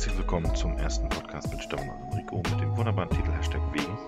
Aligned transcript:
herzlich 0.00 0.16
willkommen 0.16 0.56
zum 0.56 0.78
ersten 0.78 1.06
Podcast 1.10 1.50
mit 1.50 1.62
Stefan 1.62 1.90
und 1.90 2.12
Enrico 2.12 2.36
mit 2.36 2.58
dem 2.58 2.74
wunderbaren 2.74 3.10
Titel 3.10 3.32
Hashtag 3.32 3.60
Wegen. 3.74 3.98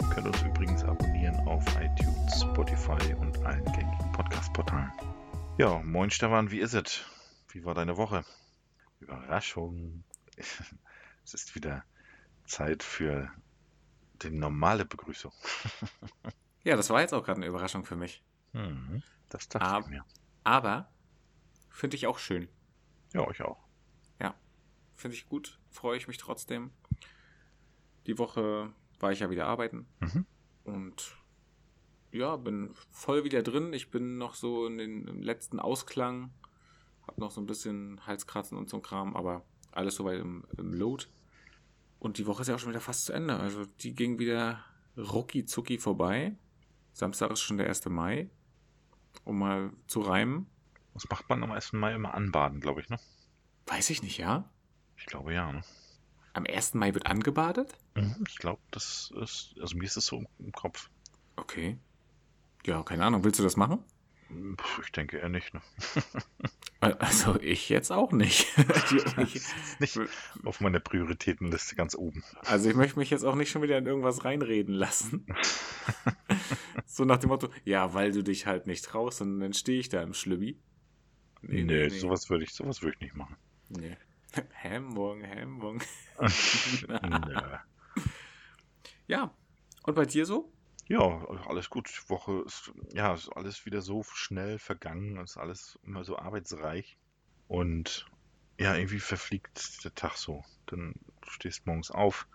Ihr 0.00 0.08
könnt 0.08 0.26
uns 0.26 0.42
übrigens 0.42 0.82
abonnieren 0.82 1.36
auf 1.46 1.64
iTunes, 1.80 2.40
Spotify 2.40 3.14
und 3.14 3.38
allen 3.44 3.64
gängigen 3.66 4.10
Podcast-Portalen. 4.10 4.90
Ja, 5.58 5.78
moin 5.84 6.10
Stefan, 6.10 6.50
wie 6.50 6.58
ist 6.58 6.74
es? 6.74 7.04
Wie 7.50 7.64
war 7.64 7.72
deine 7.74 7.96
Woche? 7.96 8.24
Überraschung. 8.98 10.02
es 10.36 11.34
ist 11.34 11.54
wieder 11.54 11.84
Zeit 12.46 12.82
für 12.82 13.30
die 14.24 14.30
normale 14.30 14.84
Begrüßung. 14.84 15.32
Ja, 16.64 16.74
das 16.74 16.90
war 16.90 17.00
jetzt 17.00 17.14
auch 17.14 17.22
gerade 17.22 17.36
eine 17.36 17.46
Überraschung 17.46 17.84
für 17.84 17.94
mich. 17.94 18.24
Mhm, 18.54 19.04
das 19.28 19.48
dachte 19.48 19.66
Aber- 19.66 19.84
ich 19.84 19.90
mir. 19.90 20.04
Aber 20.42 20.90
finde 21.70 21.94
ich 21.96 22.08
auch 22.08 22.18
schön. 22.18 22.48
Ja, 23.12 23.30
ich 23.30 23.40
auch. 23.42 23.62
Finde 25.02 25.16
ich 25.16 25.28
gut. 25.28 25.58
Freue 25.68 25.96
ich 25.96 26.06
mich 26.06 26.16
trotzdem. 26.16 26.70
Die 28.06 28.18
Woche 28.18 28.72
war 29.00 29.10
ich 29.10 29.18
ja 29.18 29.30
wieder 29.30 29.46
arbeiten 29.48 29.88
Mhm. 29.98 30.26
und 30.62 31.16
ja, 32.12 32.36
bin 32.36 32.72
voll 32.92 33.24
wieder 33.24 33.42
drin. 33.42 33.72
Ich 33.72 33.90
bin 33.90 34.16
noch 34.16 34.36
so 34.36 34.64
in 34.64 34.78
den 34.78 35.08
im 35.08 35.20
letzten 35.20 35.58
Ausklang. 35.58 36.30
Hab 37.04 37.18
noch 37.18 37.32
so 37.32 37.40
ein 37.40 37.46
bisschen 37.46 38.06
Halskratzen 38.06 38.56
und 38.56 38.68
so 38.70 38.76
ein 38.76 38.82
Kram, 38.82 39.16
aber 39.16 39.44
alles 39.72 39.96
soweit 39.96 40.20
im, 40.20 40.44
im 40.56 40.72
Load. 40.72 41.06
Und 41.98 42.18
die 42.18 42.26
Woche 42.28 42.42
ist 42.42 42.48
ja 42.48 42.54
auch 42.54 42.60
schon 42.60 42.70
wieder 42.70 42.80
fast 42.80 43.06
zu 43.06 43.12
Ende. 43.12 43.40
Also 43.40 43.64
die 43.64 43.96
ging 43.96 44.20
wieder 44.20 44.64
rucki 44.96 45.46
zucki 45.46 45.78
vorbei. 45.78 46.36
Samstag 46.92 47.32
ist 47.32 47.40
schon 47.40 47.56
der 47.56 47.66
1. 47.66 47.86
Mai. 47.86 48.30
Um 49.24 49.40
mal 49.40 49.72
zu 49.88 50.00
reimen. 50.00 50.46
Das 50.94 51.08
macht 51.10 51.28
man 51.28 51.42
am 51.42 51.50
1. 51.50 51.72
Mai 51.72 51.92
immer 51.92 52.14
anbaden, 52.14 52.60
glaube 52.60 52.82
ich, 52.82 52.88
ne? 52.88 53.00
Weiß 53.66 53.90
ich 53.90 54.00
nicht, 54.04 54.18
ja? 54.18 54.48
Ich 55.02 55.06
glaube 55.06 55.34
ja, 55.34 55.50
ne? 55.50 55.62
Am 56.32 56.46
1. 56.46 56.74
Mai 56.74 56.94
wird 56.94 57.06
angebadet? 57.06 57.76
Mhm, 57.96 58.24
ich 58.28 58.36
glaube, 58.36 58.62
das 58.70 59.12
ist, 59.20 59.56
also 59.60 59.76
mir 59.76 59.84
ist 59.84 59.96
das 59.96 60.06
so 60.06 60.18
im, 60.18 60.28
im 60.38 60.52
Kopf. 60.52 60.90
Okay. 61.34 61.76
Ja, 62.64 62.84
keine 62.84 63.04
Ahnung. 63.04 63.24
Willst 63.24 63.40
du 63.40 63.42
das 63.42 63.56
machen? 63.56 63.80
Ich 64.82 64.92
denke 64.92 65.18
eher 65.18 65.28
nicht, 65.28 65.52
ne? 65.52 65.60
Also 66.80 67.38
ich 67.40 67.68
jetzt 67.68 67.90
auch 67.90 68.12
nicht. 68.12 68.46
Ich, 69.18 69.42
nicht 69.80 70.00
auf 70.44 70.60
meiner 70.60 70.80
Prioritätenliste 70.80 71.74
ganz 71.74 71.96
oben. 71.96 72.22
also 72.44 72.70
ich 72.70 72.76
möchte 72.76 72.98
mich 72.98 73.10
jetzt 73.10 73.24
auch 73.24 73.34
nicht 73.34 73.50
schon 73.50 73.62
wieder 73.62 73.78
in 73.78 73.86
irgendwas 73.86 74.24
reinreden 74.24 74.74
lassen. 74.74 75.26
so 76.86 77.04
nach 77.04 77.18
dem 77.18 77.28
Motto, 77.28 77.50
ja, 77.64 77.92
weil 77.92 78.12
du 78.12 78.22
dich 78.22 78.46
halt 78.46 78.68
nicht 78.68 78.84
traust 78.84 79.20
und 79.20 79.40
dann 79.40 79.52
stehe 79.52 79.80
ich 79.80 79.88
da 79.88 80.00
im 80.00 80.14
Schlübbi. 80.14 80.60
Nee, 81.42 81.88
sowas 81.88 82.30
würde 82.30 82.44
ich, 82.44 82.54
sowas 82.54 82.82
würde 82.82 82.94
ich 82.94 83.00
nicht 83.00 83.16
machen. 83.16 83.36
Nee. 83.68 83.96
Hamburg. 84.62 85.86
Nö. 86.20 87.58
Ja. 89.08 89.34
Und 89.82 89.94
bei 89.94 90.06
dir 90.06 90.24
so? 90.24 90.50
Ja, 90.88 91.26
alles 91.46 91.68
gut. 91.68 91.88
Die 91.88 92.08
Woche 92.08 92.42
ist, 92.46 92.72
ja, 92.92 93.12
ist 93.12 93.28
alles 93.30 93.66
wieder 93.66 93.82
so 93.82 94.02
schnell 94.02 94.58
vergangen, 94.58 95.18
ist 95.18 95.36
alles 95.36 95.78
immer 95.84 96.04
so 96.04 96.18
arbeitsreich. 96.18 96.96
Und 97.48 98.06
ja, 98.58 98.74
irgendwie 98.74 99.00
verfliegt 99.00 99.84
der 99.84 99.94
Tag 99.94 100.16
so. 100.16 100.44
Dann 100.66 100.94
stehst 101.28 101.66
morgens 101.66 101.90
auf, 101.90 102.26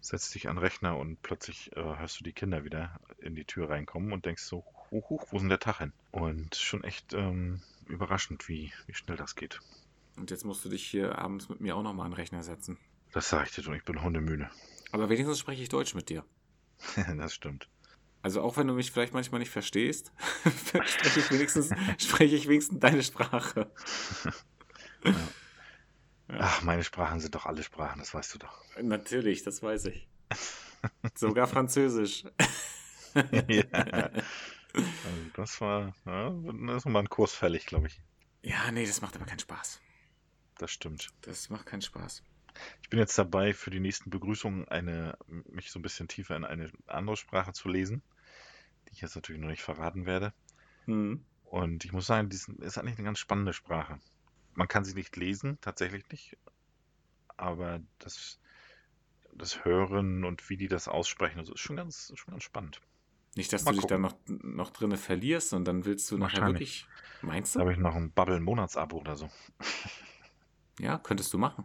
setzt 0.00 0.34
dich 0.34 0.48
an 0.48 0.56
den 0.56 0.62
Rechner 0.62 0.96
und 0.96 1.20
plötzlich 1.22 1.76
äh, 1.76 1.82
hörst 1.82 2.20
du 2.20 2.24
die 2.24 2.32
Kinder 2.32 2.64
wieder 2.64 3.00
in 3.18 3.34
die 3.34 3.44
Tür 3.44 3.68
reinkommen 3.68 4.12
und 4.12 4.24
denkst 4.24 4.44
so, 4.44 4.64
huch, 4.90 5.10
huch, 5.10 5.26
wo 5.30 5.36
ist 5.36 5.42
denn 5.42 5.48
der 5.48 5.58
Tag 5.58 5.78
hin? 5.78 5.92
Und 6.12 6.54
schon 6.54 6.84
echt 6.84 7.12
ähm, 7.14 7.62
überraschend, 7.86 8.48
wie, 8.48 8.72
wie 8.86 8.94
schnell 8.94 9.16
das 9.16 9.34
geht. 9.34 9.60
Und 10.16 10.30
jetzt 10.30 10.44
musst 10.44 10.64
du 10.64 10.68
dich 10.68 10.86
hier 10.86 11.18
abends 11.18 11.48
mit 11.48 11.60
mir 11.60 11.76
auch 11.76 11.82
nochmal 11.82 12.06
an 12.06 12.12
den 12.12 12.16
Rechner 12.16 12.42
setzen. 12.42 12.78
Das 13.12 13.28
sage 13.28 13.44
ich 13.48 13.54
dir 13.54 13.62
schon, 13.62 13.74
ich 13.74 13.84
bin 13.84 14.02
hundemüde. 14.02 14.50
Aber 14.92 15.08
wenigstens 15.08 15.38
spreche 15.38 15.62
ich 15.62 15.68
Deutsch 15.68 15.94
mit 15.94 16.08
dir. 16.08 16.24
das 17.16 17.34
stimmt. 17.34 17.68
Also 18.22 18.40
auch 18.42 18.56
wenn 18.56 18.66
du 18.66 18.74
mich 18.74 18.90
vielleicht 18.90 19.14
manchmal 19.14 19.38
nicht 19.38 19.50
verstehst, 19.50 20.12
spreche 20.86 21.20
ich 21.20 21.30
wenigstens, 21.30 21.70
spreche 21.98 22.34
ich 22.34 22.48
wenigstens 22.48 22.80
deine 22.80 23.02
Sprache. 23.02 23.70
Ja. 25.04 25.14
Ach, 26.40 26.62
meine 26.62 26.82
Sprachen 26.82 27.20
sind 27.20 27.36
doch 27.36 27.46
alle 27.46 27.62
Sprachen, 27.62 28.00
das 28.00 28.12
weißt 28.12 28.34
du 28.34 28.38
doch. 28.38 28.60
Natürlich, 28.82 29.44
das 29.44 29.62
weiß 29.62 29.84
ich. 29.84 30.08
Sogar 31.14 31.46
Französisch. 31.46 32.24
ja. 33.48 34.10
Also 34.74 35.30
das 35.34 35.60
war, 35.60 35.94
ja, 36.04 36.30
das 36.66 36.84
war 36.84 36.92
mal 36.92 37.00
ein 37.00 37.08
Kurs 37.08 37.32
fällig, 37.32 37.66
glaube 37.66 37.86
ich. 37.86 38.00
Ja, 38.42 38.70
nee, 38.72 38.86
das 38.86 39.00
macht 39.00 39.14
aber 39.14 39.26
keinen 39.26 39.38
Spaß. 39.38 39.80
Das 40.58 40.70
stimmt. 40.70 41.08
Das 41.22 41.50
macht 41.50 41.66
keinen 41.66 41.82
Spaß. 41.82 42.22
Ich 42.82 42.88
bin 42.88 42.98
jetzt 42.98 43.18
dabei, 43.18 43.52
für 43.52 43.70
die 43.70 43.80
nächsten 43.80 44.08
Begrüßungen 44.10 44.66
eine, 44.68 45.18
mich 45.50 45.70
so 45.70 45.78
ein 45.78 45.82
bisschen 45.82 46.08
tiefer 46.08 46.36
in 46.36 46.44
eine 46.44 46.70
andere 46.86 47.16
Sprache 47.16 47.52
zu 47.52 47.68
lesen, 47.68 48.02
die 48.88 48.94
ich 48.94 49.00
jetzt 49.02 49.14
natürlich 49.14 49.40
noch 49.40 49.48
nicht 49.50 49.62
verraten 49.62 50.06
werde. 50.06 50.32
Hm. 50.86 51.24
Und 51.44 51.84
ich 51.84 51.92
muss 51.92 52.06
sagen, 52.06 52.30
die 52.30 52.36
ist 52.36 52.78
eigentlich 52.78 52.96
eine 52.96 53.04
ganz 53.04 53.18
spannende 53.18 53.52
Sprache. 53.52 54.00
Man 54.54 54.68
kann 54.68 54.84
sie 54.84 54.94
nicht 54.94 55.16
lesen, 55.16 55.58
tatsächlich 55.60 56.08
nicht, 56.10 56.38
aber 57.36 57.80
das, 57.98 58.40
das 59.34 59.64
Hören 59.64 60.24
und 60.24 60.48
wie 60.48 60.56
die 60.56 60.68
das 60.68 60.88
aussprechen, 60.88 61.38
also 61.38 61.52
ist 61.54 61.60
schon 61.60 61.76
ganz, 61.76 62.12
schon 62.16 62.32
ganz 62.32 62.44
spannend. 62.44 62.80
Nicht, 63.34 63.52
dass 63.52 63.64
Mal 63.64 63.72
du 63.72 63.76
dich 63.76 63.82
gucken. 63.82 64.02
da 64.02 64.08
noch, 64.08 64.16
noch 64.26 64.70
drinne 64.70 64.96
verlierst 64.96 65.52
und 65.52 65.66
dann 65.66 65.84
willst 65.84 66.10
du 66.10 66.16
nachher 66.16 66.46
wirklich. 66.46 66.88
Meinst 67.20 67.54
Da 67.54 67.60
du? 67.60 67.64
habe 67.64 67.72
ich 67.72 67.78
noch 67.78 67.94
ein 67.94 68.12
Bubble-Monatsabo 68.12 68.96
oder 68.98 69.16
so. 69.16 69.30
Ja, 70.78 70.98
könntest 70.98 71.32
du 71.32 71.38
machen. 71.38 71.64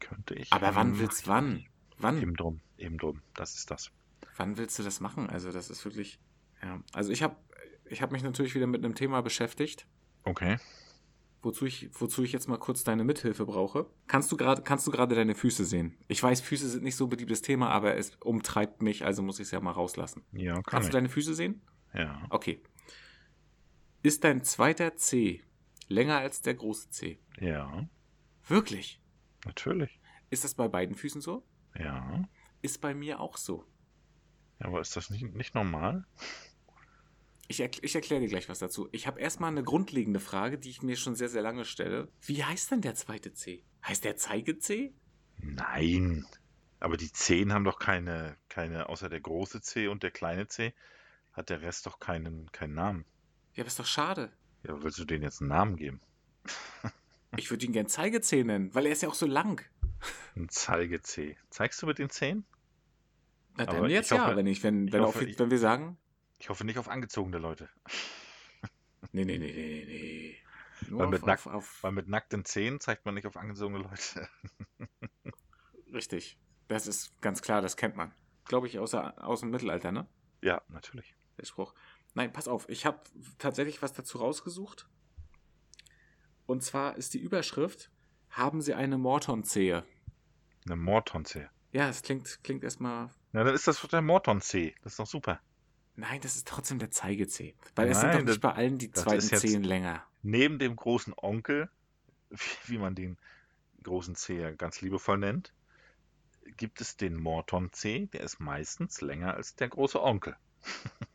Könnte 0.00 0.34
ich. 0.34 0.52
Aber 0.52 0.74
wann 0.74 0.98
willst 0.98 1.26
wann? 1.28 1.64
Wann? 1.98 2.20
Eben 2.20 2.34
drum, 2.36 2.60
eben 2.76 2.98
drum. 2.98 3.22
Das 3.34 3.54
ist 3.56 3.70
das. 3.70 3.90
Wann 4.36 4.56
willst 4.56 4.78
du 4.78 4.82
das 4.82 5.00
machen? 5.00 5.28
Also, 5.28 5.50
das 5.50 5.70
ist 5.70 5.84
wirklich. 5.84 6.20
Ja. 6.62 6.80
Also 6.92 7.12
ich 7.12 7.22
habe 7.22 7.36
ich 7.86 8.02
hab 8.02 8.12
mich 8.12 8.22
natürlich 8.22 8.54
wieder 8.54 8.66
mit 8.66 8.84
einem 8.84 8.94
Thema 8.94 9.20
beschäftigt. 9.20 9.86
Okay. 10.24 10.58
Wozu 11.40 11.66
ich, 11.66 11.88
wozu 11.92 12.24
ich 12.24 12.32
jetzt 12.32 12.48
mal 12.48 12.58
kurz 12.58 12.82
deine 12.82 13.04
Mithilfe 13.04 13.46
brauche. 13.46 13.86
Kannst 14.08 14.30
du 14.32 14.36
gerade, 14.36 14.62
kannst 14.62 14.86
du 14.86 14.90
gerade 14.90 15.14
deine 15.14 15.36
Füße 15.36 15.64
sehen? 15.64 15.96
Ich 16.08 16.20
weiß, 16.20 16.40
Füße 16.40 16.68
sind 16.68 16.82
nicht 16.82 16.96
so 16.96 17.06
ein 17.06 17.10
beliebtes 17.10 17.42
Thema, 17.42 17.70
aber 17.70 17.96
es 17.96 18.16
umtreibt 18.16 18.82
mich, 18.82 19.04
also 19.04 19.22
muss 19.22 19.38
ich 19.38 19.44
es 19.44 19.50
ja 19.52 19.60
mal 19.60 19.70
rauslassen. 19.70 20.24
Ja, 20.32 20.54
kann 20.54 20.62
Kannst 20.64 20.88
ich. 20.88 20.92
du 20.92 20.96
deine 20.96 21.08
Füße 21.08 21.34
sehen? 21.34 21.62
Ja. 21.94 22.26
Okay. 22.30 22.60
Ist 24.02 24.24
dein 24.24 24.42
zweiter 24.42 24.96
C 24.96 25.44
länger 25.86 26.18
als 26.18 26.42
der 26.42 26.54
große 26.54 26.90
C? 26.90 27.20
Ja, 27.38 27.86
Wirklich? 28.48 29.00
natürlich. 29.44 29.98
Ist 30.30 30.44
das 30.44 30.54
bei 30.54 30.68
beiden 30.68 30.94
Füßen 30.94 31.20
so? 31.20 31.42
Ja. 31.78 32.22
Ist 32.60 32.80
bei 32.80 32.94
mir 32.94 33.20
auch 33.20 33.36
so. 33.36 33.64
Ja, 34.58 34.66
aber 34.66 34.80
ist 34.80 34.96
das 34.96 35.10
nicht, 35.10 35.34
nicht 35.34 35.54
normal? 35.54 36.04
Ich, 37.46 37.60
erkl 37.60 37.82
ich 37.82 37.94
erkläre 37.94 38.20
dir 38.20 38.28
gleich 38.28 38.48
was 38.48 38.58
dazu. 38.58 38.88
Ich 38.92 39.06
habe 39.06 39.20
erstmal 39.20 39.50
eine 39.50 39.62
grundlegende 39.62 40.20
Frage, 40.20 40.58
die 40.58 40.68
ich 40.68 40.82
mir 40.82 40.96
schon 40.96 41.14
sehr, 41.14 41.28
sehr 41.28 41.42
lange 41.42 41.64
stelle. 41.64 42.08
Wie 42.20 42.44
heißt 42.44 42.70
denn 42.70 42.82
der 42.82 42.94
zweite 42.94 43.32
C? 43.32 43.64
Heißt 43.86 44.04
der 44.04 44.16
Zeige-C? 44.16 44.92
Nein. 45.38 46.26
Aber 46.80 46.96
die 46.96 47.12
Zehen 47.12 47.52
haben 47.52 47.64
doch 47.64 47.78
keine, 47.78 48.36
keine, 48.48 48.88
außer 48.88 49.08
der 49.08 49.20
große 49.20 49.62
C 49.62 49.88
und 49.88 50.02
der 50.02 50.10
kleine 50.10 50.46
C, 50.46 50.74
hat 51.32 51.48
der 51.48 51.62
Rest 51.62 51.86
doch 51.86 52.00
keinen, 52.00 52.52
keinen 52.52 52.74
Namen. 52.74 53.04
Ja, 53.54 53.62
aber 53.62 53.68
ist 53.68 53.78
doch 53.78 53.86
schade. 53.86 54.30
Ja, 54.62 54.70
aber 54.70 54.82
willst 54.82 54.98
du 54.98 55.04
denen 55.04 55.22
jetzt 55.22 55.40
einen 55.40 55.48
Namen 55.48 55.76
geben? 55.76 56.00
Ich 57.36 57.50
würde 57.50 57.66
ihn 57.66 57.72
gern 57.72 57.86
Zeige-C 57.86 58.44
nennen, 58.44 58.74
weil 58.74 58.86
er 58.86 58.92
ist 58.92 59.02
ja 59.02 59.08
auch 59.08 59.14
so 59.14 59.26
lang. 59.26 59.64
Ein 60.36 60.48
Zeige-C. 60.48 61.36
Zeigst 61.50 61.82
du 61.82 61.86
mit 61.86 61.98
den 61.98 62.10
Zehen? 62.10 62.44
Na, 63.56 63.66
dann 63.66 63.76
Aber 63.76 63.88
jetzt 63.90 64.10
ich 64.12 64.18
hoffe- 64.18 64.30
ja, 64.30 64.36
wenn 64.36 64.46
ich, 64.46 64.62
wenn, 64.62 64.86
ich 64.86 64.92
wenn, 64.92 65.02
hoffe, 65.02 65.18
auf, 65.18 65.24
ich- 65.24 65.38
wenn 65.38 65.50
wir 65.50 65.58
sagen. 65.58 65.98
Ich 66.38 66.48
hoffe 66.48 66.64
nicht 66.64 66.78
auf 66.78 66.88
angezogene 66.88 67.38
Leute. 67.38 67.68
Nee, 69.12 69.24
nee, 69.24 69.38
nee, 69.38 69.52
nee, 69.52 69.84
nee. 69.86 70.38
Nur 70.88 71.00
Weil 71.00 71.06
auf, 71.06 71.10
mit 71.12 71.22
auf, 71.22 71.26
Nack- 71.26 71.46
auf, 71.54 71.82
Weil 71.82 71.92
mit 71.92 72.08
nackten 72.08 72.44
Zehen 72.44 72.78
zeigt 72.80 73.04
man 73.04 73.14
nicht 73.14 73.26
auf 73.26 73.36
angezogene 73.36 73.80
Leute. 73.82 74.28
Richtig. 75.92 76.38
Das 76.68 76.86
ist 76.86 77.20
ganz 77.20 77.42
klar, 77.42 77.62
das 77.62 77.76
kennt 77.76 77.96
man. 77.96 78.12
Glaube 78.44 78.66
ich, 78.66 78.78
außer, 78.78 79.14
aus 79.26 79.40
dem 79.40 79.50
Mittelalter, 79.50 79.90
ne? 79.92 80.06
Ja, 80.42 80.62
natürlich. 80.68 81.14
Der 81.38 81.46
Spruch. 81.46 81.74
Nein, 82.14 82.32
pass 82.32 82.48
auf, 82.48 82.68
ich 82.68 82.86
habe 82.86 83.00
tatsächlich 83.38 83.82
was 83.82 83.92
dazu 83.92 84.18
rausgesucht. 84.18 84.88
Und 86.48 86.62
zwar 86.62 86.96
ist 86.96 87.12
die 87.12 87.18
Überschrift: 87.18 87.90
Haben 88.30 88.62
Sie 88.62 88.72
eine 88.72 88.96
Mortonzehe? 88.96 89.84
Eine 90.64 90.76
Morton-C. 90.76 91.46
Ja, 91.72 91.90
es 91.90 92.00
klingt, 92.02 92.42
klingt 92.42 92.64
erstmal. 92.64 93.10
Na, 93.32 93.44
dann 93.44 93.54
ist 93.54 93.68
das 93.68 93.82
doch 93.82 93.88
der 93.88 94.00
Morton-C. 94.00 94.74
Das 94.82 94.94
ist 94.94 94.98
doch 94.98 95.06
super. 95.06 95.40
Nein, 95.94 96.20
das 96.22 96.36
ist 96.36 96.48
trotzdem 96.48 96.78
der 96.78 96.90
Zeige-C. 96.90 97.54
Weil 97.76 97.88
es 97.90 98.00
sind 98.00 98.08
Nein, 98.08 98.18
doch 98.20 98.24
nicht 98.24 98.28
das- 98.30 98.38
bei 98.40 98.54
allen 98.54 98.78
die 98.78 98.90
zweiten 98.90 99.20
Zehen 99.20 99.62
länger. 99.62 100.02
Neben 100.22 100.58
dem 100.58 100.74
großen 100.74 101.12
Onkel, 101.16 101.68
wie, 102.66 102.78
man 102.78 102.94
den 102.94 103.18
großen 103.82 104.16
ja 104.28 104.50
ganz 104.52 104.80
liebevoll 104.80 105.18
nennt, 105.18 105.52
gibt 106.56 106.80
es 106.80 106.96
den 106.96 107.14
Morton 107.14 107.72
C. 107.72 108.06
Der 108.06 108.22
ist 108.22 108.40
meistens 108.40 109.02
länger 109.02 109.34
als 109.34 109.54
der 109.54 109.68
große 109.68 110.02
Onkel. 110.02 110.34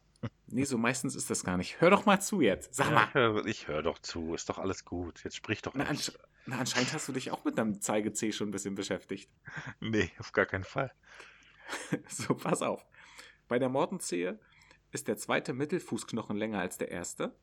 Nee, 0.53 0.65
so 0.65 0.77
meistens 0.77 1.15
ist 1.15 1.29
das 1.29 1.43
gar 1.43 1.57
nicht. 1.57 1.81
Hör 1.81 1.89
doch 1.89 2.05
mal 2.05 2.19
zu 2.21 2.39
jetzt. 2.41 2.75
Sag 2.75 2.89
Ja, 3.15 3.31
mal. 3.31 3.47
ich 3.47 3.67
höre 3.67 3.75
hör 3.77 3.81
doch 3.83 3.97
zu. 3.99 4.35
Ist 4.35 4.49
doch 4.49 4.59
alles 4.59 4.85
gut. 4.85 5.23
Jetzt 5.23 5.35
sprich 5.35 5.61
doch 5.63 5.73
Na, 5.73 5.89
nicht. 5.91 6.11
ansch- 6.11 6.19
Na, 6.45 6.59
anscheinend 6.59 6.93
hast 6.93 7.07
du 7.07 7.11
dich 7.11 7.31
auch 7.31 7.43
mit 7.43 7.57
deinem 7.57 7.81
Zeige-C 7.81 8.31
schon 8.31 8.49
ein 8.49 8.51
bisschen 8.51 8.75
beschäftigt. 8.75 9.31
Nee, 9.79 10.11
auf 10.19 10.31
gar 10.31 10.45
keinen 10.45 10.63
Fall. 10.63 10.93
so, 12.07 12.35
pass 12.35 12.61
auf. 12.61 12.85
Bei 13.47 13.57
der 13.57 13.69
Mortenzehe 13.69 14.39
ist 14.91 15.07
der 15.07 15.17
zweite 15.17 15.53
Mittelfußknochen 15.53 16.37
länger 16.37 16.59
als 16.59 16.77
der 16.77 16.91
erste. 16.91 17.35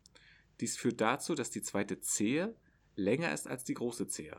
Dies 0.61 0.77
führt 0.77 1.01
dazu, 1.01 1.35
dass 1.35 1.51
die 1.51 1.63
zweite 1.63 2.01
Zehe 2.01 2.55
länger 2.95 3.33
ist 3.33 3.49
als 3.49 3.65
die 3.65 3.75
große 3.75 4.07
Zehe. 4.07 4.37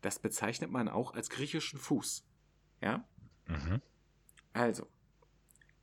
Das 0.00 0.18
bezeichnet 0.20 0.70
man 0.70 0.88
auch 0.88 1.14
als 1.14 1.28
griechischen 1.30 1.78
Fuß. 1.78 2.24
Ja? 2.80 3.08
Mhm. 3.46 3.80
Also, 4.52 4.86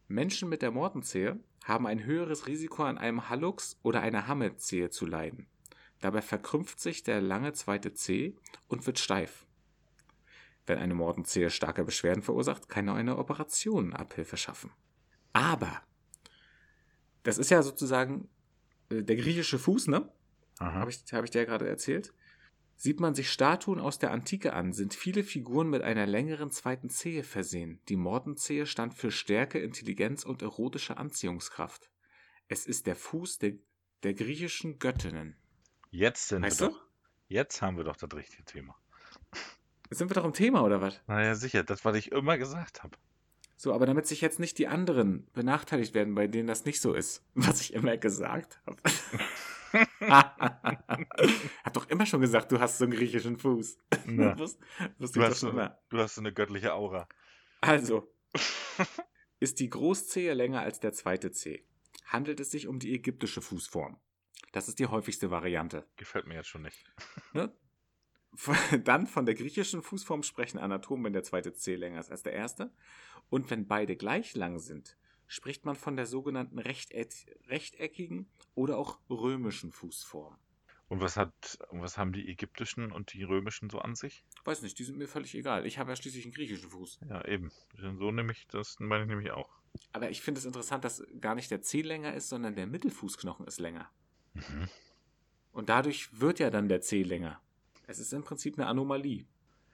Menschen 0.08 0.48
mit 0.50 0.62
der 0.62 0.72
Mortenzehe 0.72 1.40
haben 1.64 1.88
ein 1.88 2.04
höheres 2.04 2.48
Risiko 2.48 2.84
an 2.84 2.98
einem 2.98 3.30
Hallux 3.30 3.80
oder 3.84 4.02
einer 4.02 4.28
Hammelzehe 4.28 4.90
zu 4.90 5.06
leiden. 5.06 5.48
Dabei 6.00 6.22
verkrümpft 6.22 6.80
sich 6.80 7.04
der 7.04 7.22
lange 7.22 7.54
zweite 7.54 7.94
Zeh 7.94 8.36
und 8.68 8.88
wird 8.88 9.00
steif. 9.00 9.46
Wenn 10.66 10.78
eine 10.78 10.94
Mortenzehe 10.94 11.50
starke 11.50 11.84
Beschwerden 11.84 12.24
verursacht, 12.24 12.70
kann 12.70 12.88
eine 12.90 13.18
Operation 13.18 13.94
Abhilfe 13.94 14.38
schaffen. 14.38 14.72
Aber, 15.34 15.82
das 17.24 17.38
ist 17.38 17.50
ja 17.50 17.62
sozusagen 17.64 18.30
äh, 18.90 19.04
der 19.04 19.16
griechische 19.16 19.60
Fuß, 19.60 19.88
ne? 19.88 20.10
Habe 20.60 20.92
ich, 20.92 21.04
hab 21.14 21.24
ich 21.24 21.32
dir 21.32 21.40
ja 21.40 21.46
gerade 21.46 21.68
erzählt. 21.68 22.14
Sieht 22.82 23.02
man 23.02 23.14
sich 23.14 23.30
Statuen 23.30 23.78
aus 23.78 24.00
der 24.00 24.12
Antike 24.12 24.54
an, 24.54 24.72
sind 24.72 24.94
viele 24.94 25.26
Figuren 25.26 25.70
mit 25.70 25.82
einer 25.82 26.08
längeren 26.08 26.50
zweiten 26.50 26.90
Zehe 26.90 27.24
versehen. 27.26 27.82
Die 27.90 27.98
Mortenzehe 27.98 28.66
stand 28.66 28.94
für 28.94 29.12
Stärke, 29.12 29.60
Intelligenz 29.60 30.24
und 30.24 30.42
erotische 30.42 30.96
Anziehungskraft. 30.96 31.92
Es 32.48 32.66
ist 32.66 32.88
der 32.88 32.96
Fuß 32.96 33.40
der, 33.40 33.56
der 34.04 34.14
griechischen 34.14 34.80
Göttinnen. 34.80 35.36
Jetzt 35.92 36.30
sind 36.30 36.42
Weißt 36.42 36.62
wir 36.62 36.70
du? 36.70 36.74
doch. 36.74 36.82
Jetzt 37.28 37.62
haben 37.62 37.76
wir 37.76 37.84
doch 37.84 37.98
das 37.98 38.14
richtige 38.14 38.46
Thema. 38.46 38.78
Sind 39.90 40.10
wir 40.10 40.16
doch 40.16 40.24
im 40.24 40.32
Thema, 40.34 40.64
oder 40.64 40.80
was? 40.80 41.02
Naja, 41.06 41.36
sicher, 41.36 41.66
das, 41.66 41.84
was 41.84 41.98
ich 41.98 42.14
immer 42.14 42.38
gesagt 42.38 42.82
habe. 42.82 42.98
So, 43.58 43.74
aber 43.74 43.88
damit 43.88 44.08
sich 44.08 44.22
jetzt 44.22 44.40
nicht 44.40 44.58
die 44.58 44.70
anderen 44.70 45.28
benachteiligt 45.34 45.94
werden, 45.94 46.16
bei 46.16 46.28
denen 46.28 46.48
das 46.48 46.64
nicht 46.64 46.80
so 46.80 46.94
ist, 46.94 47.26
was 47.34 47.60
ich 47.60 47.74
immer 47.74 47.98
gesagt 47.98 48.62
habe. 48.66 48.78
Hab 50.02 51.74
doch 51.74 51.90
immer 51.90 52.06
schon 52.06 52.22
gesagt, 52.22 52.52
du 52.52 52.60
hast 52.60 52.78
so 52.78 52.86
einen 52.86 52.94
griechischen 52.94 53.38
Fuß. 53.38 53.78
Wusste 54.38 54.60
du, 54.98 55.06
ich 55.06 55.12
doch 55.12 55.22
hast 55.24 55.40
so, 55.40 55.52
du 55.52 55.98
hast 55.98 56.16
so 56.16 56.22
eine 56.22 56.34
göttliche 56.34 56.74
Aura. 56.74 57.08
Also, 57.62 58.12
ist 59.40 59.60
die 59.60 59.70
Großzehe 59.70 60.34
länger 60.34 60.62
als 60.62 60.80
der 60.80 60.94
zweite 60.94 61.32
Zeh, 61.32 61.66
handelt 62.06 62.40
es 62.40 62.52
sich 62.52 62.68
um 62.68 62.80
die 62.80 62.94
ägyptische 62.94 63.42
Fußform. 63.42 63.98
Das 64.52 64.68
ist 64.68 64.80
die 64.80 64.88
häufigste 64.88 65.30
Variante. 65.30 65.86
Gefällt 65.96 66.26
mir 66.26 66.36
jetzt 66.36 66.48
schon 66.48 66.64
nicht. 66.64 66.84
Ne? 67.34 67.54
Dann 68.84 69.08
von 69.08 69.26
der 69.26 69.36
griechischen 69.36 69.82
Fußform 69.82 70.24
sprechen 70.24 70.60
Anatomen, 70.60 71.06
wenn 71.06 71.14
der 71.14 71.24
zweite 71.24 71.54
Zeh 71.54 71.76
länger 71.76 72.00
ist 72.00 72.12
als 72.12 72.24
der 72.24 72.34
erste. 72.34 72.72
Und 73.30 73.50
wenn 73.52 73.68
beide 73.68 73.96
gleich 73.96 74.36
lang 74.36 74.60
sind, 74.60 74.98
spricht 75.30 75.64
man 75.64 75.76
von 75.76 75.96
der 75.96 76.08
sogenannten 76.08 76.60
rechteck 76.60 77.14
rechteckigen 77.48 78.28
oder 78.56 78.78
auch 78.78 79.00
römischen 79.10 79.72
Fußform. 79.72 80.36
Und 80.90 81.02
was 81.02 81.18
hat, 81.18 81.60
was 81.70 82.00
haben 82.00 82.12
die 82.14 82.28
ägyptischen 82.28 82.92
und 82.92 83.14
die 83.14 83.22
römischen 83.24 83.70
so 83.70 83.78
an 83.78 83.94
sich? 83.96 84.26
Weiß 84.44 84.64
nicht, 84.64 84.80
die 84.80 84.84
sind 84.84 84.98
mir 84.98 85.08
völlig 85.08 85.36
egal. 85.36 85.68
Ich 85.68 85.78
habe 85.78 85.92
ja 85.92 85.96
schließlich 85.96 86.26
einen 86.26 86.34
griechischen 86.34 86.72
Fuß. 86.72 87.02
Ja, 87.08 87.24
eben. 87.26 87.52
So 87.78 88.12
nehme 88.12 88.32
ich 88.32 88.48
das, 88.48 88.80
meine 88.80 89.04
ich 89.04 89.10
nämlich 89.10 89.30
auch. 89.30 89.50
Aber 89.94 90.10
ich 90.10 90.22
finde 90.22 90.40
es 90.40 90.46
interessant, 90.46 90.84
dass 90.84 91.04
gar 91.22 91.36
nicht 91.36 91.52
der 91.52 91.62
Zeh 91.62 91.84
länger 91.84 92.16
ist, 92.16 92.30
sondern 92.30 92.56
der 92.56 92.66
Mittelfußknochen 92.66 93.46
ist 93.46 93.60
länger. 93.60 93.88
Mhm. 94.34 94.68
Und 95.52 95.70
dadurch 95.70 96.20
wird 96.20 96.40
ja 96.40 96.50
dann 96.50 96.68
der 96.70 96.82
Zeh 96.82 97.04
länger. 97.04 97.40
Es 97.86 98.00
ist 98.00 98.12
im 98.12 98.24
Prinzip 98.24 98.58
eine 98.58 98.66
Anomalie. 98.66 99.28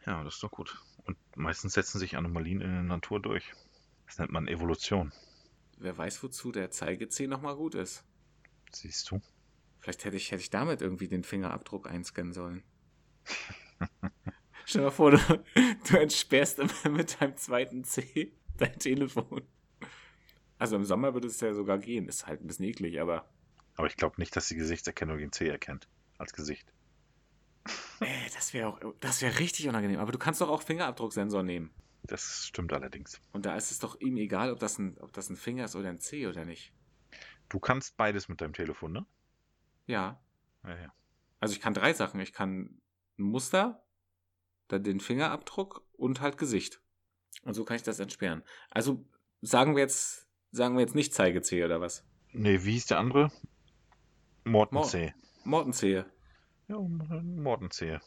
Ja, 0.06 0.22
das 0.26 0.36
ist 0.36 0.44
doch 0.44 0.52
gut. 0.52 0.82
Und 1.06 1.18
meistens 1.38 1.74
setzen 1.74 1.98
sich 1.98 2.18
Anomalien 2.18 2.60
in 2.60 2.72
der 2.72 2.84
Natur 2.84 3.22
durch. 3.22 3.54
Das 4.06 4.20
nennt 4.20 4.34
man 4.34 4.50
Evolution. 4.50 5.14
Wer 5.78 5.98
weiß, 5.98 6.24
wozu 6.24 6.52
der 6.52 6.72
Zeigezeh 6.72 7.28
nochmal 7.28 7.56
gut 7.56 7.76
ist. 7.76 8.04
Siehst 8.72 9.12
du? 9.12 9.22
Vielleicht 9.80 10.06
hätte 10.06 10.18
ich, 10.18 10.32
hätte 10.32 10.42
ich 10.42 10.50
damit 10.50 10.82
irgendwie 10.82 11.08
den 11.08 11.24
Fingerabdruck 11.24 11.90
einscannen 11.90 12.34
sollen. 12.34 12.64
Stell 14.66 14.82
dir 14.82 14.86
mal 14.86 14.92
vor, 14.92 15.12
du, 15.12 15.18
du 15.90 15.98
entsperrst 15.98 16.60
immer 16.60 16.90
mit 16.90 17.22
deinem 17.22 17.38
zweiten 17.38 17.84
C 17.84 18.32
dein 18.58 18.80
Telefon. 18.80 19.44
Also 20.58 20.76
im 20.76 20.86
Sommer 20.86 21.14
würde 21.14 21.28
es 21.28 21.40
ja 21.42 21.54
sogar 21.54 21.78
gehen. 21.78 22.08
Ist 22.08 22.26
halt 22.26 22.42
ein 22.42 22.48
bisschen 22.48 22.66
eklig, 22.66 23.00
aber 23.00 23.30
Aber 23.76 23.88
ich 23.88 23.98
glaube 23.98 24.16
nicht, 24.18 24.36
dass 24.36 24.48
die 24.48 24.56
Gesichtserkennung 24.56 25.18
den 25.18 25.32
C 25.32 25.48
erkennt. 25.48 25.88
Als 26.18 26.34
Gesicht. 26.34 26.72
ey, 28.00 28.30
das 28.34 28.54
wäre 28.54 28.70
auch, 28.70 28.80
das 29.02 29.22
wäre 29.22 29.38
richtig 29.40 29.68
unangenehm. 29.68 30.00
Aber 30.00 30.12
du 30.14 30.18
kannst 30.18 30.42
doch 30.42 30.50
auch 30.50 30.62
Fingerabdrucksensor 30.62 31.44
nehmen. 31.44 31.72
Das 32.08 32.46
stimmt 32.46 32.72
allerdings. 32.74 33.20
Und 33.32 33.46
da 33.46 33.56
ist 33.56 33.72
es 33.72 33.80
doch 33.80 34.00
ihm 34.00 34.18
egal, 34.18 34.52
ob 34.52 34.60
das 34.60 34.78
ein, 34.78 34.98
ob 35.00 35.12
das 35.14 35.30
ein 35.30 35.36
Finger 35.36 35.66
ist 35.66 35.76
oder 35.76 35.90
ein 35.90 36.00
C 36.00 36.28
oder 36.28 36.46
nicht. 36.46 36.74
Du 37.50 37.60
kannst 37.60 37.98
beides 37.98 38.28
mit 38.30 38.42
deinem 38.42 38.54
Telefon, 38.54 38.92
ne? 38.92 39.06
Ja. 39.88 40.22
Ja, 40.64 40.78
ja. 40.78 40.94
Also 41.40 41.54
ich 41.54 41.62
kann 41.62 41.74
drei 41.74 41.94
Sachen. 41.94 42.20
Ich 42.20 42.34
kann 42.34 42.82
ein 43.18 43.24
Muster, 43.24 43.84
dann 44.68 44.84
den 44.84 45.00
Fingerabdruck 45.00 45.86
und 45.94 46.22
halt 46.22 46.38
Gesicht. 46.38 46.82
Und 47.44 47.54
so 47.54 47.64
kann 47.66 47.76
ich 47.76 47.84
das 47.84 48.00
entsperren. 48.00 48.44
Also 48.72 49.06
sagen 49.42 49.76
wir 49.76 49.82
jetzt, 49.84 50.28
sagen 50.52 50.76
wir 50.76 50.82
jetzt 50.82 50.96
nicht 50.96 51.14
Zeigezeh 51.14 51.64
oder 51.64 51.82
was? 51.82 52.04
Nee, 52.32 52.64
wie 52.64 52.72
hieß 52.74 52.88
der 52.88 53.00
andere? 53.00 53.32
Morten 54.44 54.76
Mor- 54.76 54.88
C. 54.88 55.14
Mortenzehe. 55.44 56.06
Ja, 56.68 56.80
Morten 56.80 57.70
C. 57.72 58.00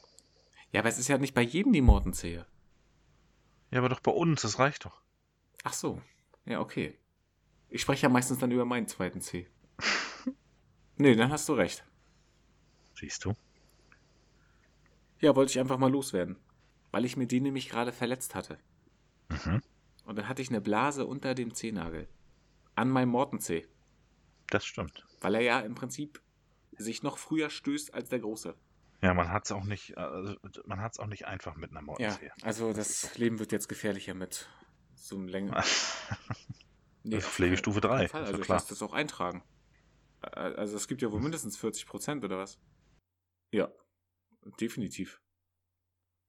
Ja, 0.73 0.81
aber 0.81 0.89
es 0.89 0.99
ist 0.99 1.09
ja 1.09 1.19
nicht 1.19 1.35
bei 1.35 1.43
jedem 1.43 1.73
die 1.73 1.81
Mortenzehe. 1.81 2.47
Ja, 3.71 3.79
aber 3.79 3.89
doch 3.89 4.01
bei 4.01 4.13
uns, 4.13 4.43
das 4.43 4.59
reicht 4.59 4.85
doch. 4.85 5.03
Ach 5.65 5.73
so. 5.73 6.01
Ja, 6.47 6.61
okay. 6.61 6.99
Ich 7.69 7.83
spreche 7.83 8.05
ja 8.05 8.09
meistens 8.09 8.39
dann 8.39 8.51
über 8.51 8.65
meinen 8.65 8.89
zweiten 8.89 9.21
C. 9.21 9.47
nee, 10.97 11.15
dann 11.15 11.31
hast 11.31 11.49
du 11.49 11.53
recht. 11.53 11.85
Siehst 12.95 13.25
du? 13.25 13.35
Ja, 15.21 15.37
wollte 15.37 15.51
ich 15.51 15.59
einfach 15.59 15.79
mal 15.79 15.91
loswerden. 15.91 16.37
Weil 16.91 17.05
ich 17.05 17.17
mir 17.17 17.27
den 17.27 17.43
nämlich 17.43 17.69
gerade 17.69 17.93
verletzt 17.93 18.35
hatte. 18.35 18.59
Mhm. 19.29 19.63
Und 20.05 20.17
dann 20.17 20.29
hatte 20.29 20.41
ich 20.41 20.49
eine 20.49 20.63
Blase 20.63 21.05
unter 21.05 21.35
dem 21.35 21.53
Zehnagel. 21.53 22.09
An 22.75 22.89
meinem 22.89 23.11
Mortenzeh. 23.11 23.67
Das 24.47 24.65
stimmt. 24.65 25.07
Weil 25.21 25.35
er 25.35 25.43
ja 25.43 25.61
im 25.61 25.75
Prinzip 25.75 26.23
sich 26.79 27.03
noch 27.03 27.19
früher 27.19 27.51
stößt 27.51 27.93
als 27.93 28.09
der 28.09 28.21
große. 28.21 28.55
Ja, 29.01 29.15
man 29.15 29.31
hat 29.31 29.45
es 29.45 29.53
auch 29.53 29.65
nicht, 29.65 29.97
also, 29.97 30.35
man 30.65 30.81
hat's 30.81 30.99
auch 30.99 31.07
nicht 31.07 31.27
einfach 31.27 31.55
mit 31.57 31.71
einer 31.71 31.83
Morten 31.83 32.03
Ja, 32.03 32.19
also 32.43 32.73
das 32.73 33.17
Leben 33.17 33.39
wird 33.39 33.53
jetzt 33.53 33.69
gefährlicher 33.69 34.15
mit 34.15 34.49
so 34.95 35.17
einem 35.17 35.29
längeren. 35.29 35.57
Auf 37.15 37.25
Pflegestufe 37.25 37.81
keinen 37.81 37.91
drei, 37.91 38.09
Fall. 38.09 38.23
ist 38.23 38.29
Also 38.29 38.43
ich 38.43 38.49
lasse 38.49 38.69
das 38.71 38.83
auch 38.83 38.93
eintragen. 38.93 39.45
Ä- 40.23 40.55
Also 40.57 40.77
es 40.77 40.89
gibt 40.89 41.01
ja 41.01 41.13
wohl 41.13 41.21
mindestens 41.21 41.57
40 41.57 41.87
Prozent 41.87 42.25
oder 42.25 42.39
was? 42.39 42.61
Ja, 43.53 43.73
definitiv. 44.61 45.23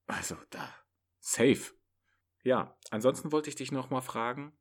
Also 0.06 0.36
da, 0.50 0.72
safe. 1.18 1.74
Ja, 2.42 2.78
ansonsten 2.90 3.32
wollte 3.32 3.50
ich 3.50 3.56
dich 3.56 3.72
noch 3.72 3.90
mal 3.90 4.00
fragen, 4.00 4.56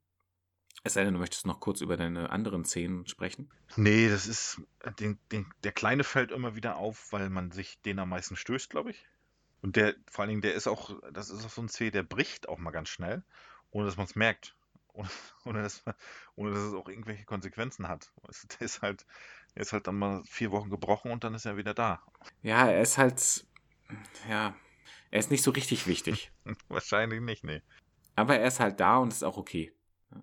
es 0.84 0.94
sei 0.94 1.04
denn, 1.04 1.14
du 1.14 1.20
möchtest 1.20 1.46
noch 1.46 1.60
kurz 1.60 1.82
über 1.82 1.98
deine 1.98 2.30
anderen 2.30 2.66
Szenen 2.66 3.06
sprechen. 3.08 3.50
Nee, 3.76 4.10
das 4.10 4.28
ist, 4.28 4.62
den, 5.00 5.20
den, 5.32 5.46
der 5.64 5.72
Kleine 5.72 6.04
fällt 6.04 6.32
immer 6.32 6.56
wieder 6.56 6.78
auf, 6.78 7.12
weil 7.12 7.30
man 7.30 7.52
sich 7.52 7.82
den 7.82 8.00
am 8.00 8.10
meisten 8.10 8.36
stößt, 8.36 8.70
glaube 8.70 8.92
ich. 8.92 9.06
Und 9.62 9.76
der, 9.76 9.94
vor 10.10 10.22
allen 10.24 10.30
Dingen, 10.30 10.42
der 10.42 10.54
ist 10.54 10.68
auch, 10.68 10.98
das 11.12 11.30
ist 11.30 11.46
auch 11.46 11.50
so 11.50 11.62
ein 11.62 11.70
C, 11.70 11.92
der 11.92 12.04
bricht 12.04 12.48
auch 12.48 12.58
mal 12.58 12.72
ganz 12.72 12.90
schnell, 12.90 13.24
ohne 13.72 13.86
dass 13.86 13.98
man 13.98 14.06
es 14.06 14.16
merkt. 14.16 14.56
Ohne, 14.94 15.10
ohne, 15.46 15.62
dass, 15.62 15.86
man- 15.86 15.96
ohne 16.36 16.52
dass 16.52 16.64
es 16.64 16.74
auch 16.74 16.88
irgendwelche 16.88 17.26
Konsequenzen 17.26 17.88
hat. 17.88 18.12
Der 18.60 18.66
ist 18.66 18.82
halt, 18.82 19.06
der 19.56 19.62
ist 19.64 19.74
halt 19.74 19.88
dann 19.88 19.98
mal 19.98 20.24
vier 20.26 20.52
Wochen 20.52 20.70
gebrochen 20.70 21.12
und 21.12 21.24
dann 21.24 21.34
ist 21.34 21.46
er 21.46 21.58
wieder 21.58 21.74
da. 21.74 22.02
Ja, 22.42 22.68
er 22.68 22.82
ist 22.82 22.98
halt, 22.98 23.46
ja, 24.30 24.56
er 25.12 25.20
ist 25.20 25.30
nicht 25.32 25.44
so 25.44 25.52
richtig 25.52 25.88
wichtig. 25.88 26.32
Wahrscheinlich 26.70 27.22
nicht, 27.22 27.44
nee. 27.44 27.62
Aber 28.16 28.38
er 28.38 28.48
ist 28.48 28.60
halt 28.60 28.80
da 28.80 28.98
und 28.98 29.12
ist 29.14 29.24
auch 29.24 29.38
okay. 29.38 29.74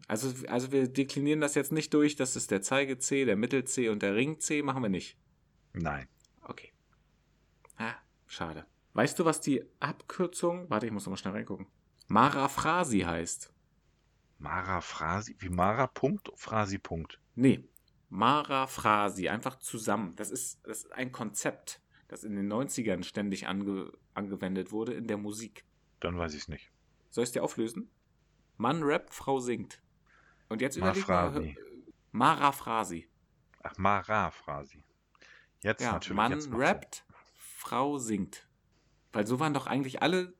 Also, 0.08 0.32
also 0.48 0.72
wir 0.72 0.88
deklinieren 0.88 1.40
das 1.40 1.54
jetzt 1.54 1.72
nicht 1.72 1.94
durch, 1.94 2.16
das 2.16 2.36
ist 2.36 2.50
der 2.50 2.62
Zeige-C, 2.62 3.24
der 3.24 3.36
Mittel-C 3.36 3.88
und 3.88 4.02
der 4.02 4.14
Ring-C, 4.14 4.62
machen 4.62 4.82
wir 4.82 4.88
nicht. 4.88 5.16
Nein. 5.72 6.08
Okay. 6.42 6.72
Ah, 7.76 7.94
schade. 8.26 8.66
Weißt 8.94 9.18
du, 9.18 9.24
was 9.24 9.40
die 9.40 9.62
Abkürzung, 9.78 10.68
warte, 10.70 10.86
ich 10.86 10.92
muss 10.92 11.06
noch 11.06 11.10
mal 11.10 11.16
schnell 11.16 11.34
reingucken, 11.34 11.66
Maraphrasi 12.08 13.00
heißt? 13.00 13.52
Mara 14.38 14.80
Frasi, 14.80 15.34
wie 15.38 15.48
Mara 15.48 15.86
Punkt, 15.86 16.30
Frasi 16.36 16.78
Punkt. 16.78 17.20
Nee, 17.34 17.64
Maraphrasi, 18.10 19.28
einfach 19.28 19.58
zusammen. 19.58 20.14
Das 20.16 20.30
ist, 20.30 20.60
das 20.64 20.84
ist 20.84 20.92
ein 20.92 21.10
Konzept, 21.10 21.80
das 22.08 22.22
in 22.22 22.36
den 22.36 22.52
90ern 22.52 23.02
ständig 23.02 23.48
ange, 23.48 23.92
angewendet 24.14 24.72
wurde 24.72 24.94
in 24.94 25.06
der 25.06 25.16
Musik. 25.16 25.64
Dann 26.00 26.18
weiß 26.18 26.34
ich 26.34 26.42
es 26.42 26.48
nicht. 26.48 26.70
Soll 27.10 27.24
ich 27.24 27.28
es 27.28 27.32
dir 27.32 27.42
auflösen? 27.42 27.88
Mann 28.56 28.82
rappt, 28.82 29.14
Frau 29.14 29.38
singt. 29.40 29.80
Und 30.48 30.60
jetzt 30.60 30.76
überleg 30.76 31.06
mal. 31.08 31.30
Maraphrasi. 31.30 31.56
Maraphrasi. 32.12 33.08
Ach, 33.62 33.76
Mara 33.78 34.30
Frasi. 34.30 34.84
Jetzt 35.60 35.80
Ja, 35.82 35.92
natürlich. 35.92 36.16
Mann 36.16 36.32
jetzt 36.32 36.48
macht's 36.48 36.60
Sinn. 36.60 36.66
rappt, 36.66 37.04
Frau 37.34 37.98
singt. 37.98 38.48
Weil 39.12 39.26
so 39.26 39.40
waren 39.40 39.52
doch 39.54 39.66
eigentlich 39.66 40.02
alle 40.02 40.34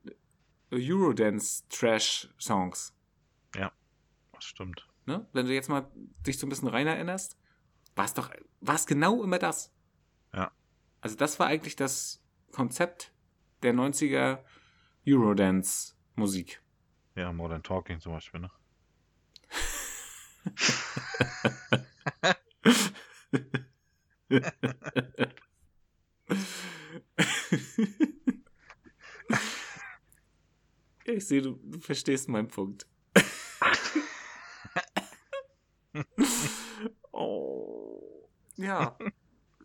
Eurodance-Trash-Songs. 0.70 2.94
Ja, 3.54 3.72
das 4.32 4.44
stimmt. 4.44 4.86
Ne? 5.06 5.26
Wenn 5.32 5.46
du 5.46 5.54
jetzt 5.54 5.68
mal 5.68 5.90
dich 6.26 6.38
so 6.38 6.46
ein 6.46 6.50
bisschen 6.50 6.68
rein 6.68 6.86
erinnerst, 6.86 7.36
war 7.96 8.04
es 8.04 8.14
doch, 8.14 8.30
war 8.60 8.74
es 8.76 8.86
genau 8.86 9.22
immer 9.24 9.38
das. 9.38 9.72
Ja. 10.32 10.52
Also 11.00 11.16
das 11.16 11.38
war 11.40 11.46
eigentlich 11.48 11.74
das 11.76 12.22
Konzept 12.52 13.12
der 13.62 13.74
90er 13.74 14.44
Eurodance-Musik. 15.06 16.62
Ja, 17.16 17.32
Modern 17.32 17.62
Talking 17.62 17.98
zum 17.98 18.12
Beispiel, 18.12 18.40
ne? 18.40 18.50
ich 31.04 31.26
sehe, 31.26 31.40
du, 31.40 31.58
du 31.62 31.80
verstehst 31.80 32.28
meinen 32.28 32.48
Punkt. 32.48 32.86
oh. 37.12 38.28
Ja, 38.56 38.98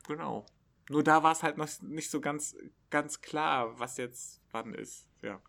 genau. 0.08 0.46
Nur 0.90 1.04
da 1.04 1.22
war 1.22 1.34
es 1.34 1.44
halt 1.44 1.58
noch 1.58 1.68
nicht 1.82 2.10
so 2.10 2.22
ganz, 2.22 2.56
ganz 2.90 3.20
klar, 3.20 3.78
was 3.78 3.98
jetzt 3.98 4.42
wann 4.52 4.74
ist. 4.74 5.06
Ja. 5.22 5.42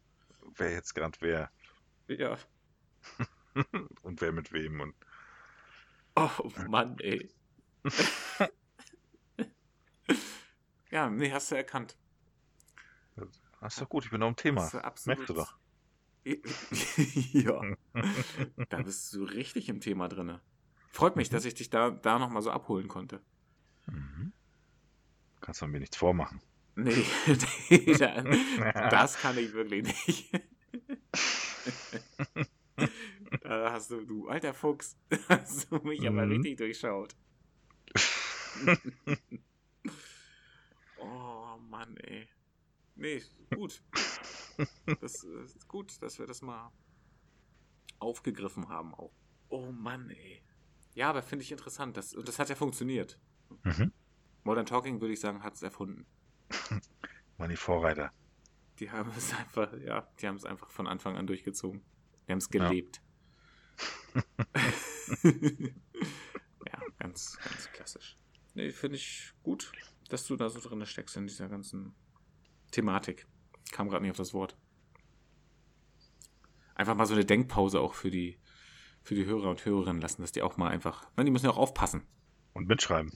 Wer 0.57 0.73
jetzt 0.73 0.95
gerade 0.95 1.17
wer. 1.21 1.53
Ja. 2.09 2.39
und 4.03 4.21
wer 4.21 4.33
mit 4.33 4.53
wem 4.53 4.81
und. 4.81 4.95
Oh 6.15 6.51
Mann, 6.69 6.99
ey. 6.99 7.31
ja, 10.91 11.09
nee, 11.09 11.33
hast 11.33 11.51
du 11.51 11.57
erkannt. 11.57 11.97
Das 13.61 13.75
ist 13.75 13.81
doch 13.81 13.89
gut, 13.89 14.05
ich 14.05 14.11
bin 14.11 14.21
noch 14.21 14.29
im 14.29 14.37
Thema. 14.37 14.71
Merkst 15.05 15.29
du 15.29 15.35
doch. 15.35 15.57
ja. 17.33 17.61
da 18.69 18.83
bist 18.83 19.13
du 19.15 19.25
richtig 19.25 19.69
im 19.69 19.81
Thema 19.81 20.09
drin. 20.09 20.39
Freut 20.89 21.17
mich, 21.17 21.31
mhm. 21.31 21.35
dass 21.35 21.45
ich 21.45 21.55
dich 21.55 21.71
da, 21.71 21.91
da 21.91 22.19
nochmal 22.19 22.43
so 22.43 22.51
abholen 22.51 22.89
konnte. 22.89 23.21
Mhm. 23.87 24.33
Kannst 25.41 25.63
du 25.63 25.67
mir 25.67 25.81
nichts 25.81 25.97
vormachen. 25.97 26.41
Nee, 26.75 27.05
nee 27.69 27.95
das 28.91 29.19
kann 29.19 29.37
ich 29.37 29.53
wirklich 29.53 29.85
nicht. 29.85 30.31
da 33.43 33.73
hast 33.73 33.91
du, 33.91 34.05
du 34.05 34.29
alter 34.29 34.55
Fuchs, 34.55 34.97
hast 35.29 35.71
du 35.71 35.77
mich 35.79 36.01
mhm. 36.01 36.07
aber 36.19 36.29
richtig 36.29 36.57
durchschaut. 36.57 37.15
oh 40.99 41.57
Mann, 41.69 41.97
ey. 41.99 42.29
Nee, 42.95 43.23
gut. 43.55 43.83
Das 45.01 45.25
ist 45.25 45.67
gut, 45.69 46.01
dass 46.03 46.19
wir 46.19 46.27
das 46.27 46.43
mal 46.43 46.71
aufgegriffen 47.99 48.69
haben 48.69 48.95
auch. 48.95 49.13
Oh 49.49 49.73
Mann, 49.73 50.11
ey. 50.11 50.43
Ja, 50.95 51.11
aber 51.11 51.23
finde 51.23 51.45
ich 51.45 51.53
interessant. 51.53 51.97
Das, 51.97 52.11
das 52.11 52.39
hat 52.39 52.49
ja 52.49 52.55
funktioniert. 52.55 53.19
Mhm. 53.65 53.93
Modern 54.45 54.67
Talking, 54.67 55.01
würde 55.01 55.15
ich 55.15 55.21
sagen, 55.21 55.43
hat 55.43 55.55
es 55.55 55.63
erfunden. 55.63 56.07
Waren 57.39 57.51
die 57.51 57.57
Vorreiter. 57.57 58.13
Die 58.79 58.91
haben 58.91 59.11
es 59.17 59.35
einfach, 59.35 59.73
ja, 59.79 60.09
die 60.21 60.29
haben 60.29 60.37
es 60.37 60.45
einfach 60.45 60.71
von 60.71 60.87
Anfang 60.87 61.17
an 61.17 61.27
durchgezogen. 61.27 61.83
Die 62.27 62.33
haben 62.33 62.39
es 62.39 62.49
gelebt. 62.49 63.01
Ja. 64.15 64.23
ja, 65.25 66.81
ganz, 66.99 67.39
ganz 67.43 67.73
klassisch. 67.73 68.17
Nee, 68.55 68.71
finde 68.71 68.97
ich 68.97 69.33
gut, 69.43 69.73
dass 70.09 70.27
du 70.27 70.37
da 70.37 70.49
so 70.49 70.61
drin 70.61 70.85
steckst 70.85 71.17
in 71.17 71.27
dieser 71.27 71.49
ganzen 71.49 71.95
Thematik. 72.71 73.27
Ich 73.65 73.73
kam 73.73 73.89
gerade 73.89 74.03
nicht 74.03 74.11
auf 74.11 74.17
das 74.17 74.35
Wort. 74.35 74.57
Einfach 76.75 76.95
mal 76.95 77.07
so 77.07 77.15
eine 77.15 77.25
Denkpause 77.25 77.81
auch 77.81 77.95
für 77.95 78.11
die, 78.11 78.39
für 79.03 79.15
die 79.15 79.25
Hörer 79.25 79.51
und 79.51 79.65
Hörerinnen 79.65 80.03
lassen, 80.03 80.23
dass 80.23 80.33
die 80.33 80.43
auch 80.43 80.57
mal 80.57 80.69
einfach. 80.69 81.07
Nein, 81.17 81.27
die 81.27 81.33
müssen 81.33 81.47
ja 81.47 81.53
auch 81.53 81.59
aufpassen. 81.59 82.07
Und 82.53 82.69
mitschreiben. 82.69 83.13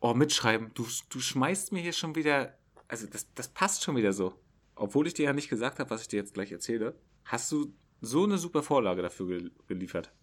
Oh, 0.00 0.14
mitschreiben. 0.14 0.72
Du, 0.74 0.86
du 1.08 1.20
schmeißt 1.20 1.72
mir 1.72 1.80
hier 1.82 1.92
schon 1.92 2.14
wieder. 2.14 2.58
Also, 2.86 3.06
das, 3.06 3.32
das 3.34 3.48
passt 3.48 3.82
schon 3.82 3.96
wieder 3.96 4.12
so. 4.12 4.38
Obwohl 4.78 5.06
ich 5.06 5.14
dir 5.14 5.24
ja 5.24 5.32
nicht 5.32 5.48
gesagt 5.48 5.78
habe, 5.80 5.90
was 5.90 6.02
ich 6.02 6.08
dir 6.08 6.18
jetzt 6.18 6.34
gleich 6.34 6.52
erzähle, 6.52 6.98
hast 7.24 7.50
du 7.50 7.74
so 8.00 8.24
eine 8.24 8.38
super 8.38 8.62
Vorlage 8.62 9.02
dafür 9.02 9.50
geliefert. 9.66 10.14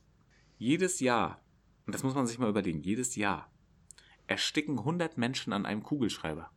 Jedes 0.58 1.02
Jahr, 1.02 1.44
und 1.86 1.94
das 1.94 2.04
muss 2.04 2.16
man 2.16 2.26
sich 2.26 2.40
mal 2.40 2.50
überlegen, 2.50 2.82
jedes 2.82 3.16
Jahr 3.16 3.52
ersticken 4.28 4.80
100 4.80 5.18
Menschen 5.18 5.54
an 5.54 5.66
einem 5.66 5.84
Kugelschreiber. 5.84 6.52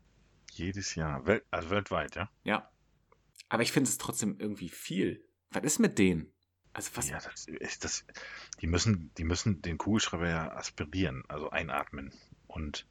Jedes 0.52 0.94
Jahr, 0.94 1.26
Wel 1.26 1.42
also 1.50 1.70
weltweit, 1.70 2.14
ja? 2.14 2.30
Ja. 2.44 2.70
Aber 3.48 3.62
ich 3.62 3.72
finde 3.72 3.90
es 3.90 3.98
trotzdem 3.98 4.36
irgendwie 4.38 4.68
viel. 4.68 5.24
Was 5.50 5.64
ist 5.64 5.78
mit 5.78 5.98
denen? 5.98 6.32
Also 6.72 6.90
was? 6.94 7.08
Ja, 7.08 7.18
das 7.18 7.46
ist 7.46 7.84
das. 7.84 8.04
Die 8.60 8.66
müssen, 8.66 9.12
die 9.18 9.24
müssen 9.24 9.60
den 9.62 9.78
Kugelschreiber 9.78 10.28
ja 10.28 10.52
aspirieren, 10.52 11.24
also 11.26 11.50
einatmen. 11.50 12.12
Und 12.46 12.86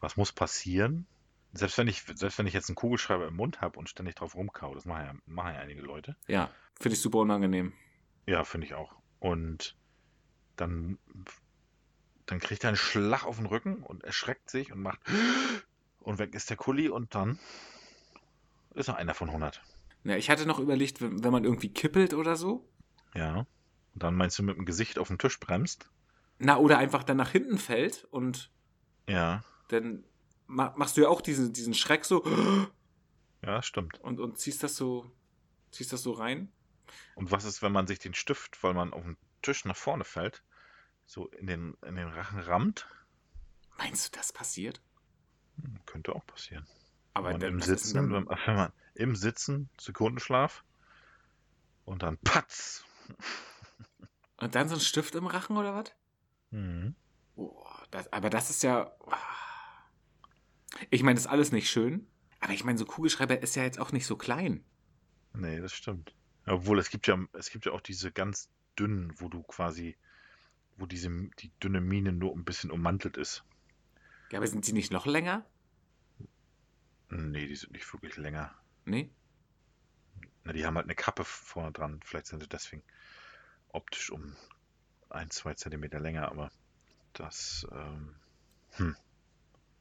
was 0.00 0.16
muss 0.16 0.32
passieren? 0.32 1.06
Selbst 1.52 1.76
wenn 1.76 1.88
ich, 1.88 2.02
selbst 2.14 2.38
wenn 2.38 2.46
ich 2.46 2.54
jetzt 2.54 2.68
einen 2.68 2.76
Kugelschreiber 2.76 3.26
im 3.28 3.36
Mund 3.36 3.60
habe 3.60 3.78
und 3.78 3.88
ständig 3.88 4.14
drauf 4.14 4.34
rumkau, 4.34 4.74
das 4.74 4.86
machen 4.86 5.04
ja, 5.04 5.14
machen 5.26 5.54
ja 5.54 5.60
einige 5.60 5.82
Leute. 5.82 6.16
Ja, 6.26 6.50
finde 6.80 6.94
ich 6.94 7.02
super 7.02 7.18
unangenehm. 7.18 7.74
Ja, 8.26 8.44
finde 8.44 8.66
ich 8.66 8.74
auch. 8.74 8.94
Und 9.18 9.76
dann, 10.56 10.98
dann 12.26 12.38
kriegt 12.40 12.64
er 12.64 12.68
einen 12.68 12.76
Schlag 12.76 13.24
auf 13.24 13.36
den 13.36 13.46
Rücken 13.46 13.82
und 13.82 14.02
erschreckt 14.02 14.50
sich 14.50 14.72
und 14.72 14.80
macht 14.80 15.00
und 16.00 16.18
weg 16.18 16.34
ist 16.34 16.48
der 16.48 16.56
Kuli 16.56 16.88
und 16.88 17.14
dann 17.14 17.38
ist 18.74 18.88
er 18.88 18.96
einer 18.96 19.14
von 19.14 19.28
100. 19.28 19.62
Ja, 20.04 20.16
ich 20.16 20.30
hatte 20.30 20.46
noch 20.46 20.58
überlegt, 20.58 21.00
wenn 21.00 21.32
man 21.32 21.44
irgendwie 21.44 21.72
kippelt 21.72 22.14
oder 22.14 22.36
so. 22.36 22.68
Ja. 23.14 23.46
Und 23.94 24.02
dann 24.02 24.14
meinst 24.14 24.38
du 24.38 24.42
mit 24.42 24.56
dem 24.56 24.64
Gesicht 24.64 24.98
auf 24.98 25.08
den 25.08 25.18
Tisch 25.18 25.38
bremst? 25.38 25.90
Na, 26.38 26.56
oder 26.56 26.78
einfach 26.78 27.04
dann 27.04 27.18
nach 27.18 27.30
hinten 27.30 27.58
fällt 27.58 28.04
und. 28.10 28.50
Ja. 29.08 29.44
Dann 29.68 30.04
machst 30.52 30.96
du 30.96 31.02
ja 31.02 31.08
auch 31.08 31.20
diesen, 31.20 31.52
diesen 31.52 31.74
Schreck 31.74 32.04
so. 32.04 32.24
Ja, 33.44 33.60
stimmt. 33.60 33.98
Und, 33.98 34.20
und 34.20 34.38
ziehst 34.38 34.62
das 34.62 34.76
so. 34.76 35.10
Ziehst 35.72 35.92
das 35.92 36.04
so 36.04 36.12
rein. 36.12 36.52
Und 37.16 37.32
was 37.32 37.44
ist, 37.44 37.60
wenn 37.60 37.72
man 37.72 37.88
sich 37.88 37.98
den 37.98 38.14
Stift, 38.14 38.62
weil 38.62 38.72
man 38.72 38.92
auf 38.92 39.02
den 39.02 39.16
Tisch 39.40 39.64
nach 39.64 39.74
vorne 39.74 40.04
fällt, 40.04 40.44
so 41.06 41.26
in 41.26 41.48
den, 41.48 41.76
in 41.84 41.96
den 41.96 42.06
Rachen 42.06 42.38
rammt? 42.38 42.86
Meinst 43.78 44.14
du, 44.14 44.16
das 44.16 44.32
passiert? 44.32 44.80
Hm, 45.60 45.80
könnte 45.86 46.14
auch 46.14 46.24
passieren. 46.24 46.68
Aber 47.14 47.32
im 47.32 47.60
Sitzen, 47.60 48.12
wenn, 48.12 48.28
wenn 48.28 48.54
man 48.54 48.72
im 48.94 49.16
Sitzen 49.16 49.68
Sekundenschlaf 49.78 50.64
und 51.84 52.02
dann 52.02 52.18
patz. 52.18 52.84
Und 54.36 54.54
dann 54.54 54.68
so 54.68 54.76
ein 54.76 54.80
Stift 54.80 55.14
im 55.14 55.26
Rachen 55.26 55.56
oder 55.56 55.74
was? 55.74 55.92
Mhm. 56.50 56.94
Oh, 57.36 57.64
das, 57.90 58.12
aber 58.12 58.30
das 58.30 58.50
ist 58.50 58.62
ja. 58.62 58.92
Ich 60.90 61.02
meine, 61.02 61.14
das 61.14 61.24
ist 61.24 61.30
alles 61.30 61.52
nicht 61.52 61.70
schön. 61.70 62.06
Aber 62.40 62.52
ich 62.52 62.64
meine, 62.64 62.78
so 62.78 62.84
Kugelschreiber 62.84 63.40
ist 63.40 63.54
ja 63.54 63.62
jetzt 63.62 63.78
auch 63.78 63.92
nicht 63.92 64.06
so 64.06 64.16
klein. 64.16 64.64
Nee, 65.32 65.60
das 65.60 65.72
stimmt. 65.72 66.14
Obwohl, 66.46 66.78
es 66.78 66.90
gibt 66.90 67.06
ja, 67.06 67.18
es 67.34 67.50
gibt 67.50 67.66
ja 67.66 67.72
auch 67.72 67.80
diese 67.80 68.10
ganz 68.10 68.50
dünnen, 68.78 69.12
wo 69.16 69.28
du 69.28 69.42
quasi, 69.42 69.96
wo 70.76 70.86
diese, 70.86 71.08
die 71.38 71.52
dünne 71.62 71.80
Mine 71.80 72.12
nur 72.12 72.34
ein 72.34 72.44
bisschen 72.44 72.70
ummantelt 72.70 73.16
ist. 73.16 73.44
Ja, 74.30 74.38
aber 74.38 74.46
sind 74.46 74.64
sie 74.64 74.72
nicht 74.72 74.92
noch 74.92 75.06
länger? 75.06 75.46
Nee, 77.10 77.46
die 77.46 77.56
sind 77.56 77.72
nicht 77.72 77.92
wirklich 77.92 78.16
länger. 78.16 78.54
Nee? 78.84 79.10
Na, 80.44 80.52
die 80.52 80.66
haben 80.66 80.76
halt 80.76 80.86
eine 80.86 80.94
Kappe 80.94 81.24
vorne 81.24 81.72
dran. 81.72 82.00
Vielleicht 82.04 82.26
sind 82.26 82.42
sie 82.42 82.48
deswegen 82.48 82.82
optisch 83.68 84.10
um 84.10 84.34
ein, 85.10 85.30
zwei 85.30 85.54
Zentimeter 85.54 86.00
länger, 86.00 86.30
aber 86.30 86.50
das, 87.12 87.66
ähm, 87.70 88.14
hm, 88.72 88.96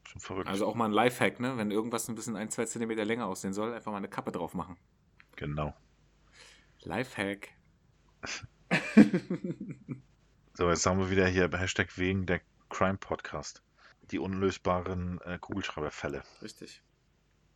schon 0.04 0.22
verrückt. 0.22 0.48
Also 0.48 0.66
auch 0.68 0.76
mal 0.76 0.86
ein 0.86 0.92
Lifehack, 0.92 1.40
ne? 1.40 1.58
Wenn 1.58 1.72
irgendwas 1.72 2.08
ein 2.08 2.16
bisschen 2.16 2.36
ein, 2.36 2.50
zwei 2.50 2.66
Zentimeter 2.66 3.06
länger 3.06 3.28
aussehen 3.28 3.54
soll, 3.54 3.74
einfach 3.74 3.92
mal 3.92 3.98
eine 3.98 4.10
Kappe 4.10 4.32
drauf 4.32 4.54
machen. 4.54 4.78
Genau. 5.36 5.74
Lifehack. 6.82 7.50
so, 10.54 10.70
jetzt 10.70 10.86
haben 10.86 11.00
wir 11.00 11.10
wieder 11.10 11.28
hier 11.28 11.50
Hashtag 11.52 11.98
wegen 11.98 12.26
der 12.26 12.42
Crime 12.70 12.98
Podcast 12.98 13.64
die 14.12 14.20
unlösbaren 14.20 15.20
äh, 15.22 15.40
Kugelschreiberfälle. 15.40 16.24
Richtig. 16.42 16.84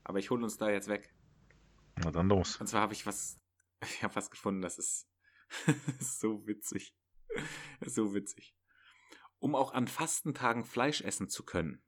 Aber 0.04 0.20
ich 0.20 0.30
hole 0.30 0.44
uns 0.44 0.58
da 0.58 0.70
jetzt 0.70 0.88
weg. 0.88 1.14
Na 1.98 2.12
dann 2.12 2.30
los. 2.30 2.58
Und 2.58 2.68
zwar 2.68 2.82
habe 2.82 2.94
ich 2.94 3.06
was, 3.06 3.40
ich 3.82 4.04
habe 4.04 4.16
was 4.16 4.32
gefunden, 4.32 4.62
das 4.62 4.78
ist 4.78 5.08
so 6.00 6.48
witzig. 6.48 6.96
so 7.82 8.14
witzig. 8.14 8.56
Um 9.40 9.56
auch 9.56 9.74
an 9.74 9.88
Fastentagen 9.88 10.64
Fleisch 10.64 11.02
essen 11.02 11.30
zu 11.30 11.44
können, 11.44 11.82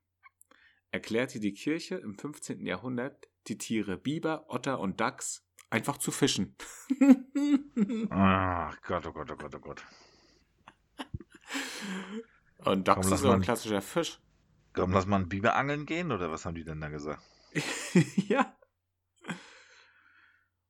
erklärte 0.98 1.40
die 1.40 1.54
Kirche 1.54 1.96
im 1.96 2.18
15. 2.18 2.66
Jahrhundert 2.66 3.30
die 3.48 3.60
Tiere 3.60 3.98
Biber, 3.98 4.46
Otter 4.50 4.80
und 4.80 5.00
Dachs 5.00 5.46
einfach 5.70 5.98
zu 5.98 6.12
fischen. 6.12 6.56
Ach 8.10 8.82
Gott, 8.82 9.06
oh 9.06 9.12
Gott, 9.12 9.32
oh 9.32 9.36
Gott, 9.36 9.56
oh 9.56 9.60
Gott. 9.60 9.84
Und 12.66 12.88
Dachs 12.88 13.06
Komm, 13.06 13.14
ist 13.14 13.22
so 13.22 13.30
ein 13.30 13.42
klassischer 13.42 13.82
Fisch. 13.82 14.20
Komm, 14.74 14.92
lass 14.92 15.06
mal 15.06 15.18
einen 15.18 15.30
Biber 15.30 15.56
angeln 15.56 15.86
gehen 15.86 16.12
oder 16.12 16.32
was 16.32 16.46
haben 16.46 16.56
die 16.56 16.64
denn 16.64 16.82
da 16.82 16.90
gesagt? 16.90 17.22
ja. 18.28 18.58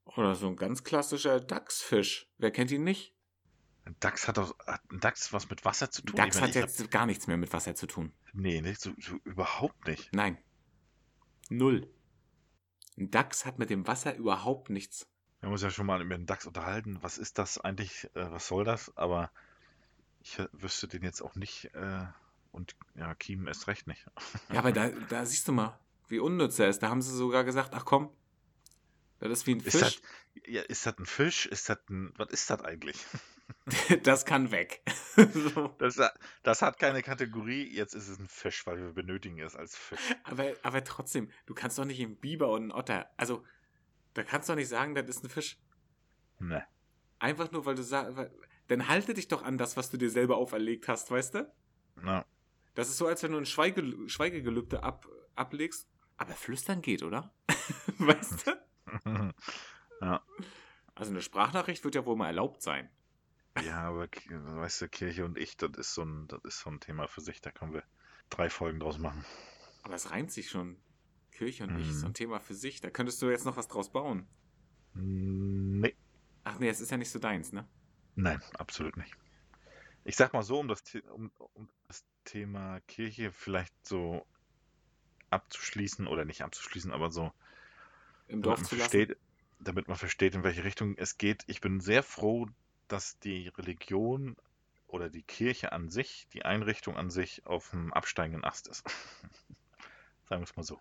Oder 0.04 0.34
so 0.34 0.48
ein 0.48 0.56
ganz 0.56 0.84
klassischer 0.84 1.40
Dachsfisch. 1.40 2.30
Wer 2.36 2.50
kennt 2.50 2.70
ihn 2.70 2.84
nicht? 2.84 3.16
Ein 3.88 3.96
Dachs 4.00 4.28
hat, 4.28 4.38
ein 4.38 5.00
Dachs 5.00 5.32
was 5.32 5.48
mit 5.48 5.64
Wasser 5.64 5.90
zu 5.90 6.02
tun? 6.02 6.14
Dachs 6.14 6.36
Ich 6.36 6.42
hat 6.42 6.54
jetzt 6.54 6.90
gar 6.90 7.06
nichts 7.06 7.26
mehr 7.26 7.38
mit 7.38 7.50
Wasser 7.54 7.74
zu 7.74 7.86
tun. 7.86 8.12
Hab, 8.26 8.34
nee, 8.34 8.60
nicht, 8.60 8.82
so, 8.82 8.92
so 8.98 9.16
überhaupt 9.24 9.86
nicht. 9.86 10.10
Nein. 10.12 10.36
Null. 11.48 11.88
Ein 12.98 13.10
Dachs 13.10 13.46
hat 13.46 13.58
mit 13.58 13.70
dem 13.70 13.86
Wasser 13.86 14.14
überhaupt 14.14 14.68
nichts. 14.68 15.08
Wir 15.40 15.46
haben 15.46 15.54
uns 15.54 15.62
ja 15.62 15.70
schon 15.70 15.86
mal 15.86 16.02
über 16.02 16.18
den 16.18 16.26
Dachs 16.26 16.44
unterhalten. 16.46 16.98
Was 17.00 17.16
ist 17.16 17.38
das 17.38 17.56
eigentlich? 17.56 18.04
Äh, 18.14 18.30
was 18.30 18.46
soll 18.46 18.64
das? 18.64 18.94
Aber 18.98 19.30
ich 20.20 20.36
wüsste 20.52 20.86
den 20.86 21.02
jetzt 21.02 21.22
auch 21.22 21.34
nicht. 21.34 21.74
Äh, 21.74 22.04
und 22.52 22.76
ja, 22.94 23.14
Kiem 23.14 23.46
erst 23.46 23.68
recht 23.68 23.86
nicht. 23.86 24.04
Ja, 24.52 24.58
aber 24.58 24.72
da, 24.72 24.90
da 24.90 25.24
siehst 25.24 25.48
du 25.48 25.52
mal, 25.52 25.80
wie 26.08 26.18
unnütz 26.18 26.58
er 26.58 26.68
ist. 26.68 26.80
Da 26.80 26.90
haben 26.90 27.00
sie 27.00 27.16
sogar 27.16 27.42
gesagt, 27.42 27.72
ach 27.72 27.86
komm, 27.86 28.10
das 29.18 29.30
ist 29.30 29.46
wie 29.46 29.54
ein 29.54 29.60
Ist 29.60 29.78
Fisch, 29.78 30.02
das, 30.34 30.42
ja, 30.46 30.60
ist 30.60 30.84
das 30.84 30.98
ein 30.98 31.06
Fisch? 31.06 31.46
Ist 31.46 31.70
das 31.70 31.78
ein. 31.88 32.12
Was 32.18 32.30
ist 32.30 32.50
das 32.50 32.60
eigentlich? 32.60 32.98
das 34.02 34.24
kann 34.24 34.50
weg. 34.50 34.82
so. 35.16 35.68
Das, 35.78 36.00
das 36.42 36.62
hat 36.62 36.78
keine 36.78 37.02
Kategorie. 37.02 37.68
Jetzt 37.74 37.94
ist 37.94 38.08
es 38.08 38.18
ein 38.18 38.28
Fisch, 38.28 38.66
weil 38.66 38.78
wir 38.78 38.92
benötigen 38.92 39.38
es 39.40 39.56
als 39.56 39.76
Fisch. 39.76 40.00
aber, 40.24 40.52
aber 40.62 40.84
trotzdem, 40.84 41.30
du 41.46 41.54
kannst 41.54 41.78
doch 41.78 41.84
nicht 41.84 42.00
einen 42.00 42.16
Biber 42.16 42.50
und 42.50 42.62
einen 42.62 42.72
Otter, 42.72 43.10
also, 43.16 43.44
da 44.14 44.22
kannst 44.22 44.48
du 44.48 44.52
doch 44.52 44.58
nicht 44.58 44.68
sagen, 44.68 44.94
das 44.94 45.08
ist 45.08 45.24
ein 45.24 45.30
Fisch. 45.30 45.58
Ne. 46.38 46.64
Einfach 47.18 47.50
nur, 47.50 47.66
weil 47.66 47.74
du 47.74 47.82
sagst, 47.82 48.16
dann 48.68 48.88
halte 48.88 49.14
dich 49.14 49.28
doch 49.28 49.42
an 49.42 49.58
das, 49.58 49.76
was 49.76 49.90
du 49.90 49.96
dir 49.96 50.10
selber 50.10 50.36
auferlegt 50.36 50.88
hast, 50.88 51.10
weißt 51.10 51.34
du? 51.34 51.52
Na, 51.96 52.24
Das 52.74 52.88
ist 52.88 52.98
so, 52.98 53.06
als 53.06 53.22
wenn 53.22 53.32
du 53.32 53.38
ein 53.38 53.46
Schweige, 53.46 53.82
Schweigegelübde 54.08 54.82
ab, 54.82 55.06
ablegst. 55.34 55.88
Aber 56.16 56.32
flüstern 56.34 56.82
geht, 56.82 57.02
oder? 57.02 57.32
weißt 57.98 58.46
du? 58.46 59.34
Also 60.94 61.10
eine 61.12 61.22
Sprachnachricht 61.22 61.84
wird 61.84 61.94
ja 61.94 62.04
wohl 62.06 62.16
mal 62.16 62.26
erlaubt 62.26 62.62
sein. 62.62 62.90
Ja, 63.62 63.82
aber 63.82 64.08
weißt 64.30 64.82
du, 64.82 64.88
Kirche 64.88 65.24
und 65.24 65.38
ich, 65.38 65.56
das 65.56 65.70
ist 65.76 65.94
so 65.94 66.02
ein, 66.02 66.26
das 66.28 66.40
ist 66.44 66.60
so 66.60 66.70
ein 66.70 66.80
Thema 66.80 67.06
für 67.08 67.20
sich. 67.20 67.40
Da 67.40 67.50
können 67.50 67.72
wir 67.72 67.82
drei 68.30 68.50
Folgen 68.50 68.80
draus 68.80 68.98
machen. 68.98 69.24
Aber 69.82 69.94
es 69.94 70.10
reimt 70.10 70.30
sich 70.32 70.50
schon. 70.50 70.76
Kirche 71.32 71.64
und 71.64 71.78
ich, 71.78 71.86
Mhm. 71.86 71.92
so 71.92 72.06
ein 72.06 72.14
Thema 72.14 72.40
für 72.40 72.54
sich. 72.54 72.80
Da 72.80 72.90
könntest 72.90 73.22
du 73.22 73.30
jetzt 73.30 73.44
noch 73.44 73.56
was 73.56 73.68
draus 73.68 73.90
bauen. 73.92 74.26
Nee. 74.94 75.94
Ach 76.44 76.58
nee, 76.58 76.68
es 76.68 76.80
ist 76.80 76.90
ja 76.90 76.96
nicht 76.96 77.10
so 77.10 77.18
deins, 77.18 77.52
ne? 77.52 77.68
Nein, 78.16 78.42
absolut 78.58 78.96
nicht. 78.96 79.14
Ich 80.04 80.16
sag 80.16 80.32
mal 80.32 80.42
so, 80.42 80.58
um 80.58 80.66
das, 80.68 80.82
um, 81.12 81.30
um 81.54 81.68
das 81.86 82.04
Thema 82.24 82.80
Kirche 82.88 83.30
vielleicht 83.30 83.72
so 83.86 84.26
abzuschließen 85.30 86.06
oder 86.06 86.24
nicht 86.24 86.42
abzuschließen, 86.42 86.90
aber 86.92 87.10
so, 87.10 87.32
Im 88.26 88.42
Dorf 88.42 88.62
zu 88.62 88.74
lassen. 88.76 88.90
versteht, 88.90 89.16
damit 89.60 89.88
man 89.88 89.96
versteht, 89.96 90.34
in 90.34 90.42
welche 90.42 90.64
Richtung 90.64 90.96
es 90.96 91.18
geht. 91.18 91.44
Ich 91.46 91.60
bin 91.60 91.80
sehr 91.80 92.02
froh, 92.02 92.46
dass 92.88 93.18
die 93.20 93.48
Religion 93.48 94.36
oder 94.86 95.10
die 95.10 95.22
Kirche 95.22 95.72
an 95.72 95.90
sich, 95.90 96.26
die 96.32 96.44
Einrichtung 96.44 96.96
an 96.96 97.10
sich 97.10 97.46
auf 97.46 97.70
dem 97.70 97.92
absteigenden 97.92 98.44
Ast 98.44 98.68
ist. 98.68 98.84
Sagen 100.28 100.40
wir 100.40 100.48
es 100.48 100.56
mal 100.56 100.62
so. 100.62 100.80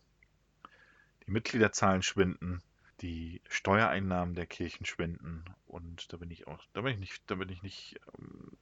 Die 1.26 1.32
Mitgliederzahlen 1.32 2.02
schwinden, 2.02 2.62
die 3.02 3.42
Steuereinnahmen 3.50 4.34
der 4.34 4.48
Kirchen 4.48 4.86
schwinden 4.86 5.44
und 5.68 6.12
da 6.12 6.18
bin 6.18 6.32
ich 6.32 6.48
auch, 6.48 6.64
da 6.74 6.82
bin 6.82 6.94
ich 6.94 7.00
nicht, 7.00 7.24
da 7.28 7.36
bin 7.36 7.50
ich 7.50 7.62
nicht, 7.62 8.00
ähm, 8.18 8.58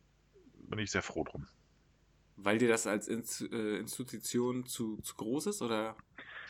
bin 0.67 0.79
ich 0.79 0.91
sehr 0.91 1.03
froh 1.03 1.23
drum. 1.23 1.47
Weil 2.38 2.58
dir 2.58 2.67
das 2.67 2.86
als 2.86 3.08
äh, 3.08 3.77
Institution 3.77 4.65
zu, 4.65 4.97
zu 4.97 5.15
groß 5.15 5.47
ist, 5.47 5.62
oder? 5.62 5.95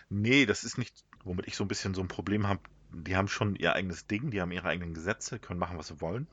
Nee, 0.09 0.45
das 0.45 0.63
ist 0.63 0.77
nicht, 0.77 1.05
womit 1.23 1.47
ich 1.47 1.55
so 1.55 1.63
ein 1.63 1.67
bisschen 1.67 1.93
so 1.93 2.01
ein 2.01 2.07
Problem 2.07 2.47
habe. 2.47 2.61
Die 2.91 3.15
haben 3.15 3.27
schon 3.27 3.55
ihr 3.55 3.73
eigenes 3.73 4.07
Ding, 4.07 4.31
die 4.31 4.41
haben 4.41 4.51
ihre 4.51 4.67
eigenen 4.67 4.93
Gesetze, 4.93 5.37
können 5.37 5.59
machen, 5.59 5.77
was 5.77 5.87
sie 5.87 6.01
wollen, 6.01 6.27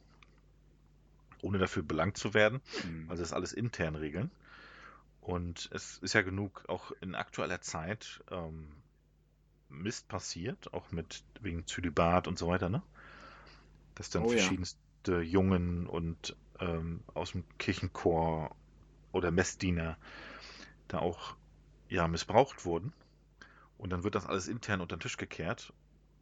ohne 1.43 1.59
dafür 1.59 1.83
belangt 1.83 2.17
zu 2.17 2.33
werden. 2.33 2.63
Hm. 2.81 3.11
Also 3.11 3.23
das 3.23 3.31
ist 3.31 3.35
alles 3.35 3.53
intern 3.53 3.95
regeln. 3.97 4.31
Und 5.21 5.69
es 5.73 5.99
ist 5.99 6.15
ja 6.15 6.23
genug, 6.23 6.65
auch 6.69 6.91
in 7.01 7.15
aktueller 7.15 7.61
Zeit, 7.61 8.25
ähm, 8.31 8.69
Mist 9.69 10.09
passiert, 10.09 10.73
auch 10.75 10.91
mit 10.91 11.25
wegen 11.41 11.67
Zölibat 11.67 12.27
und 12.27 12.39
so 12.39 12.49
weiter, 12.49 12.69
ne? 12.69 12.83
Dass 13.95 14.11
dann 14.11 14.23
Oh 14.23 14.33
ja. 14.33 14.37
verschiedenste 14.39 15.21
Jungen 15.21 15.87
und 15.87 16.37
ähm, 16.61 17.03
aus 17.15 17.33
dem 17.33 17.45
Kirchenchor 17.59 18.55
oder 19.13 19.31
Messdiener 19.31 19.97
da 20.89 20.99
auch 20.99 21.37
ja 21.89 22.09
missbraucht 22.09 22.65
wurden. 22.65 22.93
Und 23.79 23.91
dann 23.91 24.05
wird 24.05 24.15
das 24.15 24.27
alles 24.27 24.49
intern 24.49 24.81
unter 24.81 24.97
den 24.97 25.01
Tisch 25.01 25.17
gekehrt. 25.17 25.73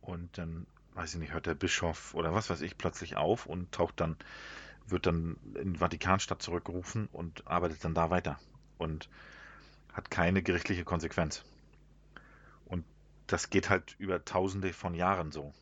Und 0.01 0.37
dann, 0.39 0.67
weiß 0.95 1.15
ich 1.15 1.21
nicht, 1.21 1.33
hört 1.33 1.47
der 1.47 1.55
Bischof 1.55 2.15
oder 2.15 2.35
was 2.35 2.51
weiß 2.51 2.63
ich 2.63 2.79
plötzlich 2.79 3.17
auf 3.17 3.47
und 3.47 3.73
taucht 3.73 4.01
dann, 4.01 4.17
wird 4.87 5.07
dann 5.07 5.37
in 5.55 5.75
die 5.75 5.79
Vatikanstadt 5.79 6.43
zurückgerufen 6.43 7.09
und 7.13 7.47
arbeitet 7.47 7.85
dann 7.85 7.95
da 7.95 8.11
weiter. 8.11 8.39
Und 8.79 9.09
hat 9.93 10.11
keine 10.11 10.43
gerichtliche 10.43 10.85
Konsequenz. 10.85 11.45
Und 12.65 12.85
das 13.27 13.51
geht 13.51 13.71
halt 13.71 13.97
über 13.99 14.25
tausende 14.25 14.73
von 14.73 14.95
Jahren 14.95 15.33
so. 15.33 15.53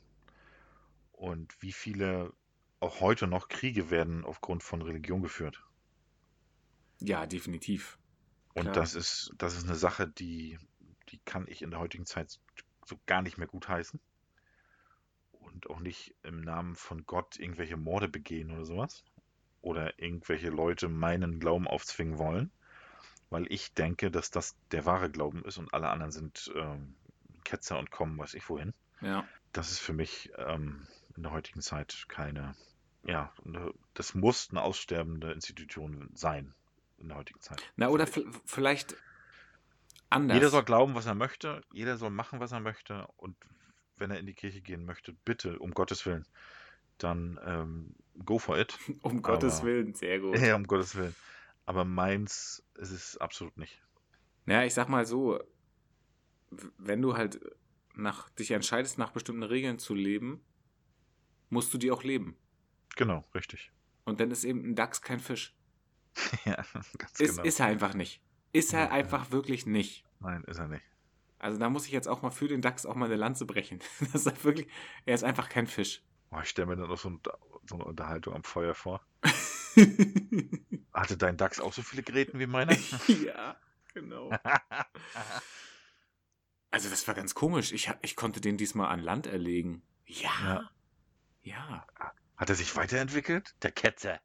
Und 1.12 1.61
wie 1.61 1.72
viele 1.72 2.33
auch 2.81 3.00
heute 3.00 3.26
noch 3.26 3.48
Kriege 3.48 3.90
werden 3.90 4.24
aufgrund 4.24 4.62
von 4.62 4.83
Religion 4.83 5.22
geführt. 5.22 5.62
Ja, 7.00 7.26
definitiv. 7.26 7.98
Und 8.54 8.62
Klar. 8.62 8.74
das 8.74 8.94
ist, 8.94 9.33
das 9.37 9.57
ist 9.57 9.64
eine 9.64 9.76
Sache, 9.76 10.09
die, 10.09 10.59
die 11.11 11.18
kann 11.24 11.46
ich 11.48 11.62
in 11.62 11.70
der 11.70 11.81
heutigen 11.81 12.07
Zeit 12.07 12.40
so 12.85 12.98
gar 13.07 13.22
nicht 13.22 13.38
mehr 13.38 13.46
gutheißen. 13.46 14.00
Und 15.40 15.70
auch 15.70 15.81
nicht 15.81 16.14
im 16.22 16.40
Namen 16.40 16.77
von 16.77 17.07
Gott 17.07 17.38
irgendwelche 17.38 17.77
Morde 17.77 18.09
begehen 18.09 18.51
oder 18.51 18.64
sowas. 18.64 19.05
Oder 19.61 19.98
irgendwelche 19.98 20.51
Leute 20.51 20.88
meinen 20.88 21.40
Glauben 21.40 21.66
aufzwingen 21.66 22.18
wollen. 22.18 22.51
Weil 23.31 23.46
ich 23.53 23.74
denke, 23.74 24.11
dass 24.11 24.31
das 24.31 24.57
der 24.70 24.87
wahre 24.87 25.11
Glauben 25.11 25.44
ist 25.44 25.59
und 25.59 25.72
alle 25.74 25.88
anderen 25.88 26.12
sind 26.12 26.51
ähm, 26.55 26.94
Ketzer 27.44 27.79
und 27.79 27.90
kommen, 27.90 28.18
weiß 28.18 28.35
ich 28.35 28.48
wohin. 28.48 28.72
Ja. 29.01 29.27
Das 29.53 29.70
ist 29.70 29.81
für 29.81 29.92
mich 29.92 30.31
ähm, 30.37 30.87
in 31.16 31.22
der 31.22 31.33
heutigen 31.33 31.61
Zeit 31.61 32.07
keine, 32.09 32.55
ja, 33.05 33.33
eine, 33.44 33.72
das 33.94 34.14
muss 34.14 34.48
eine 34.51 34.62
aussterbende 34.62 35.33
Institution 35.33 36.11
sein 36.14 36.55
in 36.98 37.09
der 37.09 37.16
heutigen 37.16 37.40
Zeit. 37.40 37.62
Na, 37.77 37.88
oder 37.88 38.07
vielleicht 38.07 38.96
anders. 40.11 40.37
Jeder 40.37 40.48
soll 40.48 40.64
glauben, 40.64 40.94
was 40.94 41.07
er 41.07 41.14
möchte, 41.14 41.62
jeder 41.72 41.96
soll 41.96 42.11
machen, 42.11 42.40
was 42.40 42.53
er 42.53 42.61
möchte 42.61 43.07
und 43.16 43.37
wenn 43.99 44.11
er 44.11 44.19
in 44.19 44.27
die 44.27 44.35
Kirche 44.35 44.61
gehen 44.61 44.85
möchte, 44.85 45.13
bitte, 45.25 45.59
um 45.59 45.73
Gottes 45.73 46.05
Willen, 46.07 46.27
dann 46.99 47.39
ähm, 47.45 47.95
go 48.25 48.39
for 48.39 48.59
it. 48.59 48.79
um 49.03 49.23
Gottes 49.23 49.59
aber- 49.59 49.67
Willen, 49.67 49.95
sehr 49.95 50.21
gut. 50.21 50.39
Ja, 50.41 50.57
um 50.57 50.67
Gottes 50.67 50.97
Willen. 50.97 51.15
Aber 51.67 51.85
meins 51.85 52.65
ist 52.77 52.91
es 52.91 53.17
absolut 53.19 53.57
nicht. 53.59 53.83
Naja, 54.47 54.65
ich 54.65 54.73
sag 54.75 54.89
mal 54.89 55.05
so, 55.07 55.39
wenn 56.79 57.03
du 57.03 57.17
halt 57.17 57.41
nach, 57.95 58.31
dich 58.31 58.51
entscheidest, 58.53 58.97
nach 58.97 59.11
bestimmten 59.11 59.43
Regeln 59.43 59.79
zu 59.79 59.95
leben, 59.95 60.41
musst 61.51 61.73
du 61.75 61.79
die 61.79 61.91
auch 61.91 62.03
leben. 62.05 62.37
Genau, 62.97 63.25
richtig. 63.35 63.71
Und 64.05 64.21
dann 64.21 64.31
ist 64.31 64.45
eben 64.45 64.65
ein 64.65 64.75
Dachs 64.75 65.03
kein 65.03 65.21
Fisch. 65.21 65.55
ja, 66.47 66.55
ganz 66.97 67.21
Ist, 67.21 67.31
genau. 67.37 67.43
ist 67.43 67.61
er 67.61 67.67
einfach 67.67 67.93
nicht. 67.95 68.23
Ist 68.53 68.73
er 68.73 68.85
Ja. 68.85 68.91
einfach 68.91 69.31
wirklich 69.31 69.67
nicht. 69.67 70.05
Nein, 70.21 70.43
ist 70.45 70.59
er 70.59 70.69
nicht. 70.69 70.85
Also 71.38 71.59
da 71.59 71.70
muss 71.70 71.87
ich 71.87 71.92
jetzt 71.92 72.09
auch 72.09 72.22
mal 72.22 72.31
für 72.31 72.48
den 72.48 72.62
Dachs 72.62 72.87
auch 72.87 72.94
mal 72.94 73.07
eine 73.07 73.16
Lanze 73.16 73.46
brechen. 73.46 73.81
Das 74.12 74.27
ist 74.27 74.44
wirklich, 74.44 74.68
er 75.05 75.14
ist 75.14 75.24
einfach 75.24 75.48
kein 75.48 75.66
Fisch. 75.66 76.03
Oh, 76.31 76.40
ich 76.42 76.48
stelle 76.48 76.66
mir 76.66 76.77
dann 76.77 76.88
noch 76.88 76.98
so, 76.98 77.11
ein, 77.11 77.20
so 77.66 77.74
eine 77.77 77.85
Unterhaltung 77.85 78.35
am 78.35 78.44
Feuer 78.44 78.74
vor. 78.74 79.01
Hatte 80.92 81.16
dein 81.16 81.37
Dachs 81.37 81.61
auch 81.61 81.72
so 81.72 81.83
viele 81.83 82.03
Gräten 82.03 82.38
wie 82.38 82.46
meiner? 82.46 82.77
ja, 83.24 83.57
genau. 83.94 84.31
Also 86.70 86.90
das 86.90 87.07
war 87.07 87.14
ganz 87.14 87.35
komisch. 87.35 87.72
Ich, 87.72 87.90
ich 88.03 88.16
konnte 88.16 88.40
den 88.40 88.57
diesmal 88.57 88.88
an 88.88 89.01
Land 89.01 89.27
erlegen. 89.27 89.83
Ja. 90.07 90.70
Ja. 91.42 91.87
Ja. 91.98 92.12
Hat 92.37 92.51
er 92.51 92.55
sich 92.55 92.77
weiterentwickelt? 92.77 93.55
Der 93.62 93.72
Ketzer. 93.72 94.20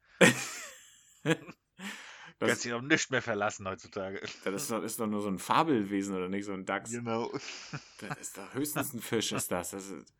Das, 2.38 2.48
Kannst 2.48 2.62
sich 2.62 2.72
auf 2.72 2.82
nichts 2.82 3.10
mehr 3.10 3.22
verlassen 3.22 3.68
heutzutage. 3.68 4.20
das 4.44 4.62
ist, 4.62 4.70
doch, 4.70 4.82
ist 4.82 4.98
doch 5.00 5.06
nur 5.06 5.22
so 5.22 5.28
ein 5.28 5.38
Fabelwesen 5.38 6.16
oder 6.16 6.28
nicht 6.28 6.44
so 6.44 6.52
ein 6.52 6.64
Dachs. 6.64 6.90
Genau. 6.90 7.30
Das 8.00 8.18
ist 8.18 8.36
doch 8.36 8.52
höchstens 8.54 8.92
ein 8.92 9.00
Fisch, 9.00 9.32
ist 9.32 9.50
das. 9.52 9.70
das 9.70 9.88
ist, 9.88 10.12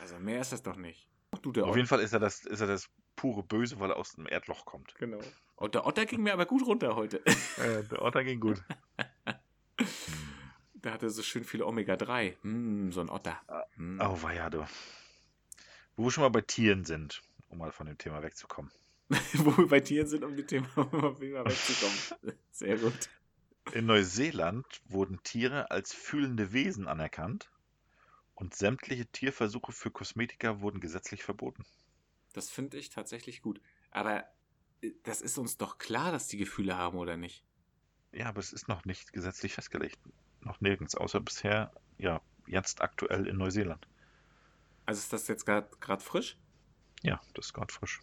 also 0.00 0.18
mehr 0.18 0.40
ist 0.40 0.52
das 0.52 0.62
doch 0.62 0.76
nicht. 0.76 1.08
Du, 1.40 1.64
Auf 1.64 1.76
jeden 1.76 1.88
Fall 1.88 2.00
ist 2.00 2.12
er 2.12 2.20
das, 2.20 2.44
ist 2.44 2.60
er 2.60 2.66
das 2.66 2.90
pure 3.16 3.42
Böse, 3.42 3.80
weil 3.80 3.90
er 3.90 3.96
aus 3.96 4.12
dem 4.12 4.26
Erdloch 4.26 4.64
kommt. 4.64 4.94
Genau. 4.98 5.20
Und 5.56 5.74
der 5.74 5.86
Otter 5.86 6.04
ging 6.04 6.22
mir 6.22 6.32
aber 6.32 6.44
gut 6.46 6.66
runter 6.66 6.96
heute. 6.96 7.24
Äh, 7.24 7.84
der 7.90 8.02
Otter 8.02 8.24
ging 8.24 8.40
gut. 8.40 8.62
Der 10.74 10.92
hatte 10.92 11.08
so 11.10 11.22
schön 11.22 11.44
viele 11.44 11.64
Omega-3. 11.64 12.42
Hm, 12.42 12.90
so 12.90 13.00
ein 13.00 13.08
Otter. 13.08 13.40
Hm. 13.76 14.00
Oh, 14.02 14.20
weia, 14.22 14.50
du. 14.50 14.66
Wo 15.94 16.04
wir 16.04 16.10
schon 16.10 16.22
mal 16.22 16.30
bei 16.30 16.40
Tieren 16.40 16.84
sind, 16.84 17.22
um 17.48 17.58
mal 17.58 17.70
von 17.70 17.86
dem 17.86 17.98
Thema 17.98 18.20
wegzukommen. 18.22 18.72
Wo 19.34 19.56
wir 19.56 19.68
bei 19.68 19.80
Tieren 19.80 20.06
sind, 20.06 20.24
um 20.24 20.36
die 20.36 20.44
Thema 20.46 20.68
wegzukommen. 20.76 22.36
Sehr 22.50 22.78
gut. 22.78 23.10
In 23.72 23.86
Neuseeland 23.86 24.66
wurden 24.88 25.22
Tiere 25.22 25.70
als 25.70 25.92
fühlende 25.92 26.52
Wesen 26.52 26.88
anerkannt 26.88 27.50
Und 28.34 28.54
sämtliche 28.54 29.06
Tierversuche 29.06 29.72
für 29.72 29.90
Kosmetika 29.90 30.60
wurden 30.60 30.80
gesetzlich 30.80 31.22
verboten. 31.22 31.64
Das 32.32 32.50
finde 32.50 32.78
ich 32.78 32.90
tatsächlich 32.90 33.42
gut. 33.42 33.60
Aber 33.90 34.24
äh, 34.82 34.92
das 35.04 35.20
ist 35.20 35.38
uns 35.38 35.58
doch 35.58 35.78
klar, 35.78 36.12
dass 36.12 36.28
die 36.28 36.38
Gefühle 36.38 36.76
haben, 36.76 36.98
oder 36.98 37.16
nicht? 37.16 37.44
Ja, 38.12 38.26
aber 38.26 38.40
es 38.40 38.52
ist 38.52 38.68
noch 38.68 38.84
nicht 38.84 39.12
gesetzlich 39.12 39.54
festgelegt. 39.54 39.98
Noch 40.40 40.60
nirgends, 40.60 40.94
außer 40.94 41.20
bisher, 41.20 41.72
ja, 41.98 42.20
jetzt 42.46 42.82
aktuell 42.82 43.26
in 43.26 43.36
Neuseeland. 43.36 43.86
Also 44.84 44.98
ist 44.98 45.12
das 45.12 45.28
jetzt 45.28 45.46
gerade 45.46 46.00
frisch? 46.00 46.36
Ja, 47.02 47.20
das 47.34 47.46
ist 47.46 47.52
gerade 47.52 47.72
frisch. 47.72 48.00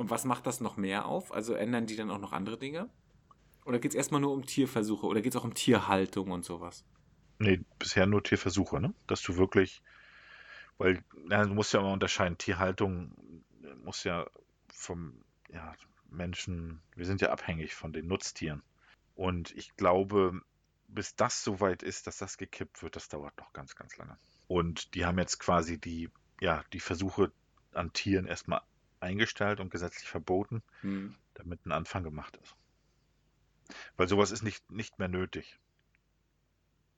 Und 0.00 0.08
was 0.08 0.24
macht 0.24 0.46
das 0.46 0.62
noch 0.62 0.78
mehr 0.78 1.04
auf? 1.04 1.30
Also 1.30 1.52
ändern 1.52 1.84
die 1.84 1.94
dann 1.94 2.10
auch 2.10 2.18
noch 2.18 2.32
andere 2.32 2.56
Dinge? 2.56 2.88
Oder 3.66 3.78
geht 3.78 3.90
es 3.90 3.94
erstmal 3.94 4.22
nur 4.22 4.32
um 4.32 4.46
Tierversuche 4.46 5.04
oder 5.04 5.20
geht 5.20 5.34
es 5.34 5.36
auch 5.38 5.44
um 5.44 5.52
Tierhaltung 5.52 6.30
und 6.30 6.42
sowas? 6.42 6.86
Nee, 7.38 7.60
bisher 7.78 8.06
nur 8.06 8.22
Tierversuche, 8.22 8.80
ne? 8.80 8.94
Dass 9.06 9.20
du 9.20 9.36
wirklich, 9.36 9.82
weil, 10.78 11.04
ja, 11.28 11.44
du 11.44 11.52
musst 11.52 11.74
ja 11.74 11.80
immer 11.80 11.92
unterscheiden, 11.92 12.38
Tierhaltung 12.38 13.14
muss 13.84 14.02
ja 14.04 14.24
vom 14.72 15.22
ja, 15.52 15.74
Menschen, 16.08 16.80
wir 16.96 17.04
sind 17.04 17.20
ja 17.20 17.30
abhängig 17.30 17.74
von 17.74 17.92
den 17.92 18.06
Nutztieren. 18.06 18.62
Und 19.16 19.54
ich 19.54 19.76
glaube, 19.76 20.40
bis 20.88 21.14
das 21.14 21.44
soweit 21.44 21.82
ist, 21.82 22.06
dass 22.06 22.16
das 22.16 22.38
gekippt 22.38 22.82
wird, 22.82 22.96
das 22.96 23.10
dauert 23.10 23.36
noch 23.36 23.52
ganz, 23.52 23.76
ganz 23.76 23.98
lange. 23.98 24.16
Und 24.48 24.94
die 24.94 25.04
haben 25.04 25.18
jetzt 25.18 25.40
quasi 25.40 25.78
die, 25.78 26.08
ja, 26.40 26.64
die 26.72 26.80
Versuche 26.80 27.32
an 27.74 27.92
Tieren 27.92 28.24
erstmal 28.24 28.62
eingestellt 29.00 29.60
und 29.60 29.70
gesetzlich 29.70 30.08
verboten, 30.08 30.62
hm. 30.82 31.16
damit 31.34 31.64
ein 31.66 31.72
Anfang 31.72 32.02
gemacht 32.02 32.38
ist. 32.42 32.54
Weil 33.96 34.08
sowas 34.08 34.30
ist 34.30 34.42
nicht, 34.42 34.70
nicht 34.70 34.98
mehr 34.98 35.08
nötig, 35.08 35.58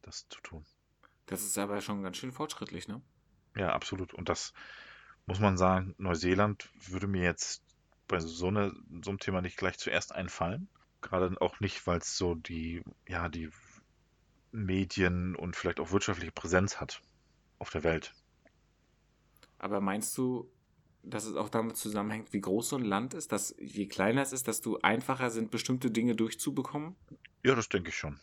das 0.03 0.29
zu 0.29 0.41
tun. 0.41 0.65
Das 1.27 1.43
ist 1.43 1.59
aber 1.59 1.81
schon 1.81 2.03
ganz 2.03 2.17
schön 2.17 2.33
fortschrittlich, 2.33 2.89
ne? 2.89 3.01
Ja, 3.57 3.73
absolut. 3.73 4.15
Und 4.15 4.29
das 4.29 4.53
muss 5.27 5.39
man 5.39 5.57
sagen, 5.57 5.95
Neuseeland 5.99 6.71
würde 6.89 7.07
mir 7.07 7.23
jetzt 7.23 7.63
bei 8.09 8.19
so, 8.19 8.49
eine, 8.49 8.75
so 9.03 9.11
einem 9.11 9.19
Thema 9.19 9.41
nicht 9.41 9.57
gleich 9.57 9.79
zuerst 9.79 10.15
einfallen. 10.15 10.69
Gerade 11.01 11.35
auch 11.41 11.61
nicht, 11.61 11.87
weil 11.87 11.99
es 11.99 12.17
so 12.17 12.35
die, 12.35 12.83
ja, 13.07 13.29
die 13.29 13.51
Medien 14.53 15.35
und 15.35 15.57
vielleicht 15.57 15.81
auch 15.81 15.91
wirtschaftliche 15.91 16.33
Präsenz 16.33 16.81
hat 16.81 17.01
auf 17.59 17.71
der 17.71 17.85
Welt. 17.85 18.13
Aber 19.59 19.81
meinst 19.81 20.17
du, 20.19 20.51
dass 21.03 21.25
es 21.25 21.37
auch 21.37 21.49
damit 21.49 21.77
zusammenhängt, 21.77 22.33
wie 22.33 22.41
groß 22.41 22.71
so 22.71 22.77
ein 22.77 22.85
Land 22.85 23.15
ist, 23.15 23.33
dass 23.33 23.55
je 23.59 23.87
kleiner 23.87 24.23
es 24.23 24.33
ist, 24.33 24.47
desto 24.47 24.79
einfacher 24.83 25.31
sind 25.31 25.51
bestimmte 25.51 25.91
Dinge 25.91 26.15
durchzubekommen? 26.15 26.97
Ja, 27.45 27.55
das 27.55 27.69
denke 27.69 27.89
ich 27.89 27.97
schon. 27.97 28.21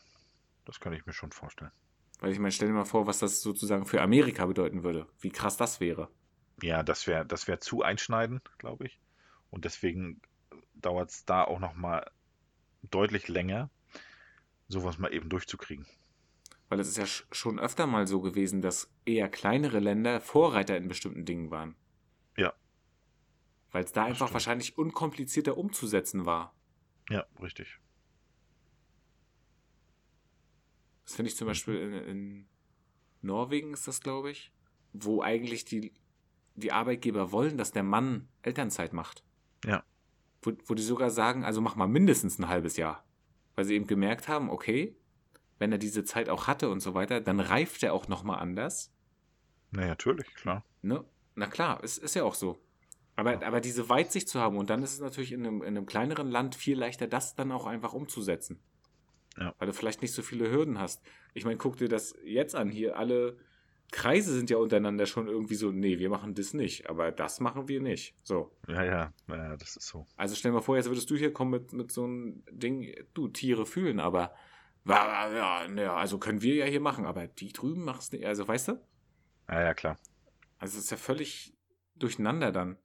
Das 0.65 0.80
kann 0.80 0.94
ich 0.94 1.06
mir 1.06 1.13
schon 1.13 1.32
vorstellen. 1.32 1.72
Weil 2.20 2.32
ich 2.32 2.39
meine, 2.39 2.52
stell 2.52 2.68
dir 2.68 2.74
mal 2.74 2.86
vor, 2.86 3.08
was 3.08 3.20
das 3.20 3.42
sozusagen 3.42 3.86
für 3.86 4.02
Amerika 4.02 4.46
bedeuten 4.46 4.84
würde. 4.84 5.08
Wie 5.20 5.30
krass 5.30 5.58
das 5.58 5.80
wäre. 5.80 6.10
Ja, 6.62 6.84
das 6.84 7.08
wäre 7.08 7.26
das 7.26 7.48
wär 7.48 7.60
zu 7.60 7.82
einschneidend, 7.82 8.42
glaube 8.58 8.86
ich. 8.86 9.00
Und 9.50 9.65
deswegen 9.65 10.22
dauert 10.76 11.10
es 11.10 11.26
da 11.26 11.44
auch 11.44 11.60
nochmal 11.60 12.10
deutlich 12.84 13.28
länger, 13.28 13.70
sowas 14.68 14.98
mal 14.98 15.13
eben 15.13 15.30
durchzukriegen. 15.30 15.86
Weil 16.68 16.80
es 16.80 16.88
ist 16.88 16.98
ja 16.98 17.06
schon 17.32 17.60
öfter 17.60 17.88
mal 17.88 18.06
so 18.06 18.22
gewesen, 18.22 18.62
dass 18.62 18.92
eher 19.06 19.28
kleinere 19.28 19.80
Länder 19.80 20.22
Vorreiter 20.22 20.78
in 20.78 20.88
bestimmten 20.88 21.26
Dingen 21.26 21.50
waren. 21.50 21.76
Weil 23.72 23.84
es 23.84 23.92
da 23.92 24.04
einfach 24.06 24.28
stimmt. 24.28 24.34
wahrscheinlich 24.34 24.78
unkomplizierter 24.78 25.58
umzusetzen 25.58 26.26
war. 26.26 26.56
Ja, 27.10 27.26
richtig. 27.42 27.80
Das 31.06 31.16
finde 31.16 31.30
ich 31.30 31.38
zum 31.38 31.48
Beispiel 31.48 31.76
in, 31.76 31.94
in 31.94 32.50
Norwegen 33.22 33.74
ist 33.74 33.88
das, 33.88 34.02
glaube 34.02 34.32
ich, 34.32 34.52
wo 34.94 35.22
eigentlich 35.22 35.66
die, 35.66 35.94
die 36.56 36.72
Arbeitgeber 36.72 37.32
wollen, 37.32 37.58
dass 37.58 37.72
der 37.72 37.84
Mann 37.84 38.28
Elternzeit 38.42 38.94
macht. 38.94 39.24
Ja. 39.66 39.84
Wo, 40.42 40.52
wo 40.66 40.74
die 40.74 40.84
sogar 40.84 41.10
sagen, 41.10 41.44
also 41.44 41.62
mach 41.62 41.76
mal 41.76 41.88
mindestens 41.88 42.40
ein 42.40 42.48
halbes 42.48 42.78
Jahr. 42.78 43.04
Weil 43.56 43.66
sie 43.66 43.76
eben 43.76 43.88
gemerkt 43.88 44.28
haben, 44.28 44.50
okay, 44.50 44.96
wenn 45.58 45.72
er 45.72 45.78
diese 45.78 46.04
Zeit 46.04 46.30
auch 46.30 46.48
hatte 46.48 46.70
und 46.70 46.80
so 46.80 46.94
weiter, 46.94 47.22
dann 47.22 47.40
reift 47.40 47.84
er 47.84 47.94
auch 47.94 48.08
nochmal 48.08 48.40
anders. 48.40 48.94
Na, 49.72 49.86
natürlich, 49.86 50.34
klar. 50.34 50.66
Ne? 50.82 51.04
Na 51.36 51.48
klar, 51.48 51.84
es 51.84 51.98
ist 51.98 52.16
ja 52.16 52.24
auch 52.24 52.36
so. 52.36 52.60
Aber, 53.20 53.46
aber 53.46 53.60
diese 53.60 53.90
Weitsicht 53.90 54.30
zu 54.30 54.40
haben 54.40 54.58
und 54.58 54.70
dann 54.70 54.82
ist 54.82 54.94
es 54.94 55.00
natürlich 55.02 55.34
in 55.34 55.46
einem, 55.46 55.62
in 55.62 55.70
einem 55.70 55.86
kleineren 55.86 56.30
Land 56.30 56.56
viel 56.56 56.78
leichter, 56.78 57.08
das 57.08 57.36
dann 57.36 57.52
auch 57.52 57.66
einfach 57.66 57.94
umzusetzen. 57.94 58.60
Ja. 59.38 59.54
Weil 59.58 59.68
du 59.68 59.74
vielleicht 59.74 60.02
nicht 60.02 60.14
so 60.14 60.22
viele 60.22 60.50
Hürden 60.50 60.80
hast. 60.80 61.04
Ich 61.34 61.46
meine, 61.46 61.58
guck 61.58 61.78
dir 61.78 61.90
das 61.90 62.16
jetzt 62.24 62.56
an. 62.56 62.70
Hier 62.70 62.98
alle 62.98 63.38
Kreise 63.92 64.34
sind 64.34 64.50
ja 64.50 64.58
untereinander 64.58 65.06
schon 65.06 65.28
irgendwie 65.28 65.56
so, 65.56 65.72
nee, 65.72 66.00
wir 66.00 66.10
machen 66.10 66.34
das 66.34 66.54
nicht, 66.54 66.90
aber 66.90 67.12
das 67.12 67.40
machen 67.40 67.68
wir 67.68 67.82
nicht. 67.82 68.16
So. 68.24 68.56
Ja, 68.68 68.84
ja, 68.84 69.14
ja, 69.28 69.58
das 69.58 69.76
ist 69.76 69.88
so. 69.88 70.06
Also 70.16 70.36
stell 70.36 70.52
dir 70.52 70.56
mal 70.56 70.62
vor, 70.62 70.78
jetzt 70.78 70.88
würdest 70.88 71.10
du 71.10 71.16
hier 71.16 71.34
kommen 71.34 71.52
mit, 71.52 71.74
mit 71.74 71.92
so 71.92 72.04
einem 72.04 72.44
Ding, 72.52 72.94
du, 73.14 73.28
Tiere 73.28 73.66
fühlen, 73.66 74.00
aber 74.00 74.34
ja, 74.88 75.68
ja, 75.68 75.96
also 75.96 76.20
können 76.20 76.42
wir 76.42 76.56
ja 76.56 76.66
hier 76.66 76.80
machen, 76.80 77.06
aber 77.06 77.28
die 77.28 77.52
drüben 77.52 77.84
machen 77.84 78.00
es 78.00 78.12
nicht. 78.12 78.26
Also 78.26 78.48
weißt 78.48 78.70
du? 78.70 78.82
Ja, 79.50 79.62
ja, 79.62 79.74
klar. 79.74 79.98
Also 80.58 80.78
es 80.78 80.86
ist 80.86 80.92
ja 80.92 80.98
völlig 80.98 81.54
durcheinander 81.96 82.52
dann. 82.52 82.78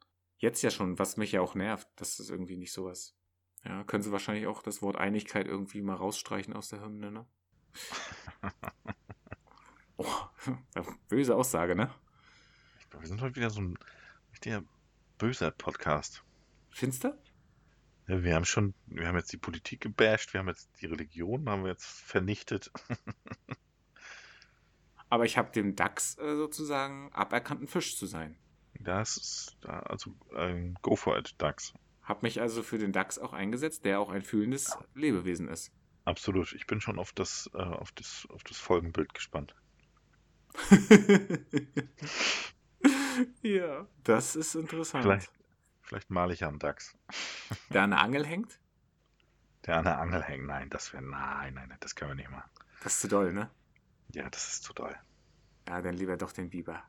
Jetzt 0.45 0.61
ja 0.61 0.71
schon, 0.71 0.99
was 0.99 1.17
mich 1.17 1.33
ja 1.33 1.41
auch 1.41 1.55
nervt, 1.55 1.89
das 1.97 2.21
ist 2.21 2.29
irgendwie 2.29 2.59
nicht 2.59 2.71
sowas. 2.71 3.17
Ja, 3.65 3.83
können 3.85 4.03
sie 4.03 4.13
wahrscheinlich 4.13 4.47
auch 4.47 4.63
das 4.63 4.83
Wort 4.83 4.97
Einigkeit 4.97 5.47
irgendwie 5.47 5.81
mal 5.81 5.95
rausstreichen 5.95 6.53
aus 6.53 6.69
der 6.69 6.83
Hymne, 6.83 7.11
ne? 7.11 7.27
oh, 9.97 10.27
böse 11.09 11.35
Aussage, 11.35 11.75
ne? 11.75 11.91
Ich 12.79 12.91
glaube, 12.91 13.05
wir 13.05 13.09
sind 13.09 13.23
heute 13.23 13.37
wieder 13.37 13.49
so 13.49 13.63
ein 13.63 13.79
richtiger 14.33 14.63
böser 15.17 15.51
Podcast. 15.51 16.23
Findest 16.69 17.05
du? 17.05 17.19
Ja, 18.07 18.23
wir 18.23 18.35
haben 18.35 18.45
schon, 18.45 18.75
wir 18.85 19.09
haben 19.09 19.17
jetzt 19.17 19.33
die 19.33 19.39
Politik 19.39 19.81
gebasht, 19.81 20.35
wir 20.35 20.41
haben 20.41 20.49
jetzt 20.49 20.69
die 20.83 20.85
Religion, 20.85 21.49
haben 21.49 21.65
wir 21.65 21.71
jetzt 21.71 21.87
vernichtet. 21.87 22.71
Aber 25.09 25.25
ich 25.25 25.39
habe 25.39 25.53
dem 25.53 25.75
DAX 25.75 26.19
äh, 26.19 26.37
sozusagen 26.37 27.11
aberkannt, 27.15 27.63
ein 27.63 27.67
Fisch 27.67 27.97
zu 27.97 28.05
sein. 28.05 28.37
Das 28.85 29.17
ist 29.17 29.57
also 29.67 30.15
ein 30.37 30.75
Go 30.83 30.95
for 30.97 31.19
it, 31.19 31.35
DAX. 31.39 31.73
Hab 32.03 32.23
mich 32.23 32.41
also 32.41 32.63
für 32.63 32.79
den 32.79 32.93
DAX 32.93 33.19
auch 33.19 33.33
eingesetzt, 33.33 33.85
der 33.85 33.99
auch 33.99 34.11
ein 34.11 34.23
fühlendes. 34.23 34.77
Lebewesen 34.95 35.49
ist. 35.49 35.73
Absolut. 36.05 36.53
Ich 36.53 36.67
bin 36.67 36.83
schon 36.83 36.99
auf 36.99 37.13
das, 37.13 37.51
äh, 37.55 37.59
auf 37.59 37.93
das, 37.93 38.29
auf 38.31 38.45
das 38.45 38.59
Folgenbild 38.59 39.15
gespannt. 39.15 39.55
ja, 43.43 43.89
das 44.05 44.37
ist 44.37 44.55
interessant. 44.55 45.05
Vielleicht, 45.05 45.33
vielleicht 45.81 46.11
male 46.11 46.35
ich 46.35 46.45
einen 46.45 46.59
DAX. 46.59 46.95
Der 47.71 47.83
an 47.83 47.91
der 47.91 48.01
Angel 48.01 48.27
hängt? 48.27 48.61
Der 49.65 49.79
an 49.79 49.85
der 49.85 49.99
Angel 49.99 50.23
hängt. 50.23 50.47
Nein, 50.47 50.69
das 50.69 50.93
wäre. 50.93 51.03
Nein, 51.03 51.55
nein, 51.55 51.69
nein, 51.71 51.79
das 51.81 51.95
können 51.95 52.11
wir 52.11 52.17
nicht 52.17 52.31
machen. 52.31 52.51
Das 52.83 52.95
ist 52.95 53.01
zu 53.01 53.09
doll, 53.09 53.33
ne? 53.33 53.51
Ja, 54.13 54.29
das 54.29 54.53
ist 54.53 54.65
zu 54.65 54.75
doll. 54.75 54.95
Ja, 55.67 55.81
dann 55.81 55.95
lieber 55.95 56.19
doch 56.19 56.33
den 56.33 56.51
Biber. 56.51 56.83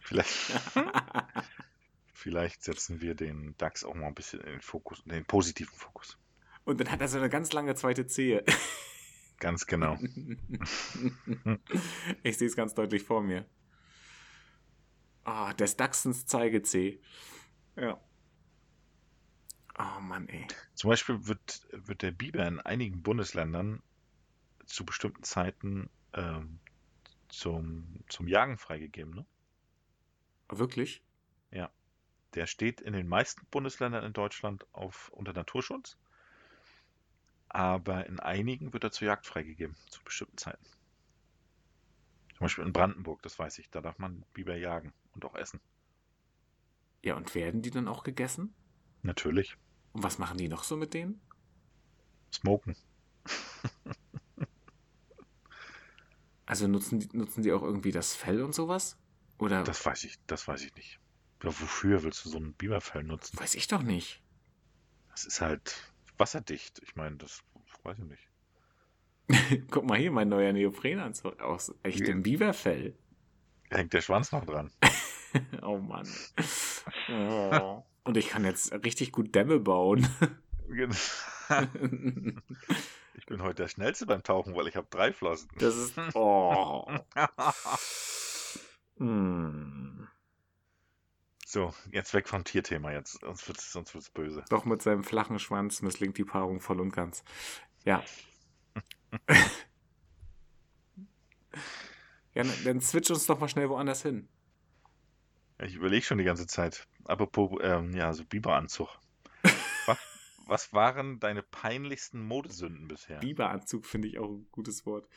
Vielleicht, 0.00 0.30
vielleicht 2.12 2.62
setzen 2.64 3.00
wir 3.00 3.14
den 3.14 3.56
DAX 3.58 3.84
auch 3.84 3.94
mal 3.94 4.06
ein 4.06 4.14
bisschen 4.14 4.40
in 4.40 4.52
den 4.52 4.60
Fokus, 4.60 5.00
in 5.04 5.12
den 5.12 5.24
positiven 5.24 5.74
Fokus. 5.74 6.18
Und 6.64 6.80
dann 6.80 6.90
hat 6.90 7.00
er 7.00 7.08
so 7.08 7.18
eine 7.18 7.28
ganz 7.30 7.52
lange 7.52 7.74
zweite 7.74 8.06
Zehe. 8.06 8.44
Ganz 9.38 9.66
genau. 9.66 9.96
ich 12.22 12.36
sehe 12.36 12.46
es 12.46 12.56
ganz 12.56 12.74
deutlich 12.74 13.02
vor 13.02 13.22
mir. 13.22 13.46
Ah, 15.24 15.50
oh, 15.50 15.52
des 15.54 15.76
Dachsens 15.76 16.26
Zeigezeh. 16.26 17.00
Ja. 17.76 18.00
Oh 19.78 20.00
Mann, 20.00 20.28
ey. 20.28 20.46
Zum 20.74 20.90
Beispiel 20.90 21.26
wird, 21.26 21.66
wird 21.72 22.02
der 22.02 22.10
Biber 22.10 22.46
in 22.46 22.60
einigen 22.60 23.02
Bundesländern 23.02 23.82
zu 24.66 24.84
bestimmten 24.84 25.22
Zeiten 25.22 25.88
ähm, 26.12 26.60
zum, 27.28 28.04
zum 28.08 28.28
Jagen 28.28 28.58
freigegeben, 28.58 29.14
ne? 29.14 29.26
Wirklich? 30.50 31.02
Ja. 31.50 31.70
Der 32.34 32.46
steht 32.46 32.80
in 32.80 32.92
den 32.92 33.08
meisten 33.08 33.46
Bundesländern 33.50 34.04
in 34.04 34.12
Deutschland 34.12 34.66
auf, 34.72 35.08
unter 35.10 35.32
Naturschutz. 35.32 35.96
Aber 37.48 38.06
in 38.06 38.20
einigen 38.20 38.72
wird 38.72 38.84
er 38.84 38.92
zur 38.92 39.08
Jagd 39.08 39.26
freigegeben, 39.26 39.76
zu 39.88 40.02
bestimmten 40.04 40.38
Zeiten. 40.38 40.64
Zum 42.30 42.44
Beispiel 42.44 42.64
in 42.64 42.72
Brandenburg, 42.72 43.20
das 43.22 43.38
weiß 43.38 43.58
ich, 43.58 43.68
da 43.70 43.80
darf 43.80 43.98
man 43.98 44.24
Biber 44.32 44.56
jagen 44.56 44.92
und 45.12 45.24
auch 45.24 45.34
essen. 45.34 45.60
Ja, 47.02 47.16
und 47.16 47.34
werden 47.34 47.62
die 47.62 47.70
dann 47.70 47.88
auch 47.88 48.04
gegessen? 48.04 48.54
Natürlich. 49.02 49.56
Und 49.92 50.04
was 50.04 50.18
machen 50.18 50.38
die 50.38 50.48
noch 50.48 50.62
so 50.62 50.76
mit 50.76 50.94
denen? 50.94 51.20
Smoken. 52.32 52.76
also 56.46 56.68
nutzen 56.68 57.00
die, 57.00 57.16
nutzen 57.16 57.42
die 57.42 57.52
auch 57.52 57.62
irgendwie 57.62 57.92
das 57.92 58.14
Fell 58.14 58.42
und 58.42 58.54
sowas? 58.54 58.99
Oder? 59.40 59.64
Das 59.64 59.84
weiß 59.84 60.04
ich, 60.04 60.16
das 60.26 60.46
weiß 60.46 60.64
ich 60.64 60.74
nicht. 60.74 61.00
Wofür 61.40 62.02
willst 62.02 62.24
du 62.24 62.28
so 62.28 62.38
ein 62.38 62.52
Biberfell 62.52 63.02
nutzen? 63.02 63.40
Weiß 63.40 63.54
ich 63.54 63.66
doch 63.66 63.82
nicht. 63.82 64.22
Das 65.10 65.24
ist 65.24 65.40
halt 65.40 65.74
wasserdicht. 66.18 66.80
Ich 66.84 66.94
meine, 66.96 67.16
das 67.16 67.42
weiß 67.82 67.98
ich 67.98 68.04
nicht. 68.04 68.28
Guck 69.70 69.86
mal 69.86 69.98
hier, 69.98 70.10
mein 70.10 70.28
neuer 70.28 70.52
Neoprenanzug 70.52 71.40
aus 71.40 71.74
echtem 71.82 72.22
Biberfell. 72.22 72.94
Hängt 73.70 73.94
der 73.94 74.02
Schwanz 74.02 74.32
noch 74.32 74.44
dran. 74.44 74.70
oh 75.62 75.78
Mann. 75.78 76.06
Oh. 77.08 77.82
Und 78.04 78.16
ich 78.16 78.28
kann 78.28 78.44
jetzt 78.44 78.72
richtig 78.84 79.12
gut 79.12 79.34
Dämme 79.34 79.58
bauen. 79.60 80.06
ich 83.14 83.26
bin 83.26 83.42
heute 83.42 83.62
der 83.62 83.68
Schnellste 83.68 84.06
beim 84.06 84.22
Tauchen, 84.22 84.54
weil 84.54 84.68
ich 84.68 84.76
habe 84.76 84.88
drei 84.90 85.12
Flossen. 85.12 85.48
Das 85.58 85.76
ist. 85.76 85.96
Oh. 86.14 86.86
Hm. 89.00 90.06
So, 91.46 91.74
jetzt 91.90 92.14
weg 92.14 92.28
vom 92.28 92.44
Tierthema 92.44 92.92
jetzt, 92.92 93.20
sonst 93.22 93.48
wird 93.48 93.58
es 93.58 93.72
sonst 93.72 93.92
wird's 93.94 94.10
böse. 94.10 94.44
Doch 94.50 94.66
mit 94.66 94.82
seinem 94.82 95.02
flachen 95.02 95.40
Schwanz 95.40 95.82
misslingt 95.82 96.16
die 96.18 96.24
Paarung 96.24 96.60
voll 96.60 96.80
und 96.80 96.92
ganz. 96.92 97.24
Ja. 97.84 98.04
ja, 102.34 102.44
dann 102.64 102.80
switch 102.80 103.10
uns 103.10 103.26
doch 103.26 103.40
mal 103.40 103.48
schnell 103.48 103.68
woanders 103.68 104.02
hin. 104.02 104.28
Ich 105.58 105.74
überlege 105.74 106.04
schon 106.04 106.18
die 106.18 106.24
ganze 106.24 106.46
Zeit. 106.46 106.86
Apropos, 107.04 107.58
ähm, 107.62 107.94
ja, 107.94 108.12
so 108.12 108.24
Biberanzug. 108.24 108.88
was, 109.86 109.98
was 110.46 110.72
waren 110.72 111.20
deine 111.20 111.42
peinlichsten 111.42 112.22
Modesünden 112.22 112.86
bisher? 112.86 113.18
Biberanzug 113.18 113.86
finde 113.86 114.08
ich 114.08 114.18
auch 114.18 114.28
ein 114.28 114.46
gutes 114.52 114.86
Wort. 114.86 115.08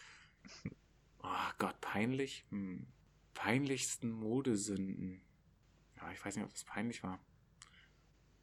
Oh 1.22 1.52
Gott, 1.60 1.80
peinlich? 1.80 2.46
Hm. 2.50 2.88
Peinlichsten 3.34 4.12
Modesünden. 4.12 5.22
Ja, 5.98 6.12
ich 6.12 6.24
weiß 6.24 6.36
nicht, 6.36 6.46
ob 6.46 6.52
das 6.52 6.64
peinlich 6.64 7.04
war. 7.04 7.20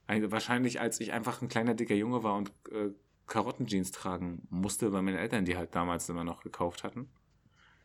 Also 0.07 0.33
wahrscheinlich, 0.33 0.81
als 0.81 1.01
ich 1.01 1.13
einfach 1.13 1.41
ein 1.41 1.49
kleiner, 1.49 1.75
dicker 1.75 1.95
Junge 1.95 2.23
war 2.25 2.37
und 2.37 2.53
äh, 2.73 2.91
Karottenjeans 3.27 3.93
tragen 3.93 4.47
musste, 4.51 4.93
weil 4.93 5.03
meine 5.03 5.19
Eltern 5.19 5.45
die 5.45 5.57
halt 5.57 5.75
damals 5.75 6.09
immer 6.09 6.25
noch 6.25 6.43
gekauft 6.43 6.83
hatten. 6.83 7.09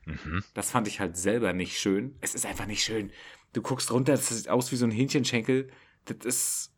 Mhm. 0.05 0.43
Das 0.53 0.71
fand 0.71 0.87
ich 0.87 0.99
halt 0.99 1.17
selber 1.17 1.53
nicht 1.53 1.79
schön. 1.79 2.15
Es 2.21 2.35
ist 2.35 2.45
einfach 2.45 2.65
nicht 2.65 2.83
schön. 2.83 3.11
Du 3.53 3.61
guckst 3.61 3.91
runter, 3.91 4.13
das 4.13 4.29
sieht 4.29 4.49
aus 4.49 4.71
wie 4.71 4.75
so 4.75 4.85
ein 4.85 4.91
Hähnchenschenkel. 4.91 5.71
Das 6.05 6.25
ist. 6.25 6.71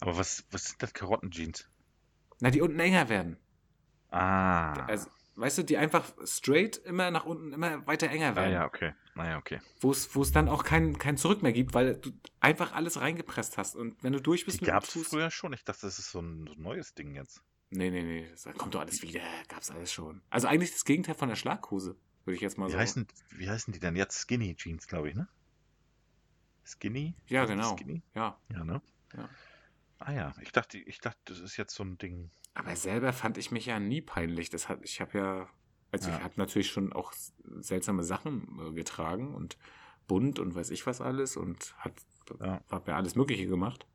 Aber 0.00 0.16
was, 0.16 0.44
was 0.50 0.66
sind 0.66 0.82
das 0.82 0.94
Karottenjeans? 0.94 1.68
Na, 2.40 2.50
die 2.50 2.62
unten 2.62 2.80
enger 2.80 3.08
werden. 3.08 3.36
Ah. 4.10 4.72
Also, 4.86 5.08
weißt 5.40 5.58
du, 5.58 5.62
die 5.64 5.76
einfach 5.76 6.12
straight 6.24 6.76
immer 6.76 7.10
nach 7.10 7.24
unten 7.24 7.52
immer 7.52 7.86
weiter 7.86 8.08
enger 8.08 8.36
werden. 8.36 8.52
Ja, 8.52 8.60
ja, 8.60 8.66
okay. 8.66 8.94
Naja, 9.14 9.38
okay. 9.38 9.60
Wo 9.80 9.90
es 9.90 10.32
dann 10.32 10.48
auch 10.48 10.64
kein, 10.64 10.98
kein 10.98 11.16
Zurück 11.16 11.42
mehr 11.42 11.52
gibt, 11.52 11.74
weil 11.74 11.96
du 11.96 12.10
einfach 12.38 12.72
alles 12.72 13.00
reingepresst 13.00 13.58
hast. 13.58 13.76
Und 13.76 14.02
wenn 14.02 14.12
du 14.12 14.20
durch 14.20 14.44
bist 14.44 14.60
die 14.60 14.66
gab 14.66 14.84
es 14.84 14.92
früher 15.08 15.30
schon. 15.30 15.52
Ich 15.52 15.64
dachte, 15.64 15.82
das 15.82 15.98
ist 15.98 16.10
so 16.10 16.20
ein, 16.20 16.46
so 16.46 16.54
ein 16.54 16.62
neues 16.62 16.94
Ding 16.94 17.14
jetzt. 17.14 17.42
Nee, 17.70 17.90
nee, 17.90 18.02
nee. 18.02 18.28
Das 18.30 18.44
kommt 18.56 18.74
doch 18.74 18.80
alles 18.80 19.02
wieder. 19.02 19.20
Gab's 19.48 19.70
alles 19.70 19.92
schon. 19.92 20.22
Also 20.30 20.48
eigentlich 20.48 20.72
das 20.72 20.84
Gegenteil 20.84 21.14
von 21.14 21.28
der 21.28 21.36
Schlaghose, 21.36 21.96
würde 22.24 22.34
ich 22.34 22.40
jetzt 22.40 22.58
mal 22.58 22.66
wie 22.66 22.72
sagen. 22.72 22.82
Heißen, 22.82 23.08
wie 23.30 23.48
heißen 23.48 23.72
die 23.72 23.80
denn 23.80 23.96
jetzt? 23.96 24.18
Skinny 24.18 24.54
Jeans, 24.56 24.86
glaube 24.86 25.10
ich, 25.10 25.14
ne? 25.14 25.28
Skinny? 26.64 27.14
Ja, 27.26 27.44
genau. 27.44 27.76
Skinny? 27.76 28.02
Ja. 28.14 28.38
Ja, 28.52 28.64
ne? 28.64 28.82
Ja. 29.16 29.28
Ah 30.00 30.12
ja, 30.12 30.34
ich 30.40 30.50
dachte, 30.50 30.78
ich 30.78 30.98
dachte, 30.98 31.20
das 31.26 31.40
ist 31.40 31.56
jetzt 31.58 31.74
so 31.74 31.84
ein 31.84 31.98
Ding. 31.98 32.30
Aber 32.54 32.74
selber 32.74 33.12
fand 33.12 33.36
ich 33.36 33.50
mich 33.50 33.66
ja 33.66 33.78
nie 33.78 34.00
peinlich. 34.00 34.48
Das 34.48 34.68
hat, 34.68 34.80
ich 34.82 35.00
habe 35.00 35.18
ja, 35.18 35.48
also 35.92 36.08
ja. 36.08 36.16
ich 36.16 36.24
habe 36.24 36.34
natürlich 36.36 36.70
schon 36.70 36.92
auch 36.92 37.12
seltsame 37.60 38.02
Sachen 38.02 38.58
äh, 38.60 38.72
getragen 38.72 39.34
und 39.34 39.58
bunt 40.08 40.38
und 40.38 40.54
weiß 40.54 40.70
ich 40.70 40.86
was 40.86 41.02
alles 41.02 41.36
und 41.36 41.76
hat, 41.78 41.92
ja. 42.40 42.62
habe 42.70 42.90
ja 42.90 42.96
alles 42.96 43.14
Mögliche 43.14 43.46
gemacht. 43.46 43.86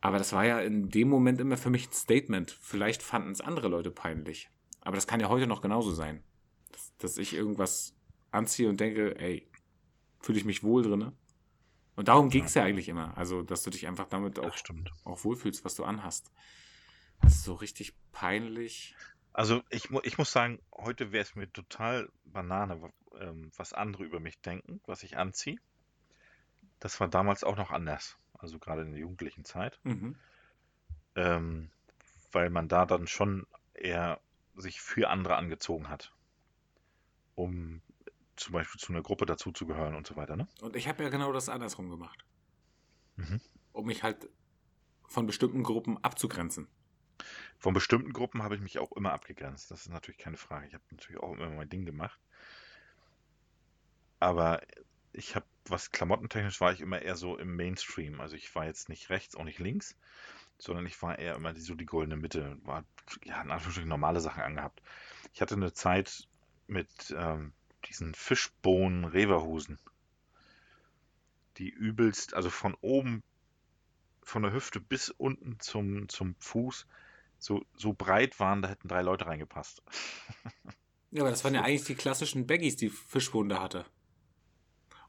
Aber 0.00 0.16
das 0.16 0.32
war 0.32 0.46
ja 0.46 0.60
in 0.60 0.88
dem 0.88 1.08
Moment 1.08 1.38
immer 1.40 1.58
für 1.58 1.68
mich 1.68 1.88
ein 1.88 1.92
Statement. 1.92 2.50
Vielleicht 2.50 3.02
fanden 3.02 3.32
es 3.32 3.42
andere 3.42 3.68
Leute 3.68 3.90
peinlich. 3.90 4.50
Aber 4.80 4.96
das 4.96 5.06
kann 5.06 5.20
ja 5.20 5.28
heute 5.28 5.46
noch 5.46 5.60
genauso 5.60 5.92
sein. 5.92 6.24
Dass, 6.72 6.96
dass 6.96 7.18
ich 7.18 7.34
irgendwas 7.34 7.94
anziehe 8.30 8.70
und 8.70 8.80
denke, 8.80 9.18
ey, 9.18 9.46
fühle 10.20 10.38
ich 10.38 10.46
mich 10.46 10.62
wohl 10.62 10.82
drin. 10.82 11.12
Und 11.96 12.08
darum 12.08 12.30
ging 12.30 12.44
es 12.44 12.54
ja. 12.54 12.62
ja 12.62 12.68
eigentlich 12.68 12.88
immer. 12.88 13.16
Also, 13.16 13.42
dass 13.42 13.62
du 13.62 13.70
dich 13.70 13.86
einfach 13.86 14.08
damit 14.08 14.38
auch, 14.38 14.56
auch 15.04 15.24
wohlfühlst, 15.24 15.64
was 15.64 15.74
du 15.74 15.84
anhast. 15.84 16.32
Das 17.20 17.34
ist 17.34 17.44
so 17.44 17.54
richtig 17.54 17.94
peinlich. 18.12 18.94
Also, 19.32 19.62
ich, 19.70 19.90
ich 20.02 20.18
muss 20.18 20.32
sagen, 20.32 20.60
heute 20.72 21.12
wäre 21.12 21.22
es 21.22 21.34
mir 21.34 21.52
total 21.52 22.10
Banane, 22.24 22.90
ähm, 23.18 23.50
was 23.56 23.72
andere 23.72 24.04
über 24.04 24.20
mich 24.20 24.40
denken, 24.40 24.80
was 24.86 25.02
ich 25.02 25.16
anziehe. 25.16 25.58
Das 26.78 26.98
war 27.00 27.08
damals 27.08 27.44
auch 27.44 27.56
noch 27.56 27.70
anders 27.70 28.16
also 28.40 28.58
gerade 28.58 28.82
in 28.82 28.92
der 28.92 29.00
jugendlichen 29.00 29.44
Zeit, 29.44 29.78
mhm. 29.84 30.16
ähm, 31.14 31.70
weil 32.32 32.50
man 32.50 32.68
da 32.68 32.86
dann 32.86 33.06
schon 33.06 33.46
eher 33.74 34.20
sich 34.56 34.80
für 34.80 35.10
andere 35.10 35.36
angezogen 35.36 35.88
hat, 35.88 36.12
um 37.34 37.82
zum 38.40 38.52
Beispiel 38.52 38.80
zu 38.80 38.92
einer 38.92 39.02
Gruppe 39.02 39.26
dazuzugehören 39.26 39.94
und 39.94 40.06
so 40.06 40.16
weiter. 40.16 40.36
Ne? 40.36 40.48
Und 40.60 40.76
ich 40.76 40.88
habe 40.88 41.02
ja 41.02 41.10
genau 41.10 41.32
das 41.32 41.48
andersrum 41.48 41.90
gemacht, 41.90 42.24
mhm. 43.16 43.40
um 43.72 43.86
mich 43.86 44.02
halt 44.02 44.28
von 45.06 45.26
bestimmten 45.26 45.62
Gruppen 45.62 46.02
abzugrenzen. 46.02 46.68
Von 47.58 47.74
bestimmten 47.74 48.12
Gruppen 48.12 48.42
habe 48.42 48.54
ich 48.54 48.60
mich 48.62 48.78
auch 48.78 48.92
immer 48.92 49.12
abgegrenzt. 49.12 49.70
Das 49.70 49.82
ist 49.82 49.90
natürlich 49.90 50.18
keine 50.18 50.38
Frage. 50.38 50.66
Ich 50.66 50.74
habe 50.74 50.84
natürlich 50.90 51.20
auch 51.20 51.34
immer 51.34 51.50
mein 51.50 51.68
Ding 51.68 51.84
gemacht. 51.84 52.18
Aber 54.18 54.62
ich 55.12 55.34
habe, 55.34 55.44
was 55.66 55.90
klamottentechnisch 55.90 56.60
war 56.60 56.72
ich 56.72 56.80
immer 56.80 57.02
eher 57.02 57.16
so 57.16 57.36
im 57.36 57.56
Mainstream. 57.56 58.20
Also 58.20 58.36
ich 58.36 58.54
war 58.54 58.64
jetzt 58.64 58.88
nicht 58.88 59.10
rechts, 59.10 59.36
auch 59.36 59.44
nicht 59.44 59.58
links, 59.58 59.98
sondern 60.58 60.86
ich 60.86 61.00
war 61.02 61.18
eher 61.18 61.34
immer 61.34 61.52
die, 61.52 61.60
so 61.60 61.74
die 61.74 61.86
goldene 61.86 62.16
Mitte. 62.16 62.56
War, 62.62 62.84
ja, 63.24 63.42
in 63.42 63.50
Anführungsstrichen 63.50 63.88
normale 63.88 64.20
Sachen 64.20 64.42
angehabt. 64.42 64.80
Ich 65.34 65.42
hatte 65.42 65.56
eine 65.56 65.72
Zeit 65.72 66.28
mit 66.66 67.14
ähm, 67.16 67.52
diesen 67.86 68.14
Fischbohnen-Reverhusen. 68.14 69.78
Die 71.58 71.68
übelst, 71.68 72.34
also 72.34 72.50
von 72.50 72.74
oben, 72.80 73.22
von 74.22 74.42
der 74.42 74.52
Hüfte 74.52 74.80
bis 74.80 75.10
unten 75.10 75.58
zum, 75.60 76.08
zum 76.08 76.34
Fuß, 76.38 76.86
so, 77.38 77.64
so 77.76 77.92
breit 77.92 78.38
waren, 78.38 78.62
da 78.62 78.68
hätten 78.68 78.88
drei 78.88 79.02
Leute 79.02 79.26
reingepasst. 79.26 79.82
Ja, 81.12 81.22
aber 81.22 81.30
das 81.30 81.42
waren 81.42 81.54
ja 81.54 81.62
eigentlich 81.62 81.84
die 81.84 81.96
klassischen 81.96 82.46
Baggies, 82.46 82.76
die 82.76 82.88
Fischbohnen 82.88 83.48
da 83.48 83.60
hatte. 83.60 83.84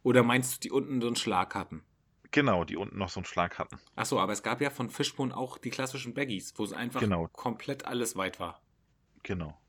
Oder 0.02 0.24
meinst 0.24 0.56
du, 0.56 0.60
die 0.60 0.72
unten 0.72 1.00
so 1.00 1.06
einen 1.06 1.16
Schlag 1.16 1.54
hatten? 1.54 1.84
Genau, 2.32 2.64
die 2.64 2.78
unten 2.78 2.98
noch 2.98 3.10
so 3.10 3.20
einen 3.20 3.26
Schlag 3.26 3.60
hatten. 3.60 3.80
Achso, 3.96 4.20
aber 4.20 4.34
es 4.34 4.42
gab 4.42 4.62
ja 4.62 4.70
von 4.70 4.90
Fishbone 4.90 5.36
auch 5.36 5.58
die 5.58 5.70
klassischen 5.70 6.14
Baggies, 6.14 6.54
wo 6.56 6.64
es 6.64 6.74
einfach 6.74 7.02
genau. 7.02 7.28
komplett 7.34 7.86
alles 7.86 8.16
weit 8.16 8.40
war. 8.40 8.62
Genau. 9.24 9.60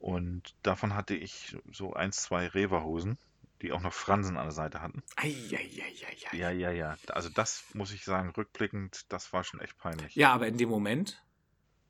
Und 0.00 0.54
davon 0.62 0.94
hatte 0.94 1.14
ich 1.14 1.56
so 1.70 1.92
eins, 1.92 2.22
zwei 2.22 2.46
Reverhosen, 2.46 3.18
die 3.60 3.70
auch 3.70 3.82
noch 3.82 3.92
Fransen 3.92 4.38
an 4.38 4.44
der 4.46 4.52
Seite 4.52 4.80
hatten. 4.80 5.02
Eieieiei. 5.16 5.92
Ja, 6.32 6.50
ja, 6.50 6.70
ja. 6.70 6.96
Also 7.10 7.28
das 7.28 7.64
muss 7.74 7.92
ich 7.92 8.04
sagen, 8.04 8.30
rückblickend, 8.30 9.12
das 9.12 9.32
war 9.34 9.44
schon 9.44 9.60
echt 9.60 9.76
peinlich. 9.76 10.14
Ja, 10.14 10.32
aber 10.32 10.48
in 10.48 10.56
dem 10.56 10.70
Moment? 10.70 11.22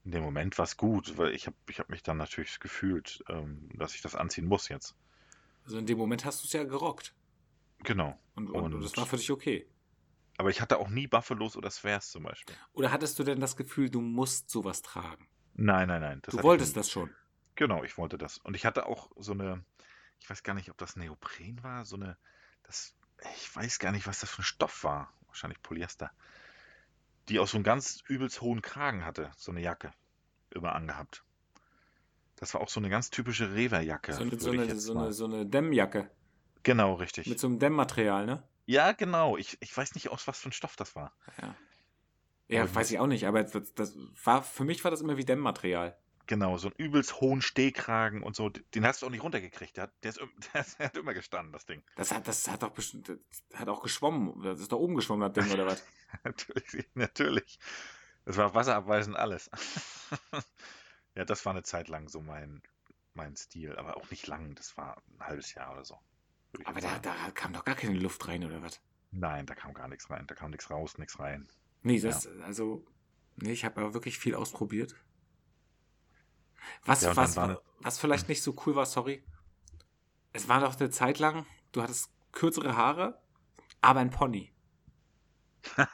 In 0.04 0.10
dem 0.10 0.24
Moment 0.24 0.58
war 0.58 0.64
es 0.64 0.76
gut, 0.76 1.18
weil 1.18 1.32
ich 1.34 1.46
habe 1.46 1.56
ich 1.68 1.78
hab 1.78 1.88
mich 1.88 2.02
dann 2.02 2.16
natürlich 2.16 2.58
gefühlt, 2.58 3.22
ähm, 3.28 3.68
dass 3.74 3.94
ich 3.94 4.02
das 4.02 4.16
anziehen 4.16 4.46
muss 4.46 4.68
jetzt. 4.68 4.96
Also 5.64 5.78
in 5.78 5.86
dem 5.86 5.96
Moment 5.96 6.24
hast 6.24 6.42
du 6.42 6.46
es 6.46 6.52
ja 6.52 6.64
gerockt. 6.64 7.14
Genau. 7.84 8.18
Und, 8.34 8.50
und, 8.50 8.74
und, 8.74 8.82
das 8.82 8.96
war 8.96 9.06
für 9.06 9.18
dich 9.18 9.30
okay. 9.30 9.68
Aber 10.36 10.50
ich 10.50 10.60
hatte 10.60 10.78
auch 10.78 10.88
nie 10.88 11.06
Buffalos 11.06 11.56
oder 11.56 11.70
Spheres 11.70 12.10
zum 12.10 12.24
Beispiel. 12.24 12.56
Oder 12.72 12.90
hattest 12.90 13.20
du 13.20 13.22
denn 13.22 13.38
das 13.38 13.56
Gefühl, 13.56 13.88
du 13.88 14.00
musst 14.00 14.50
sowas 14.50 14.82
tragen? 14.82 15.28
Nein, 15.54 15.86
nein, 15.88 16.00
nein. 16.00 16.22
du 16.26 16.42
wolltest 16.42 16.76
das 16.76 16.90
schon. 16.90 17.10
Genau, 17.60 17.84
ich 17.84 17.98
wollte 17.98 18.16
das. 18.16 18.38
Und 18.38 18.56
ich 18.56 18.64
hatte 18.64 18.86
auch 18.86 19.10
so 19.18 19.32
eine, 19.32 19.62
ich 20.18 20.30
weiß 20.30 20.42
gar 20.42 20.54
nicht, 20.54 20.70
ob 20.70 20.78
das 20.78 20.96
Neopren 20.96 21.62
war, 21.62 21.84
so 21.84 21.96
eine, 21.96 22.16
das, 22.62 22.94
ich 23.36 23.54
weiß 23.54 23.78
gar 23.78 23.92
nicht, 23.92 24.06
was 24.06 24.20
das 24.20 24.30
für 24.30 24.40
ein 24.40 24.44
Stoff 24.44 24.82
war. 24.82 25.12
Wahrscheinlich 25.26 25.60
Polyester. 25.60 26.10
Die 27.28 27.38
auch 27.38 27.46
so 27.46 27.58
einen 27.58 27.64
ganz 27.64 28.02
übelst 28.08 28.40
hohen 28.40 28.62
Kragen 28.62 29.04
hatte, 29.04 29.30
so 29.36 29.52
eine 29.52 29.60
Jacke. 29.60 29.92
Immer 30.48 30.74
angehabt. 30.74 31.22
Das 32.36 32.54
war 32.54 32.62
auch 32.62 32.70
so 32.70 32.80
eine 32.80 32.88
ganz 32.88 33.10
typische 33.10 33.52
Reverjacke. 33.52 34.14
So, 34.14 34.38
so, 34.38 34.52
eine, 34.52 34.80
so, 34.80 34.98
eine, 34.98 35.12
so 35.12 35.26
eine 35.26 35.44
Dämmjacke. 35.44 36.10
Genau, 36.62 36.94
richtig. 36.94 37.26
Mit 37.26 37.38
so 37.38 37.46
einem 37.46 37.58
Dämmmaterial, 37.58 38.24
ne? 38.24 38.42
Ja, 38.64 38.92
genau. 38.92 39.36
Ich, 39.36 39.58
ich 39.60 39.76
weiß 39.76 39.94
nicht, 39.96 40.08
aus 40.08 40.26
was 40.26 40.40
für 40.40 40.48
ein 40.48 40.52
Stoff 40.52 40.76
das 40.76 40.96
war. 40.96 41.12
Ja. 41.42 41.54
Ja, 42.48 42.74
weiß 42.74 42.90
ich 42.90 42.98
auch 42.98 43.06
nicht, 43.06 43.26
aber 43.26 43.44
das, 43.44 43.74
das, 43.74 43.98
war, 44.24 44.42
für 44.42 44.64
mich 44.64 44.82
war 44.82 44.90
das 44.90 45.02
immer 45.02 45.18
wie 45.18 45.26
Dämmmaterial. 45.26 45.98
Genau, 46.30 46.56
so 46.58 46.68
einen 46.68 46.76
übelst 46.76 47.20
hohen 47.20 47.42
Stehkragen 47.42 48.22
und 48.22 48.36
so. 48.36 48.50
Den 48.50 48.86
hast 48.86 49.02
du 49.02 49.06
auch 49.06 49.10
nicht 49.10 49.24
runtergekriegt. 49.24 49.76
Der 49.76 49.82
hat, 49.82 49.94
der, 50.04 50.10
ist, 50.12 50.78
der 50.78 50.86
hat 50.86 50.96
immer 50.96 51.12
gestanden, 51.12 51.52
das 51.52 51.66
Ding. 51.66 51.82
Das 51.96 52.12
hat, 52.12 52.28
das 52.28 52.48
hat 52.48 52.62
doch 52.62 52.70
bestimmt, 52.70 53.08
das 53.08 53.58
hat 53.58 53.68
auch 53.68 53.82
geschwommen. 53.82 54.40
Das 54.40 54.60
ist 54.60 54.70
da 54.70 54.76
oben 54.76 54.94
geschwommen, 54.94 55.28
das 55.28 55.44
Ding, 55.44 55.52
oder 55.52 55.66
was? 55.66 55.84
natürlich, 56.22 56.88
natürlich. 56.94 57.58
Das 58.24 58.36
war 58.36 58.54
wasserabweisend 58.54 59.16
alles. 59.16 59.50
ja, 61.16 61.24
das 61.24 61.44
war 61.44 61.52
eine 61.52 61.64
Zeit 61.64 61.88
lang 61.88 62.08
so 62.08 62.20
mein, 62.20 62.62
mein 63.14 63.34
Stil, 63.34 63.76
aber 63.76 63.96
auch 63.96 64.08
nicht 64.12 64.28
lang. 64.28 64.54
Das 64.54 64.76
war 64.76 65.02
ein 65.08 65.26
halbes 65.26 65.52
Jahr 65.54 65.72
oder 65.72 65.84
so. 65.84 65.98
Aber 66.62 66.80
da, 66.80 66.96
da 67.00 67.12
kam 67.34 67.52
doch 67.52 67.64
gar 67.64 67.74
keine 67.74 67.98
Luft 67.98 68.28
rein, 68.28 68.44
oder 68.44 68.62
was? 68.62 68.80
Nein, 69.10 69.46
da 69.46 69.56
kam 69.56 69.74
gar 69.74 69.88
nichts 69.88 70.08
rein. 70.10 70.28
Da 70.28 70.36
kam 70.36 70.52
nichts 70.52 70.70
raus, 70.70 70.96
nichts 70.96 71.18
rein. 71.18 71.48
Nee, 71.82 71.98
das, 71.98 72.26
ja. 72.26 72.30
also, 72.44 72.86
nee, 73.34 73.50
ich 73.50 73.64
habe 73.64 73.80
aber 73.80 73.94
wirklich 73.94 74.16
viel 74.20 74.36
ausprobiert. 74.36 74.94
Was, 76.84 77.02
Ja, 77.02 77.16
was, 77.16 77.36
war- 77.36 77.60
was 77.80 77.98
vielleicht 77.98 78.28
nicht 78.28 78.42
so 78.42 78.54
cool 78.66 78.74
war, 78.74 78.86
sorry. 78.86 79.22
Es 80.32 80.48
war 80.48 80.60
doch 80.60 80.78
eine 80.78 80.90
Zeit 80.90 81.18
lang, 81.18 81.46
du 81.72 81.82
hattest 81.82 82.10
kürzere 82.32 82.76
Haare, 82.76 83.20
aber 83.80 84.00
ein 84.00 84.10
Pony. 84.10 84.52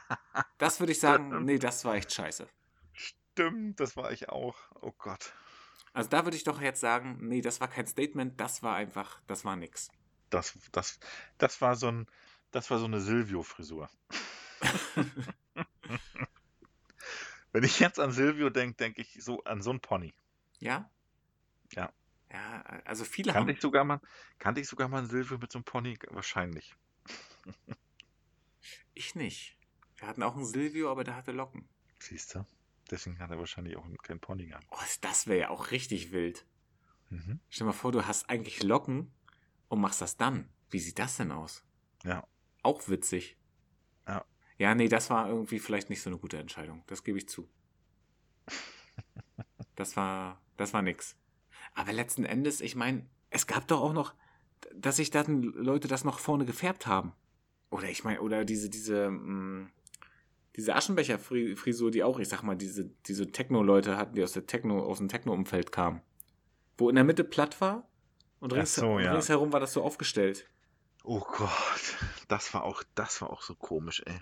Das 0.59 0.79
würde 0.79 0.91
ich 0.91 0.99
sagen, 0.99 1.43
nee, 1.45 1.59
das 1.59 1.83
war 1.85 1.95
echt 1.95 2.11
scheiße. 2.13 2.47
Stimmt, 2.93 3.79
das 3.79 3.95
war 3.95 4.11
ich 4.11 4.29
auch. 4.29 4.55
Oh 4.81 4.91
Gott. 4.97 5.33
Also 5.93 6.09
da 6.09 6.25
würde 6.25 6.37
ich 6.37 6.43
doch 6.43 6.61
jetzt 6.61 6.79
sagen, 6.79 7.17
nee, 7.21 7.41
das 7.41 7.59
war 7.61 7.67
kein 7.67 7.85
Statement, 7.87 8.39
das 8.39 8.63
war 8.63 8.75
einfach, 8.75 9.19
das 9.27 9.45
war 9.45 9.55
nix. 9.55 9.89
Das, 10.29 10.57
das, 10.71 10.99
das 11.37 11.61
war 11.61 11.75
so 11.75 11.87
ein, 11.87 12.07
das 12.51 12.69
war 12.71 12.79
so 12.79 12.85
eine 12.85 13.01
Silvio-Frisur. 13.01 13.89
Wenn 17.51 17.63
ich 17.63 17.79
jetzt 17.79 17.99
an 17.99 18.11
Silvio 18.11 18.49
denke, 18.49 18.75
denke 18.77 19.01
ich 19.01 19.17
so 19.23 19.43
an 19.43 19.61
so 19.61 19.71
ein 19.71 19.79
Pony. 19.79 20.13
Ja? 20.59 20.89
Ja. 21.73 21.91
Ja, 22.31 22.61
also 22.83 23.05
viele 23.05 23.31
Kannte 23.31 23.49
haben. 23.49 23.55
ich 23.55 23.61
sogar 23.61 23.83
mal, 23.85 24.01
kannte 24.37 24.59
ich 24.59 24.67
sogar 24.67 24.89
mal 24.89 24.99
einen 24.99 25.07
Silvio 25.07 25.37
mit 25.37 25.51
so 25.51 25.59
einem 25.59 25.63
Pony? 25.63 25.97
Wahrscheinlich. 26.09 26.75
Ich 28.93 29.13
nicht. 29.13 29.55
Wir 29.97 30.07
hatten 30.07 30.23
auch 30.23 30.35
einen 30.35 30.45
Silvio, 30.45 30.89
aber 30.91 31.03
der 31.03 31.15
hatte 31.15 31.31
Locken. 31.31 31.69
Siehst 31.99 32.33
du? 32.33 32.47
Deswegen 32.89 33.19
hat 33.19 33.29
er 33.29 33.37
wahrscheinlich 33.37 33.77
auch 33.77 33.85
keinen 34.01 34.19
Pony 34.19 34.47
gehabt. 34.47 34.65
Oh, 34.71 34.77
das 35.01 35.27
wäre 35.27 35.39
ja 35.39 35.49
auch 35.49 35.69
richtig 35.69 36.11
wild. 36.11 36.47
Mhm. 37.09 37.39
Stell 37.49 37.65
dir 37.65 37.71
mal 37.71 37.77
vor, 37.77 37.91
du 37.91 38.07
hast 38.07 38.27
eigentlich 38.29 38.63
Locken 38.63 39.11
und 39.69 39.81
machst 39.81 40.01
das 40.01 40.17
dann. 40.17 40.49
Wie 40.71 40.79
sieht 40.79 40.97
das 40.97 41.17
denn 41.17 41.31
aus? 41.31 41.63
Ja. 42.03 42.27
Auch 42.63 42.89
witzig. 42.89 43.37
Ja. 44.07 44.25
Ja, 44.57 44.73
nee, 44.73 44.87
das 44.87 45.11
war 45.11 45.29
irgendwie 45.29 45.59
vielleicht 45.59 45.91
nicht 45.91 46.01
so 46.01 46.09
eine 46.09 46.17
gute 46.17 46.39
Entscheidung. 46.39 46.83
Das 46.87 47.03
gebe 47.03 47.17
ich 47.17 47.29
zu. 47.29 47.47
Das 49.75 49.95
war, 49.95 50.41
das 50.57 50.73
war 50.73 50.81
nix. 50.81 51.15
Aber 51.73 51.93
letzten 51.93 52.25
Endes, 52.25 52.61
ich 52.61 52.75
meine, 52.75 53.05
es 53.29 53.47
gab 53.47 53.67
doch 53.67 53.81
auch 53.81 53.93
noch, 53.93 54.13
dass 54.73 54.97
sich 54.97 55.11
dann 55.11 55.43
Leute 55.43 55.87
das 55.87 56.03
noch 56.03 56.19
vorne 56.19 56.45
gefärbt 56.45 56.87
haben. 56.87 57.13
Oder 57.69 57.89
ich 57.89 58.03
meine, 58.03 58.21
oder 58.21 58.45
diese, 58.45 58.69
diese, 58.69 59.09
mh, 59.09 59.69
diese 60.55 60.75
Aschenbecher-Frisur, 60.75 61.91
die 61.91 62.03
auch, 62.03 62.19
ich 62.19 62.29
sag 62.29 62.41
mal, 62.41 62.55
diese, 62.55 62.85
diese 63.05 63.31
Techno-Leute 63.31 63.97
hatten, 63.97 64.15
die 64.15 64.23
aus 64.23 64.31
der 64.31 64.47
Techno, 64.47 64.83
aus 64.83 64.97
dem 64.97 65.07
Techno-Umfeld 65.07 65.71
kamen. 65.71 66.01
Wo 66.77 66.89
in 66.89 66.95
der 66.95 67.03
Mitte 67.03 67.23
platt 67.23 67.61
war 67.61 67.87
und 68.39 68.53
rings, 68.53 68.75
so, 68.75 68.99
ja. 68.99 69.11
ringsherum 69.11 69.53
war 69.53 69.59
das 69.59 69.73
so 69.73 69.83
aufgestellt. 69.83 70.49
Oh 71.03 71.19
Gott, 71.19 71.97
das 72.27 72.53
war 72.53 72.63
auch, 72.63 72.83
das 72.95 73.21
war 73.21 73.29
auch 73.29 73.41
so 73.41 73.55
komisch, 73.55 74.01
ey. 74.05 74.19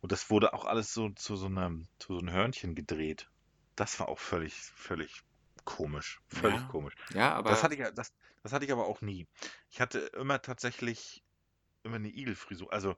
Und 0.00 0.12
das 0.12 0.28
wurde 0.30 0.52
auch 0.52 0.66
alles 0.66 0.92
so 0.92 1.08
zu 1.10 1.36
so 1.36 1.46
einem, 1.46 1.86
zu 1.98 2.14
so 2.14 2.20
einem 2.20 2.30
Hörnchen 2.30 2.74
gedreht. 2.74 3.30
Das 3.74 3.98
war 4.00 4.08
auch 4.08 4.18
völlig, 4.18 4.54
völlig 4.54 5.22
komisch. 5.64 6.20
Völlig 6.28 6.60
Ja, 6.60 6.68
komisch. 6.68 6.94
Ja, 7.14 7.32
aber 7.34 7.50
Das 7.50 7.62
hatte 7.62 7.74
ich, 7.74 7.82
das, 7.94 8.12
das 8.42 8.52
hatte 8.52 8.64
ich 8.64 8.72
aber 8.72 8.86
auch 8.86 9.00
nie. 9.00 9.26
Ich 9.70 9.80
hatte 9.80 9.98
immer 10.00 10.40
tatsächlich 10.42 11.24
immer 11.84 11.96
eine 11.96 12.08
Igelfrisur. 12.08 12.72
Also 12.72 12.96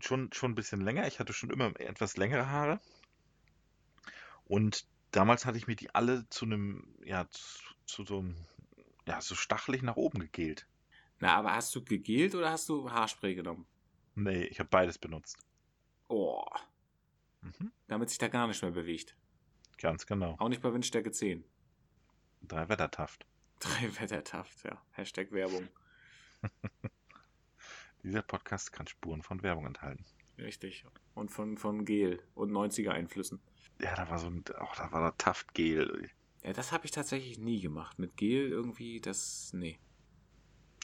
schon, 0.00 0.32
schon 0.32 0.52
ein 0.52 0.54
bisschen 0.56 0.80
länger. 0.82 1.06
Ich 1.06 1.18
hatte 1.20 1.32
schon 1.32 1.50
immer 1.50 1.78
etwas 1.80 2.16
längere 2.18 2.48
Haare. 2.50 2.80
Und 4.44 4.86
damals 5.10 5.46
hatte 5.46 5.58
ich 5.58 5.66
mir 5.66 5.74
die 5.76 5.94
alle 5.94 6.28
zu 6.28 6.44
einem, 6.44 6.96
ja, 7.04 7.28
zu, 7.30 7.58
zu 7.86 8.04
so 8.04 8.18
einem, 8.20 8.36
ja, 9.06 9.20
so 9.20 9.34
stachelig 9.34 9.82
nach 9.82 9.96
oben 9.96 10.20
gegelt. 10.20 10.66
Na, 11.20 11.36
aber 11.36 11.54
hast 11.54 11.74
du 11.74 11.82
gegelt 11.82 12.34
oder 12.34 12.50
hast 12.50 12.68
du 12.68 12.90
Haarspray 12.90 13.34
genommen? 13.34 13.66
Nee, 14.14 14.44
ich 14.44 14.58
habe 14.58 14.70
beides 14.70 14.98
benutzt. 14.98 15.36
Oh, 16.08 16.44
Mhm. 17.42 17.72
damit 17.86 18.08
sich 18.08 18.18
da 18.18 18.26
gar 18.28 18.48
nicht 18.48 18.60
mehr 18.62 18.72
bewegt. 18.72 19.16
Ganz 19.78 20.06
genau. 20.06 20.38
Auch 20.38 20.48
nicht 20.48 20.62
bei 20.62 20.72
Windstärke 20.74 21.10
10. 21.10 21.44
Drei 22.48 22.68
Wettertaft. 22.68 23.26
Drei 23.60 24.00
Wettertaft, 24.00 24.64
ja. 24.64 24.80
Hashtag 24.92 25.32
Werbung. 25.32 25.68
Dieser 28.02 28.22
Podcast 28.22 28.72
kann 28.72 28.86
Spuren 28.86 29.22
von 29.22 29.42
Werbung 29.42 29.66
enthalten. 29.66 30.04
Richtig. 30.38 30.84
Und 31.14 31.30
von, 31.30 31.56
von 31.56 31.84
Gel 31.84 32.20
und 32.34 32.50
90er-Einflüssen. 32.50 33.40
Ja, 33.80 33.94
da 33.94 34.10
war 34.10 34.18
so 34.18 34.28
ein, 34.28 34.44
auch 34.58 34.74
da 34.74 34.90
war 34.90 35.00
da 35.02 35.10
Taftgel. 35.12 36.10
Ja, 36.42 36.52
das 36.52 36.72
habe 36.72 36.84
ich 36.84 36.90
tatsächlich 36.90 37.38
nie 37.38 37.60
gemacht. 37.60 37.98
Mit 37.98 38.16
Gel 38.16 38.48
irgendwie, 38.48 39.00
das. 39.00 39.52
Nee. 39.52 39.78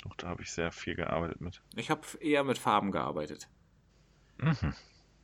Auch 0.04 0.14
da 0.14 0.28
habe 0.28 0.42
ich 0.42 0.52
sehr 0.52 0.70
viel 0.70 0.94
gearbeitet 0.94 1.40
mit. 1.40 1.60
Ich 1.74 1.90
habe 1.90 2.02
eher 2.20 2.44
mit 2.44 2.58
Farben 2.58 2.92
gearbeitet. 2.92 3.48
Mhm. 4.38 4.74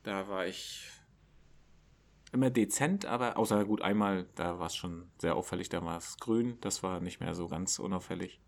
Da 0.03 0.27
war 0.27 0.45
ich 0.45 0.89
immer 2.35 2.49
dezent, 2.51 3.05
aber 3.05 3.37
außer 3.37 3.65
gut 3.65 3.81
einmal, 3.81 4.27
da 4.35 4.59
war 4.59 4.67
es 4.67 4.75
schon 4.75 5.09
sehr 5.17 5.35
auffällig, 5.35 5.69
da 5.69 5.83
war 5.83 5.97
es 5.97 6.17
grün, 6.17 6.57
das 6.61 6.83
war 6.83 6.99
nicht 6.99 7.19
mehr 7.19 7.33
so 7.33 7.47
ganz 7.47 7.79
unauffällig. 7.79 8.39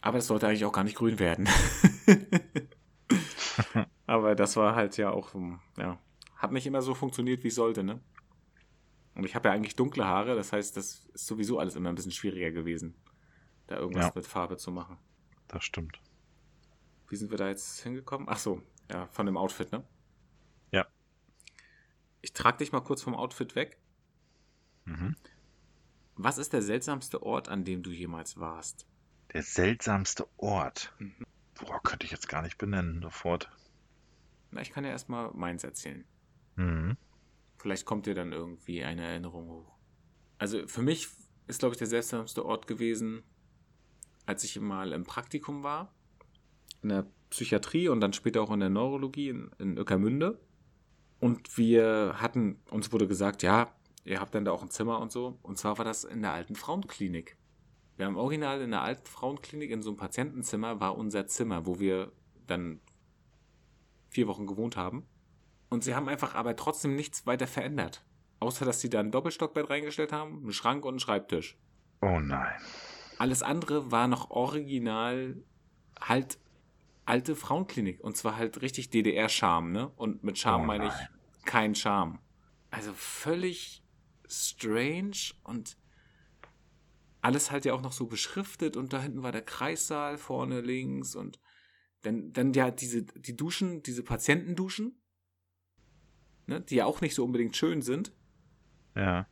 Aber 0.00 0.18
es 0.18 0.26
sollte 0.28 0.46
eigentlich 0.48 0.64
auch 0.64 0.72
gar 0.72 0.84
nicht 0.84 0.96
grün 0.96 1.18
werden. 1.18 1.48
aber 4.06 4.34
das 4.34 4.56
war 4.56 4.74
halt 4.74 4.96
ja 4.96 5.10
auch, 5.10 5.34
ähm, 5.34 5.60
ja, 5.76 5.98
hat 6.36 6.52
nicht 6.52 6.66
immer 6.66 6.82
so 6.82 6.94
funktioniert, 6.94 7.42
wie 7.44 7.48
es 7.48 7.56
sollte, 7.56 7.82
ne? 7.82 8.00
Und 9.14 9.24
ich 9.24 9.34
habe 9.34 9.48
ja 9.48 9.54
eigentlich 9.54 9.74
dunkle 9.74 10.04
Haare, 10.06 10.36
das 10.36 10.52
heißt, 10.52 10.76
das 10.76 11.04
ist 11.12 11.26
sowieso 11.26 11.58
alles 11.58 11.74
immer 11.74 11.88
ein 11.88 11.96
bisschen 11.96 12.12
schwieriger 12.12 12.52
gewesen, 12.52 12.94
da 13.66 13.76
irgendwas 13.76 14.06
Ja. 14.06 14.12
mit 14.14 14.26
Farbe 14.26 14.56
zu 14.56 14.70
machen. 14.70 14.96
Das 15.48 15.64
stimmt. 15.64 16.00
Wie 17.08 17.16
sind 17.16 17.30
wir 17.32 17.38
da 17.38 17.48
jetzt 17.48 17.82
hingekommen? 17.82 18.28
Ach 18.30 18.38
so, 18.38 18.62
ja, 18.90 19.08
von 19.08 19.26
dem 19.26 19.36
Outfit, 19.36 19.72
ne? 19.72 19.82
Ich 22.20 22.32
trage 22.32 22.58
dich 22.58 22.72
mal 22.72 22.80
kurz 22.80 23.02
vom 23.02 23.14
Outfit 23.14 23.54
weg. 23.54 23.78
Mhm. 24.84 25.16
Was 26.16 26.38
ist 26.38 26.52
der 26.52 26.62
seltsamste 26.62 27.22
Ort, 27.22 27.48
an 27.48 27.64
dem 27.64 27.82
du 27.82 27.90
jemals 27.90 28.38
warst? 28.38 28.86
Der 29.32 29.42
seltsamste 29.42 30.26
Ort. 30.36 30.92
Mhm. 30.98 31.24
Boah, 31.60 31.82
könnte 31.82 32.06
ich 32.06 32.12
jetzt 32.12 32.28
gar 32.28 32.42
nicht 32.42 32.58
benennen 32.58 33.02
sofort. 33.02 33.50
Na, 34.50 34.60
ich 34.60 34.70
kann 34.70 34.84
ja 34.84 34.90
erstmal 34.90 35.30
meins 35.32 35.64
erzählen. 35.64 36.04
Mhm. 36.56 36.96
Vielleicht 37.58 37.84
kommt 37.84 38.06
dir 38.06 38.14
dann 38.14 38.32
irgendwie 38.32 38.84
eine 38.84 39.06
Erinnerung 39.06 39.48
hoch. 39.48 39.76
Also 40.38 40.66
für 40.66 40.82
mich 40.82 41.08
ist, 41.46 41.60
glaube 41.60 41.74
ich, 41.74 41.78
der 41.78 41.88
seltsamste 41.88 42.44
Ort 42.44 42.66
gewesen, 42.66 43.22
als 44.26 44.44
ich 44.44 44.58
mal 44.60 44.92
im 44.92 45.04
Praktikum 45.04 45.62
war. 45.62 45.92
In 46.82 46.90
der 46.90 47.06
Psychiatrie 47.30 47.88
und 47.88 48.00
dann 48.00 48.12
später 48.12 48.42
auch 48.42 48.52
in 48.52 48.60
der 48.60 48.70
Neurologie 48.70 49.30
in, 49.30 49.50
in 49.58 49.76
Öckermünde. 49.76 50.40
Und 51.20 51.58
wir 51.58 52.16
hatten, 52.18 52.60
uns 52.70 52.92
wurde 52.92 53.08
gesagt, 53.08 53.42
ja, 53.42 53.72
ihr 54.04 54.20
habt 54.20 54.34
dann 54.34 54.44
da 54.44 54.52
auch 54.52 54.62
ein 54.62 54.70
Zimmer 54.70 55.00
und 55.00 55.12
so. 55.12 55.38
Und 55.42 55.58
zwar 55.58 55.78
war 55.78 55.84
das 55.84 56.04
in 56.04 56.22
der 56.22 56.32
alten 56.32 56.54
Frauenklinik. 56.54 57.36
Wir 57.96 58.06
haben 58.06 58.16
original 58.16 58.60
in 58.60 58.70
der 58.70 58.82
alten 58.82 59.06
Frauenklinik 59.06 59.70
in 59.70 59.82
so 59.82 59.90
einem 59.90 59.96
Patientenzimmer 59.96 60.80
war 60.80 60.96
unser 60.96 61.26
Zimmer, 61.26 61.66
wo 61.66 61.80
wir 61.80 62.12
dann 62.46 62.80
vier 64.08 64.28
Wochen 64.28 64.46
gewohnt 64.46 64.76
haben. 64.76 65.06
Und 65.68 65.84
sie 65.84 65.94
haben 65.94 66.08
einfach 66.08 66.34
aber 66.34 66.56
trotzdem 66.56 66.94
nichts 66.94 67.26
weiter 67.26 67.46
verändert. 67.46 68.04
Außer, 68.40 68.64
dass 68.64 68.80
sie 68.80 68.88
da 68.88 69.00
ein 69.00 69.10
Doppelstockbett 69.10 69.68
reingestellt 69.68 70.12
haben, 70.12 70.38
einen 70.38 70.52
Schrank 70.52 70.84
und 70.84 70.92
einen 70.92 71.00
Schreibtisch. 71.00 71.58
Oh 72.00 72.20
nein. 72.20 72.54
Alles 73.18 73.42
andere 73.42 73.90
war 73.90 74.06
noch 74.06 74.30
original 74.30 75.36
halt 76.00 76.38
alte 77.04 77.34
Frauenklinik. 77.34 78.00
Und 78.00 78.16
zwar 78.16 78.36
halt 78.36 78.62
richtig 78.62 78.90
DDR-Charme, 78.90 79.72
ne? 79.72 79.88
Und 79.96 80.22
mit 80.22 80.38
Charme 80.38 80.62
Oh 80.62 80.66
meine 80.66 80.86
ich 80.86 81.17
kein 81.48 81.74
Charme. 81.74 82.18
Also 82.70 82.92
völlig 82.92 83.82
strange 84.28 85.32
und 85.42 85.78
alles 87.22 87.50
halt 87.50 87.64
ja 87.64 87.72
auch 87.72 87.80
noch 87.80 87.92
so 87.92 88.06
beschriftet 88.06 88.76
und 88.76 88.92
da 88.92 89.00
hinten 89.00 89.22
war 89.22 89.32
der 89.32 89.42
Kreissaal 89.42 90.18
vorne 90.18 90.60
links 90.60 91.16
und 91.16 91.40
dann, 92.02 92.32
dann 92.32 92.52
ja 92.52 92.70
diese, 92.70 93.02
die 93.02 93.34
Duschen, 93.34 93.82
diese 93.82 94.02
Patientenduschen, 94.04 95.00
ne, 96.46 96.60
die 96.60 96.76
ja 96.76 96.84
auch 96.84 97.00
nicht 97.00 97.14
so 97.14 97.24
unbedingt 97.24 97.56
schön 97.56 97.80
sind. 97.80 98.12
Ja. 98.94 99.26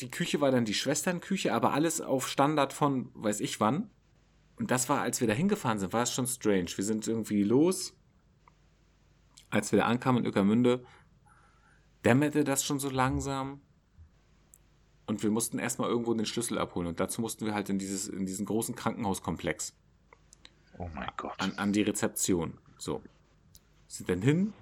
Die 0.00 0.10
Küche 0.10 0.40
war 0.40 0.50
dann 0.50 0.64
die 0.64 0.74
Schwesternküche, 0.74 1.54
aber 1.54 1.72
alles 1.72 2.00
auf 2.00 2.28
Standard 2.28 2.72
von 2.72 3.10
weiß 3.14 3.38
ich 3.40 3.60
wann. 3.60 3.88
Und 4.56 4.72
das 4.72 4.88
war, 4.88 5.00
als 5.00 5.20
wir 5.20 5.28
da 5.28 5.34
hingefahren 5.34 5.78
sind, 5.78 5.92
war 5.92 6.02
es 6.02 6.12
schon 6.12 6.26
strange. 6.26 6.70
Wir 6.74 6.84
sind 6.84 7.06
irgendwie 7.06 7.44
los. 7.44 7.96
Als 9.50 9.70
wir 9.70 9.78
da 9.78 9.86
ankamen 9.86 10.24
in 10.24 10.28
Ueckermünde, 10.28 10.84
dämmerte 12.04 12.44
das 12.44 12.64
schon 12.64 12.78
so 12.78 12.90
langsam. 12.90 13.60
Und 15.06 15.22
wir 15.22 15.30
mussten 15.30 15.58
erstmal 15.58 15.90
irgendwo 15.90 16.14
den 16.14 16.26
Schlüssel 16.26 16.58
abholen. 16.58 16.88
Und 16.88 17.00
dazu 17.00 17.20
mussten 17.20 17.44
wir 17.44 17.54
halt 17.54 17.68
in, 17.68 17.78
dieses, 17.78 18.08
in 18.08 18.26
diesen 18.26 18.46
großen 18.46 18.74
Krankenhauskomplex. 18.74 19.74
Oh 20.78 20.88
mein 20.94 21.10
Gott. 21.16 21.34
An, 21.38 21.52
an 21.58 21.72
die 21.72 21.82
Rezeption. 21.82 22.58
So. 22.78 23.02
Sind 23.86 24.08
dann 24.08 24.22
hin. 24.22 24.52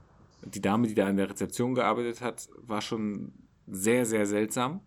Die 0.44 0.60
Dame, 0.60 0.88
die 0.88 0.94
da 0.94 1.06
an 1.06 1.16
der 1.16 1.30
Rezeption 1.30 1.74
gearbeitet 1.74 2.20
hat, 2.20 2.48
war 2.56 2.80
schon 2.80 3.32
sehr, 3.68 4.04
sehr 4.04 4.26
seltsam. 4.26 4.80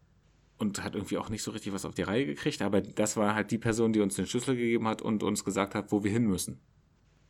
Und 0.58 0.84
hat 0.84 0.96
irgendwie 0.96 1.18
auch 1.18 1.30
nicht 1.30 1.44
so 1.44 1.52
richtig 1.52 1.74
was 1.74 1.86
auf 1.86 1.96
die 1.96 2.04
Reihe 2.04 2.26
gekriegt. 2.26 2.62
Aber 2.62 2.82
das 2.82 3.18
war 3.18 3.36
halt 3.36 3.52
die 3.52 3.58
Person, 3.58 3.94
die 3.94 4.02
uns 4.02 4.16
den 4.16 4.28
Schlüssel 4.28 4.56
gegeben 4.56 4.88
hat 4.88 5.02
und 5.02 5.24
uns 5.24 5.44
gesagt 5.44 5.76
hat, 5.76 5.92
wo 5.92 6.04
wir 6.04 6.12
hin 6.12 6.28
müssen. 6.28 6.60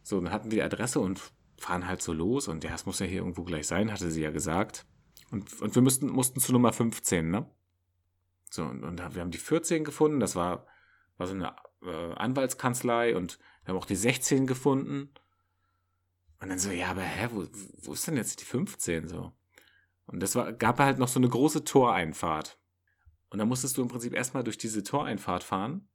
So, 0.03 0.19
dann 0.19 0.31
hatten 0.31 0.51
wir 0.51 0.57
die 0.57 0.63
Adresse 0.63 0.99
und 0.99 1.21
fahren 1.57 1.87
halt 1.87 2.01
so 2.01 2.13
los. 2.13 2.47
Und 2.47 2.63
ja, 2.63 2.73
es 2.73 2.85
muss 2.85 2.99
ja 2.99 3.05
hier 3.05 3.19
irgendwo 3.19 3.43
gleich 3.43 3.67
sein, 3.67 3.91
hatte 3.91 4.09
sie 4.09 4.21
ja 4.21 4.31
gesagt. 4.31 4.85
Und, 5.35 5.61
und 5.61 5.75
wir 5.75 5.81
müssten, 5.81 6.07
mussten 6.07 6.39
zu 6.39 6.53
Nummer 6.53 6.71
15, 6.71 7.29
ne? 7.29 7.45
So, 8.49 8.63
und, 8.63 8.85
und 8.85 8.99
wir 8.99 9.21
haben 9.21 9.31
die 9.31 9.37
14 9.37 9.83
gefunden, 9.83 10.21
das 10.21 10.37
war, 10.37 10.65
war 11.17 11.27
so 11.27 11.33
eine 11.33 11.53
äh, 11.81 12.13
Anwaltskanzlei 12.13 13.17
und 13.17 13.37
wir 13.63 13.73
haben 13.73 13.77
auch 13.77 13.85
die 13.85 13.97
16 13.97 14.47
gefunden. 14.47 15.13
Und 16.39 16.47
dann 16.47 16.57
so, 16.57 16.71
ja, 16.71 16.87
aber 16.87 17.01
hä, 17.01 17.27
wo, 17.33 17.45
wo 17.81 17.91
ist 17.91 18.07
denn 18.07 18.15
jetzt 18.15 18.39
die 18.39 18.45
15 18.45 19.09
so? 19.09 19.33
Und 20.05 20.21
das 20.23 20.35
war, 20.35 20.53
gab 20.53 20.79
halt 20.79 20.99
noch 20.99 21.09
so 21.09 21.19
eine 21.19 21.27
große 21.27 21.65
Toreinfahrt. 21.65 22.57
Und 23.29 23.39
da 23.39 23.45
musstest 23.45 23.75
du 23.75 23.81
im 23.81 23.89
Prinzip 23.89 24.13
erstmal 24.13 24.45
durch 24.45 24.57
diese 24.57 24.83
Toreinfahrt 24.83 25.43
fahren. 25.43 25.89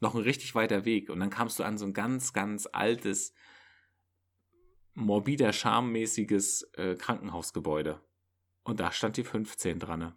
Noch 0.00 0.14
ein 0.14 0.22
richtig 0.22 0.54
weiter 0.54 0.86
Weg. 0.86 1.10
Und 1.10 1.20
dann 1.20 1.28
kamst 1.28 1.58
du 1.58 1.62
an 1.62 1.76
so 1.76 1.84
ein 1.84 1.92
ganz, 1.92 2.32
ganz 2.32 2.66
altes, 2.72 3.34
morbider, 4.98 5.52
schammäßiges 5.52 6.62
äh, 6.74 6.96
Krankenhausgebäude. 6.96 8.00
Und 8.64 8.80
da 8.80 8.92
stand 8.92 9.16
die 9.16 9.24
15 9.24 9.78
dran. 9.78 10.14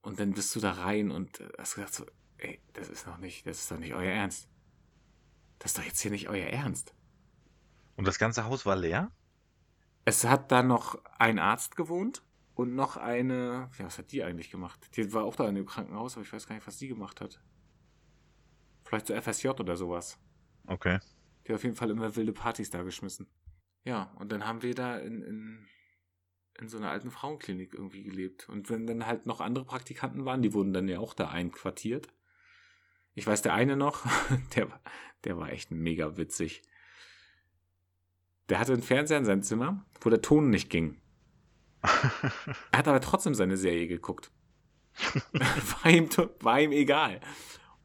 Und 0.00 0.20
dann 0.20 0.32
bist 0.32 0.54
du 0.54 0.60
da 0.60 0.72
rein 0.72 1.10
und 1.10 1.40
äh, 1.40 1.48
hast 1.58 1.74
gedacht 1.74 1.94
so, 1.94 2.06
ey, 2.38 2.62
das 2.72 2.88
ist 2.88 3.06
noch 3.06 3.18
nicht, 3.18 3.46
das 3.46 3.60
ist 3.60 3.70
doch 3.70 3.78
nicht 3.78 3.94
euer 3.94 4.12
Ernst. 4.12 4.48
Das 5.58 5.72
ist 5.72 5.78
doch 5.78 5.84
jetzt 5.84 6.00
hier 6.00 6.10
nicht 6.10 6.28
euer 6.28 6.46
Ernst. 6.46 6.94
Und 7.96 8.06
das 8.06 8.18
ganze 8.18 8.44
Haus 8.44 8.66
war 8.66 8.76
leer? 8.76 9.10
Es 10.04 10.24
hat 10.24 10.52
da 10.52 10.62
noch 10.62 11.02
ein 11.18 11.38
Arzt 11.38 11.76
gewohnt 11.76 12.22
und 12.54 12.74
noch 12.74 12.96
eine, 12.96 13.70
ja, 13.78 13.84
was 13.86 13.98
hat 13.98 14.12
die 14.12 14.22
eigentlich 14.22 14.50
gemacht? 14.50 14.96
Die 14.96 15.12
war 15.12 15.24
auch 15.24 15.36
da 15.36 15.48
in 15.48 15.54
dem 15.54 15.66
Krankenhaus, 15.66 16.14
aber 16.14 16.22
ich 16.22 16.32
weiß 16.32 16.46
gar 16.46 16.54
nicht, 16.54 16.66
was 16.66 16.76
die 16.76 16.88
gemacht 16.88 17.20
hat. 17.20 17.40
Vielleicht 18.84 19.06
so 19.06 19.14
FSJ 19.14 19.48
oder 19.48 19.76
sowas. 19.76 20.18
Okay. 20.66 21.00
Die 21.46 21.52
hat 21.52 21.56
auf 21.56 21.64
jeden 21.64 21.76
Fall 21.76 21.90
immer 21.90 22.14
wilde 22.14 22.32
Partys 22.32 22.70
da 22.70 22.82
geschmissen. 22.82 23.26
Ja, 23.84 24.10
und 24.18 24.32
dann 24.32 24.46
haben 24.46 24.62
wir 24.62 24.74
da 24.74 24.96
in, 24.98 25.22
in, 25.22 25.68
in 26.58 26.68
so 26.68 26.78
einer 26.78 26.90
alten 26.90 27.10
Frauenklinik 27.10 27.74
irgendwie 27.74 28.02
gelebt. 28.02 28.48
Und 28.48 28.70
wenn 28.70 28.86
dann 28.86 29.06
halt 29.06 29.26
noch 29.26 29.40
andere 29.40 29.64
Praktikanten 29.64 30.24
waren, 30.24 30.42
die 30.42 30.54
wurden 30.54 30.72
dann 30.72 30.88
ja 30.88 30.98
auch 30.98 31.14
da 31.14 31.28
einquartiert. 31.28 32.08
Ich 33.14 33.26
weiß, 33.26 33.42
der 33.42 33.54
eine 33.54 33.76
noch, 33.76 34.04
der, 34.56 34.68
der 35.24 35.36
war 35.36 35.50
echt 35.50 35.70
mega 35.70 36.16
witzig. 36.16 36.62
Der 38.48 38.58
hatte 38.58 38.72
einen 38.72 38.82
Fernseher 38.82 39.18
in 39.18 39.24
seinem 39.24 39.42
Zimmer, 39.42 39.84
wo 40.00 40.10
der 40.10 40.22
Ton 40.22 40.50
nicht 40.50 40.70
ging. 40.70 41.00
er 41.82 42.78
hat 42.78 42.88
aber 42.88 43.00
trotzdem 43.00 43.34
seine 43.34 43.56
Serie 43.56 43.86
geguckt. 43.86 44.30
war, 45.32 45.90
ihm, 45.90 46.08
war 46.40 46.60
ihm 46.60 46.72
egal. 46.72 47.20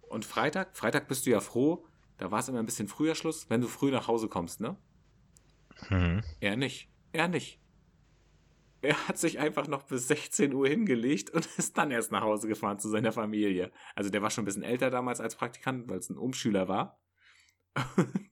Und 0.07 0.25
Freitag, 0.25 0.77
Freitag 0.77 1.07
bist 1.07 1.25
du 1.25 1.31
ja 1.31 1.41
froh, 1.41 1.85
da 2.17 2.31
war 2.31 2.39
es 2.39 2.47
immer 2.47 2.59
ein 2.59 2.65
bisschen 2.65 2.87
früher 2.87 3.15
Schluss, 3.15 3.49
wenn 3.49 3.61
du 3.61 3.67
früh 3.67 3.91
nach 3.91 4.07
Hause 4.07 4.27
kommst, 4.27 4.61
ne? 4.61 4.77
Mhm. 5.89 6.21
Er 6.39 6.57
nicht. 6.57 6.89
Er 7.11 7.27
nicht. 7.27 7.59
Er 8.81 9.07
hat 9.07 9.17
sich 9.17 9.39
einfach 9.39 9.67
noch 9.67 9.83
bis 9.83 10.07
16 10.07 10.53
Uhr 10.53 10.67
hingelegt 10.67 11.29
und 11.31 11.45
ist 11.57 11.77
dann 11.77 11.91
erst 11.91 12.11
nach 12.11 12.21
Hause 12.21 12.47
gefahren 12.47 12.79
zu 12.79 12.89
seiner 12.89 13.11
Familie. 13.11 13.71
Also 13.95 14.09
der 14.09 14.21
war 14.21 14.29
schon 14.29 14.43
ein 14.43 14.45
bisschen 14.45 14.63
älter 14.63 14.89
damals 14.89 15.19
als 15.19 15.35
Praktikant, 15.35 15.89
weil 15.89 15.99
es 15.99 16.09
ein 16.09 16.17
Umschüler 16.17 16.67
war. 16.67 16.99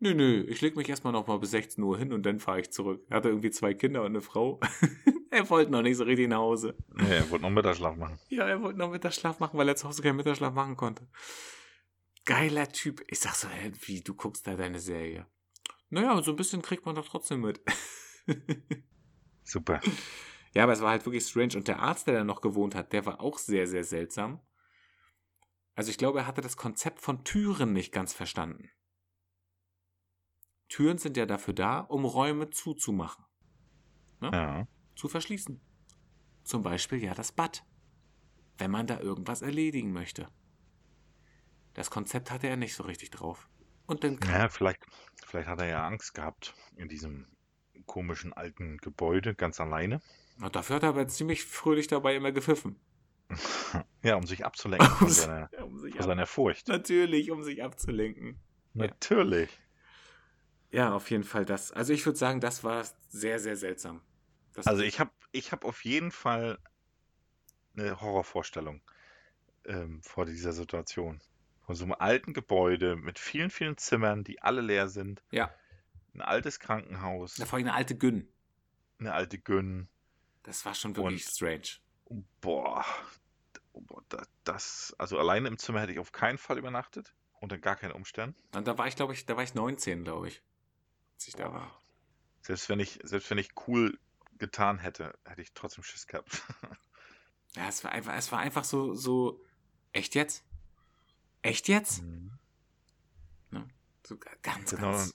Nö, 0.00 0.12
nö, 0.12 0.44
ich 0.48 0.60
leg 0.60 0.76
mich 0.76 0.86
erstmal 0.86 1.14
noch 1.14 1.26
mal 1.28 1.38
bis 1.38 1.52
16 1.52 1.82
Uhr 1.82 1.96
hin 1.96 2.12
und 2.12 2.26
dann 2.26 2.38
fahre 2.38 2.60
ich 2.60 2.70
zurück. 2.70 3.06
Er 3.08 3.16
hatte 3.16 3.28
irgendwie 3.30 3.50
zwei 3.50 3.72
Kinder 3.72 4.00
und 4.00 4.08
eine 4.08 4.20
Frau. 4.20 4.60
er 5.30 5.48
wollte 5.48 5.72
noch 5.72 5.80
nicht 5.80 5.96
so 5.96 6.04
richtig 6.04 6.28
nach 6.28 6.38
Hause. 6.38 6.76
Nee, 6.92 7.10
er 7.10 7.30
wollte 7.30 7.44
noch 7.44 7.50
Mittagsschlaf 7.50 7.96
machen. 7.96 8.18
Ja, 8.28 8.46
er 8.46 8.60
wollte 8.60 8.78
noch 8.78 8.90
Mittagsschlaf 8.90 9.40
machen, 9.40 9.56
weil 9.56 9.66
er 9.66 9.76
zu 9.76 9.88
Hause 9.88 10.02
keinen 10.02 10.16
Mittagsschlaf 10.16 10.52
machen 10.52 10.76
konnte. 10.76 11.08
Geiler 12.26 12.68
Typ. 12.68 13.02
Ich 13.08 13.20
sag 13.20 13.34
so, 13.34 13.48
hä, 13.48 13.72
wie, 13.86 14.02
du 14.02 14.14
guckst 14.14 14.46
da 14.46 14.56
deine 14.56 14.78
Serie. 14.78 15.26
Naja, 15.94 16.20
so 16.22 16.32
ein 16.32 16.36
bisschen 16.36 16.60
kriegt 16.60 16.84
man 16.86 16.96
doch 16.96 17.06
trotzdem 17.06 17.42
mit. 17.42 17.60
Super. 19.44 19.80
Ja, 20.52 20.64
aber 20.64 20.72
es 20.72 20.80
war 20.80 20.90
halt 20.90 21.06
wirklich 21.06 21.24
strange. 21.24 21.54
Und 21.54 21.68
der 21.68 21.78
Arzt, 21.78 22.08
der 22.08 22.14
da 22.14 22.24
noch 22.24 22.40
gewohnt 22.40 22.74
hat, 22.74 22.92
der 22.92 23.06
war 23.06 23.20
auch 23.20 23.38
sehr, 23.38 23.68
sehr 23.68 23.84
seltsam. 23.84 24.40
Also 25.76 25.90
ich 25.90 25.98
glaube, 25.98 26.18
er 26.18 26.26
hatte 26.26 26.40
das 26.40 26.56
Konzept 26.56 27.00
von 27.00 27.22
Türen 27.22 27.72
nicht 27.72 27.92
ganz 27.92 28.12
verstanden. 28.12 28.70
Türen 30.68 30.98
sind 30.98 31.16
ja 31.16 31.26
dafür 31.26 31.54
da, 31.54 31.78
um 31.78 32.04
Räume 32.04 32.50
zuzumachen. 32.50 33.24
Ne? 34.20 34.30
Ja. 34.32 34.68
Zu 34.96 35.06
verschließen. 35.06 35.60
Zum 36.42 36.62
Beispiel 36.64 37.04
ja 37.04 37.14
das 37.14 37.30
Bad. 37.30 37.64
Wenn 38.58 38.72
man 38.72 38.88
da 38.88 38.98
irgendwas 38.98 39.42
erledigen 39.42 39.92
möchte. 39.92 40.28
Das 41.74 41.90
Konzept 41.90 42.32
hatte 42.32 42.48
er 42.48 42.56
nicht 42.56 42.74
so 42.74 42.82
richtig 42.82 43.10
drauf. 43.10 43.48
Und 43.86 44.04
dann 44.04 44.18
ja, 44.26 44.48
vielleicht, 44.48 44.84
vielleicht 45.26 45.48
hat 45.48 45.60
er 45.60 45.66
ja 45.66 45.86
Angst 45.86 46.14
gehabt 46.14 46.54
in 46.76 46.88
diesem 46.88 47.26
komischen 47.86 48.32
alten 48.32 48.78
Gebäude 48.78 49.34
ganz 49.34 49.60
alleine. 49.60 50.00
Na, 50.38 50.48
dafür 50.48 50.76
hat 50.76 50.82
er 50.82 50.88
aber 50.90 51.06
ziemlich 51.08 51.44
fröhlich 51.44 51.86
dabei 51.86 52.16
immer 52.16 52.32
gepfiffen. 52.32 52.80
ja, 54.02 54.16
um 54.16 54.26
sich 54.26 54.44
abzulenken 54.44 54.88
von, 54.96 55.08
seiner, 55.08 55.50
um 55.62 55.78
von 55.78 56.02
seiner 56.02 56.26
Furcht. 56.26 56.68
Natürlich, 56.68 57.30
um 57.30 57.42
sich 57.42 57.62
abzulenken. 57.62 58.40
Natürlich. 58.72 59.50
Ja, 60.70 60.92
auf 60.92 61.10
jeden 61.10 61.24
Fall 61.24 61.44
das. 61.44 61.70
Also 61.70 61.92
ich 61.92 62.04
würde 62.04 62.18
sagen, 62.18 62.40
das 62.40 62.64
war 62.64 62.84
sehr, 63.08 63.38
sehr 63.38 63.56
seltsam. 63.56 64.00
Das 64.54 64.66
also 64.66 64.82
ich 64.82 64.98
habe 64.98 65.10
ich 65.30 65.52
hab 65.52 65.64
auf 65.64 65.84
jeden 65.84 66.10
Fall 66.10 66.58
eine 67.76 68.00
Horrorvorstellung 68.00 68.80
ähm, 69.66 70.02
vor 70.02 70.26
dieser 70.26 70.52
Situation. 70.52 71.20
Von 71.66 71.74
so 71.74 71.84
einem 71.84 71.94
alten 71.98 72.34
Gebäude 72.34 72.96
mit 72.96 73.18
vielen, 73.18 73.50
vielen 73.50 73.76
Zimmern, 73.76 74.24
die 74.24 74.42
alle 74.42 74.60
leer 74.60 74.88
sind. 74.88 75.22
Ja. 75.30 75.50
Ein 76.14 76.20
altes 76.20 76.60
Krankenhaus. 76.60 77.38
Ja, 77.38 77.46
vor 77.46 77.56
allem 77.56 77.66
eine 77.66 77.76
alte 77.76 77.96
Gyn. 77.96 78.28
Eine 78.98 79.14
alte 79.14 79.38
Gyn. 79.38 79.88
Das 80.42 80.64
war 80.64 80.74
schon 80.74 80.94
wirklich 80.96 81.26
Und, 81.26 81.32
strange. 81.32 81.80
Boah, 82.40 82.84
das, 84.44 84.94
also 84.98 85.18
alleine 85.18 85.48
im 85.48 85.58
Zimmer 85.58 85.80
hätte 85.80 85.92
ich 85.92 85.98
auf 85.98 86.12
keinen 86.12 86.38
Fall 86.38 86.58
übernachtet. 86.58 87.14
Unter 87.40 87.58
gar 87.58 87.76
keinen 87.76 87.92
Umständen. 87.92 88.40
Und 88.54 88.66
da 88.66 88.78
war 88.78 88.86
ich, 88.86 88.96
glaube 88.96 89.12
ich, 89.12 89.26
da 89.26 89.36
war 89.36 89.42
ich 89.42 89.54
19, 89.54 90.04
glaube 90.04 90.28
ich 90.28 90.42
als 91.14 91.28
ich 91.28 91.34
da 91.34 91.52
war. 91.52 91.80
Selbst 92.42 92.68
wenn 92.68 92.80
ich, 92.80 93.00
selbst 93.02 93.30
wenn 93.30 93.38
ich 93.38 93.50
cool 93.66 93.98
getan 94.38 94.78
hätte, 94.78 95.16
hätte 95.24 95.42
ich 95.42 95.52
trotzdem 95.54 95.84
Schiss 95.84 96.06
gehabt. 96.06 96.42
ja, 97.56 97.68
es 97.68 97.82
war 97.84 97.92
einfach, 97.92 98.14
es 98.14 98.30
war 98.32 98.40
einfach 98.40 98.64
so, 98.64 98.94
so, 98.94 99.42
echt 99.92 100.14
jetzt? 100.14 100.44
Echt 101.44 101.68
jetzt? 101.68 102.02
Mhm. 102.02 102.32
Ne? 103.50 103.68
So 104.06 104.16
ganz, 104.42 104.72
und 104.72 104.80
ganz. 104.80 105.14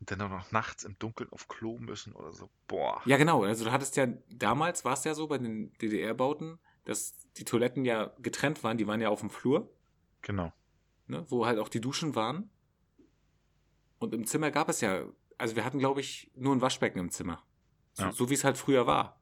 Und 0.00 0.10
dann 0.10 0.20
auch 0.20 0.30
noch 0.30 0.52
nachts 0.52 0.84
im 0.84 0.96
Dunkeln 0.98 1.30
auf 1.32 1.48
Klo 1.48 1.78
müssen 1.78 2.12
oder 2.12 2.30
so. 2.32 2.50
Boah. 2.68 3.02
Ja, 3.04 3.16
genau. 3.16 3.42
Also 3.42 3.64
du 3.64 3.72
hattest 3.72 3.96
ja, 3.96 4.06
damals 4.28 4.84
war 4.84 4.92
es 4.92 5.04
ja 5.04 5.14
so 5.14 5.26
bei 5.26 5.38
den 5.38 5.72
DDR-Bauten, 5.78 6.58
dass 6.84 7.14
die 7.36 7.44
Toiletten 7.44 7.84
ja 7.84 8.12
getrennt 8.20 8.62
waren, 8.62 8.78
die 8.78 8.86
waren 8.86 9.00
ja 9.00 9.08
auf 9.08 9.20
dem 9.20 9.30
Flur. 9.30 9.72
Genau. 10.22 10.52
Ne, 11.06 11.24
wo 11.28 11.46
halt 11.46 11.58
auch 11.58 11.68
die 11.68 11.80
Duschen 11.80 12.14
waren. 12.14 12.50
Und 13.98 14.14
im 14.14 14.26
Zimmer 14.26 14.50
gab 14.50 14.68
es 14.68 14.80
ja 14.80 15.04
also 15.38 15.54
wir 15.54 15.64
hatten, 15.64 15.78
glaube 15.78 16.00
ich, 16.00 16.30
nur 16.34 16.54
ein 16.54 16.60
Waschbecken 16.60 16.98
im 16.98 17.10
Zimmer. 17.10 17.42
So, 17.94 18.02
ja. 18.02 18.12
so 18.12 18.28
wie 18.28 18.34
es 18.34 18.44
halt 18.44 18.58
früher 18.58 18.86
war. 18.86 19.20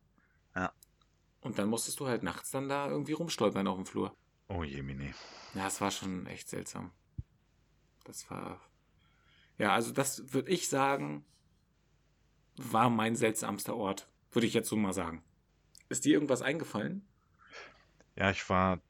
Ja. 0.55 0.73
Und 1.41 1.59
dann 1.59 1.69
musstest 1.69 2.01
du 2.01 2.07
halt 2.07 2.23
nachts 2.23 2.51
dann 2.51 2.69
da 2.69 2.89
irgendwie 2.89 3.13
rumstolpern 3.13 3.67
auf 3.67 3.77
dem 3.77 3.87
Flur. 3.87 4.17
Oh 4.49 4.63
je, 4.63 4.83
Mini. 4.83 5.13
Ja, 5.55 5.67
es 5.67 5.81
war 5.81 5.91
schon 5.91 6.27
echt 6.27 6.49
seltsam. 6.49 6.93
Das 8.05 8.31
war. 8.31 8.61
Ja, 9.59 9.73
also 9.73 9.93
das 9.93 10.33
würde 10.33 10.51
ich 10.51 10.69
sagen, 10.69 11.25
war 12.57 12.91
mein 12.91 13.17
seltsamster 13.17 13.77
Ort. 13.77 14.09
Würde 14.31 14.47
ich 14.47 14.55
jetzt 14.55 14.69
so 14.69 14.77
mal 14.77 14.93
sagen. 14.93 15.23
Ist 15.89 16.05
dir 16.05 16.15
irgendwas 16.15 16.43
eingefallen? 16.43 17.07
Ja, 18.17 18.31
ich 18.31 18.49
war 18.49 18.81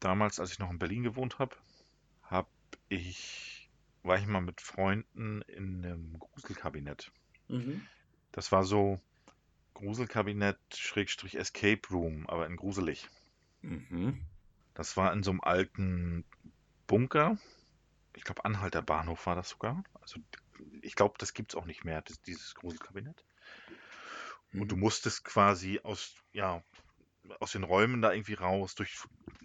damals, 0.00 0.40
als 0.40 0.52
ich 0.52 0.58
noch 0.58 0.70
in 0.70 0.78
Berlin 0.78 1.02
gewohnt 1.02 1.38
habe, 1.38 1.56
habe 2.22 2.48
ich 2.88 3.50
war 4.02 4.18
ich 4.18 4.26
mal 4.26 4.40
mit 4.40 4.60
Freunden 4.60 5.42
in 5.42 5.84
einem 5.84 6.18
Gruselkabinett. 6.18 7.12
Mhm. 7.48 7.86
Das 8.32 8.50
war 8.52 8.64
so 8.64 9.00
Gruselkabinett 9.74 10.58
Schrägstrich 10.74 11.36
Escape 11.36 11.82
Room, 11.90 12.26
aber 12.26 12.46
in 12.46 12.56
gruselig. 12.56 13.08
Mhm. 13.62 14.20
Das 14.74 14.96
war 14.96 15.12
in 15.12 15.22
so 15.22 15.30
einem 15.30 15.40
alten 15.40 16.24
Bunker. 16.86 17.36
Ich 18.14 18.24
glaube, 18.24 18.44
Anhalter 18.44 18.82
Bahnhof 18.82 19.26
war 19.26 19.34
das 19.34 19.50
sogar. 19.50 19.82
Also 20.00 20.20
ich 20.82 20.94
glaube, 20.94 21.14
das 21.18 21.34
gibt 21.34 21.52
es 21.52 21.56
auch 21.56 21.66
nicht 21.66 21.84
mehr, 21.84 22.02
das, 22.02 22.20
dieses 22.22 22.54
Gruselkabinett. 22.54 23.24
Mhm. 24.52 24.62
Und 24.62 24.72
du 24.72 24.76
musstest 24.76 25.24
quasi 25.24 25.80
aus, 25.82 26.14
ja, 26.32 26.62
aus 27.38 27.52
den 27.52 27.64
Räumen 27.64 28.02
da 28.02 28.12
irgendwie 28.12 28.34
raus, 28.34 28.74
durch, 28.74 28.98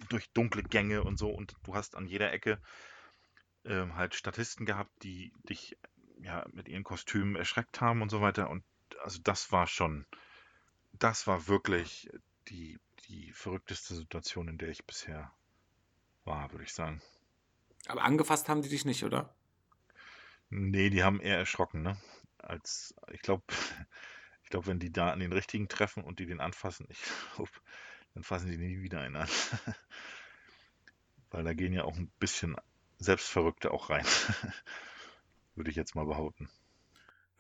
durch 0.10 0.32
dunkle 0.32 0.64
Gänge 0.64 1.04
und 1.04 1.18
so. 1.18 1.30
Und 1.30 1.56
du 1.64 1.76
hast 1.76 1.96
an 1.96 2.08
jeder 2.08 2.32
Ecke 2.32 2.60
ähm, 3.66 3.96
halt 3.96 4.16
Statisten 4.16 4.66
gehabt, 4.66 4.92
die 5.04 5.32
dich 5.50 5.78
ja 6.22 6.46
mit 6.52 6.68
ihren 6.68 6.84
Kostümen 6.84 7.36
erschreckt 7.36 7.82
haben 7.82 8.02
und 8.02 8.10
so 8.10 8.22
weiter. 8.22 8.50
Und 8.50 8.64
also 9.04 9.20
das 9.24 9.52
war 9.52 9.68
schon, 9.68 10.06
das 10.94 11.28
war 11.28 11.48
wirklich 11.48 12.10
die, 12.48 12.80
die 13.08 13.32
verrückteste 13.34 13.96
Situation, 13.96 14.48
in 14.48 14.58
der 14.58 14.70
ich 14.70 14.86
bisher 14.86 15.32
war, 16.24 16.52
würde 16.52 16.64
ich 16.64 16.74
sagen. 16.74 17.02
Aber 17.88 18.04
angefasst 18.04 18.50
haben 18.50 18.62
die 18.62 18.70
dich 18.70 18.86
nicht, 18.86 19.04
oder? 19.04 19.34
Nee, 20.50 20.90
die 20.90 21.04
haben 21.04 21.20
eher 21.20 21.38
erschrocken, 21.38 21.82
ne? 21.82 21.98
Als, 22.38 22.96
ich 23.12 23.22
glaube, 23.22 23.44
ich 24.44 24.50
glaube, 24.50 24.68
wenn 24.68 24.80
die 24.80 24.92
da 24.92 25.12
an 25.12 25.20
den 25.20 25.34
richtigen 25.34 25.68
treffen 25.68 26.04
und 26.04 26.20
die 26.20 26.26
den 26.26 26.42
anfassen, 26.42 26.88
ich 26.90 27.00
glaube, 27.36 27.52
dann 28.14 28.24
fassen 28.24 28.50
die 28.50 28.58
nie 28.58 28.82
wieder 28.82 29.02
einen 29.02 29.16
an. 29.16 29.30
Weil 31.32 31.44
da 31.44 31.54
gehen 31.54 31.74
ja 31.74 31.84
auch 31.84 31.96
ein 31.96 32.12
bisschen 32.20 32.56
Selbstverrückte 32.98 33.72
auch 33.72 33.90
rein. 33.90 34.06
Würde 35.56 35.70
ich 35.70 35.76
jetzt 35.76 35.96
mal 35.96 36.06
behaupten. 36.06 36.50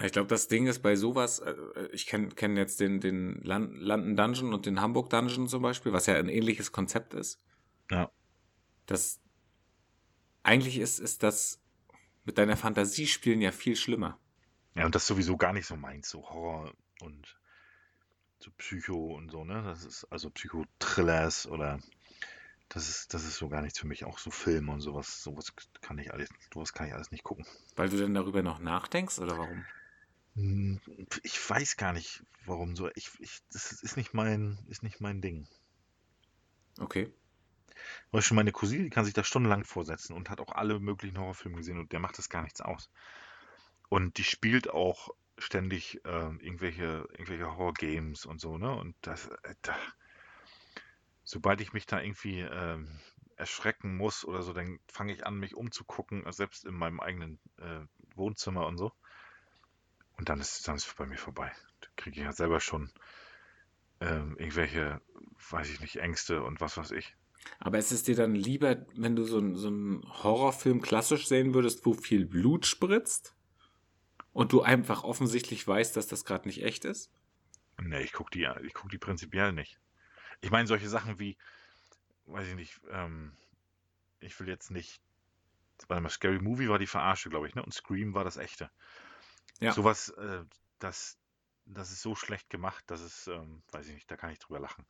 Ich 0.04 0.12
glaube, 0.12 0.28
das 0.28 0.48
Ding 0.48 0.68
ist 0.68 0.82
bei 0.82 0.96
sowas, 0.96 1.39
äh, 1.39 1.56
ich 1.91 2.06
kenne 2.06 2.30
kenn 2.30 2.58
jetzt 2.58 2.80
den, 2.80 3.00
den 3.00 3.41
London 3.43 4.16
Dungeon 4.16 4.54
und 4.54 4.66
den 4.66 4.82
Hamburg 4.82 5.10
Dungeon 5.10 5.48
zum 5.48 5.62
Beispiel, 5.62 5.93
was 5.93 6.06
ja 6.06 6.16
ein 6.16 6.30
ähnliches 6.30 6.72
Konzept 6.72 7.14
ist. 7.14 7.41
Ja. 7.89 8.12
Das 8.88 9.22
eigentlich 10.43 10.78
ist, 10.78 11.00
ist 11.00 11.24
das 11.24 11.62
mit 12.26 12.38
deiner 12.38 12.58
Fantasie 12.58 13.08
spielen 13.08 13.41
ja 13.41 13.52
viel 13.52 13.76
schlimmer. 13.76 14.20
Ja, 14.76 14.86
und 14.86 14.96
das 14.96 15.08
sowieso 15.08 15.38
gar 15.38 15.54
nicht 15.54 15.66
so 15.66 15.76
meins, 15.76 16.10
so 16.10 16.30
Horror 16.30 16.74
und 17.00 17.39
so 18.39 18.52
Psycho 18.58 19.16
und 19.16 19.32
so, 19.32 19.46
ne? 19.46 19.64
Das 19.64 19.86
ist 19.86 20.06
also 20.12 20.30
Psychothrillers 20.30 21.48
oder 21.48 21.80
das 22.70 22.89
ist, 22.89 23.14
das 23.14 23.24
ist 23.24 23.38
so 23.38 23.48
gar 23.48 23.62
nichts 23.62 23.80
für 23.80 23.88
mich. 23.88 24.04
Auch 24.06 24.18
so 24.18 24.32
Filme 24.32 24.72
und 24.72 24.82
sowas, 24.82 25.24
sowas 25.24 25.54
kann 25.82 25.98
ich 25.98 26.12
alles, 26.12 26.30
sowas 26.54 26.74
kann 26.74 26.88
ich 26.88 26.93
alles 26.93 27.12
nicht 27.12 27.24
gucken. 27.24 27.46
Weil 27.76 27.89
du 27.89 27.98
denn 27.98 28.14
darüber 28.14 28.43
noch 28.43 28.60
nachdenkst 28.60 29.20
oder 29.20 29.38
warum? 29.38 29.66
Hm, 30.36 30.80
ich 31.24 31.50
weiß 31.50 31.78
gar 31.78 31.94
nicht, 31.94 32.24
warum 32.46 32.76
so. 32.76 32.90
Ich, 32.96 33.10
ich, 33.20 33.42
das 33.52 33.72
ist 33.72 33.98
nicht 33.98 34.14
mein, 34.14 34.60
ist 34.68 34.84
nicht 34.84 35.02
mein 35.02 35.22
Ding. 35.22 35.48
Okay. 36.80 37.12
Weil 38.12 38.22
schon 38.22 38.36
meine 38.36 38.52
Cousine, 38.52 38.84
die 38.84 38.90
kann 38.90 39.06
sich 39.06 39.14
da 39.14 39.24
stundenlang 39.24 39.64
vorsetzen 39.64 40.14
und 40.14 40.30
hat 40.30 40.40
auch 40.40 40.54
alle 40.54 40.80
möglichen 40.80 41.18
Horrorfilme 41.18 41.58
gesehen 41.58 41.80
und 41.80 41.92
der 41.92 42.00
macht 42.00 42.18
das 42.18 42.30
gar 42.30 42.44
nichts 42.44 42.62
aus. 42.62 42.90
Und 43.90 44.18
die 44.18 44.24
spielt 44.24 44.70
auch 44.70 45.10
ständig 45.38 46.04
äh, 46.06 46.30
irgendwelche, 46.40 47.08
irgendwelche 47.12 47.46
Horror-Games 47.46 48.26
und 48.26 48.40
so, 48.40 48.58
ne? 48.58 48.74
Und 48.74 48.96
das, 49.02 49.28
äh, 49.28 49.56
da, 49.62 49.76
sobald 51.24 51.62
ich 51.62 51.74
mich 51.74 51.86
da 51.86 52.02
irgendwie 52.02 52.42
äh, 52.42 52.78
erschrecken 53.36 53.98
muss 53.98 54.26
oder 54.26 54.42
so, 54.42 54.54
dann 54.54 54.80
fange 54.88 55.14
ich 55.14 55.26
an, 55.26 55.36
mich 55.36 55.56
umzugucken, 55.56 56.24
selbst 56.32 56.66
in 56.66 56.74
meinem 56.74 57.00
eigenen 57.00 57.40
äh, 57.58 57.82
Wohnzimmer 58.16 58.66
und 58.66 58.78
so. 58.78 58.94
Und 60.18 60.30
dann 60.30 60.39
ist, 60.39 60.68
dann 60.68 60.76
ist 60.76 60.88
es 60.88 60.93
bei 60.93 61.05
mir 61.05 61.18
vorbei. 61.18 61.51
Da 61.82 61.88
kriege 61.95 62.20
ich 62.20 62.26
ja 62.26 62.32
selber 62.32 62.59
schon 62.59 62.91
ähm, 63.99 64.36
irgendwelche, 64.38 65.01
weiß 65.49 65.70
ich 65.70 65.82
nicht, 65.82 65.97
Ängste 65.97 66.43
und 66.43 66.61
was 66.61 66.78
weiß 66.78 66.91
ich. 66.91 67.16
Aber 67.59 67.78
ist 67.78 67.91
es 67.91 68.03
dir 68.03 68.16
dann 68.16 68.36
lieber, 68.36 68.86
wenn 68.95 69.16
du 69.16 69.24
so, 69.24 69.55
so 69.55 69.68
einen 69.68 70.03
Horrorfilm 70.24 70.82
klassisch 70.82 71.28
sehen 71.28 71.53
würdest, 71.53 71.86
wo 71.86 71.93
viel 71.93 72.26
Blut 72.26 72.66
spritzt? 72.66 73.36
Und 74.34 74.51
du 74.51 74.61
einfach 74.61 75.03
offensichtlich 75.03 75.66
weißt, 75.66 75.95
dass 75.95 76.07
das 76.07 76.26
gerade 76.26 76.47
nicht 76.47 76.61
echt 76.61 76.84
ist? 76.84 77.09
Nee, 77.82 78.01
ich 78.01 78.11
gucke 78.11 78.32
die, 78.32 78.47
ich 78.63 78.74
guck 78.74 78.89
die 78.89 78.97
prinzipiell 78.97 79.53
nicht. 79.53 79.80
Ich 80.41 80.51
meine, 80.51 80.68
solche 80.68 80.89
Sachen 80.89 81.20
wie, 81.20 81.38
weiß 82.26 82.49
ich 82.49 82.55
nicht, 82.55 82.82
ähm, 82.91 83.38
ich 84.20 84.38
will 84.39 84.47
jetzt 84.49 84.72
nicht, 84.72 85.01
warte 85.88 86.01
mal, 86.01 86.09
Scary 86.09 86.39
Movie 86.39 86.68
war 86.68 86.80
die 86.80 86.88
Verarsche, 86.88 87.30
glaube 87.30 87.47
ich, 87.47 87.55
ne? 87.55 87.63
Und 87.63 87.74
Scream 87.74 88.13
war 88.13 88.24
das 88.24 88.38
echte. 88.38 88.70
Ja. 89.60 89.72
Sowas, 89.72 90.10
äh, 90.10 90.43
das, 90.80 91.18
das 91.66 91.91
ist 91.91 92.01
so 92.01 92.16
schlecht 92.16 92.49
gemacht, 92.49 92.84
dass 92.88 93.01
es, 93.01 93.28
ähm, 93.28 93.64
weiß 93.72 93.88
ich 93.88 93.93
nicht, 93.93 94.10
da 94.12 94.18
kann 94.18 94.32
ich 94.32 94.39
drüber 94.39 94.60
lachen. 94.60 94.86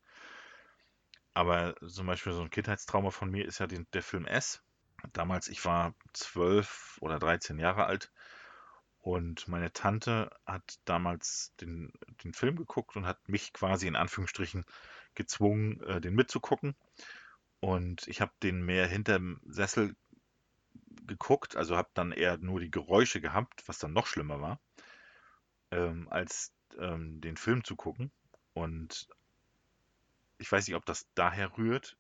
Aber 1.34 1.76
zum 1.88 2.08
Beispiel 2.08 2.34
so 2.34 2.42
ein 2.42 2.50
Kindheitstrauma 2.50 3.12
von 3.12 3.30
mir 3.30 3.46
ist 3.46 3.60
ja 3.60 3.68
den, 3.68 3.88
der 3.94 4.04
Film 4.04 4.26
S. 4.26 4.62
Damals, 5.14 5.48
ich 5.50 5.64
war 5.66 5.94
zwölf 6.14 6.98
oder 7.02 7.20
dreizehn 7.20 7.60
Jahre 7.60 7.86
alt 7.86 8.12
und 9.06 9.48
meine 9.48 9.72
Tante 9.72 10.32
hat 10.48 10.80
damals 10.86 11.54
den, 11.62 11.94
den 12.24 12.34
Film 12.34 12.56
geguckt 12.56 12.96
und 12.96 13.06
hat 13.06 13.30
mich 13.30 13.54
quasi 13.54 13.86
in 13.86 13.96
Anführungsstrichen 13.96 14.66
gezwungen, 15.14 15.80
äh, 15.82 16.02
den 16.02 16.16
mitzugucken. 16.16 16.76
Und 17.60 18.08
ich 18.08 18.20
habe 18.22 18.32
den 18.42 18.66
mehr 18.66 18.88
hinterm 18.88 19.42
Sessel 19.46 19.96
geguckt, 21.08 21.56
also 21.56 21.78
habe 21.78 21.90
dann 21.94 22.12
eher 22.12 22.38
nur 22.38 22.60
die 22.60 22.72
Geräusche 22.72 23.22
gehabt, 23.22 23.68
was 23.68 23.80
dann 23.80 23.94
noch 23.94 24.08
schlimmer 24.08 24.42
war, 24.42 24.60
ähm, 25.72 26.08
als 26.10 26.54
ähm, 26.78 27.22
den 27.22 27.38
Film 27.38 27.64
zu 27.64 27.76
gucken. 27.76 28.12
Und 28.54 29.08
ich 30.38 30.52
weiß 30.52 30.68
nicht, 30.68 30.76
ob 30.76 30.86
das 30.86 31.08
daher 31.16 31.58
rührt, 31.58 31.98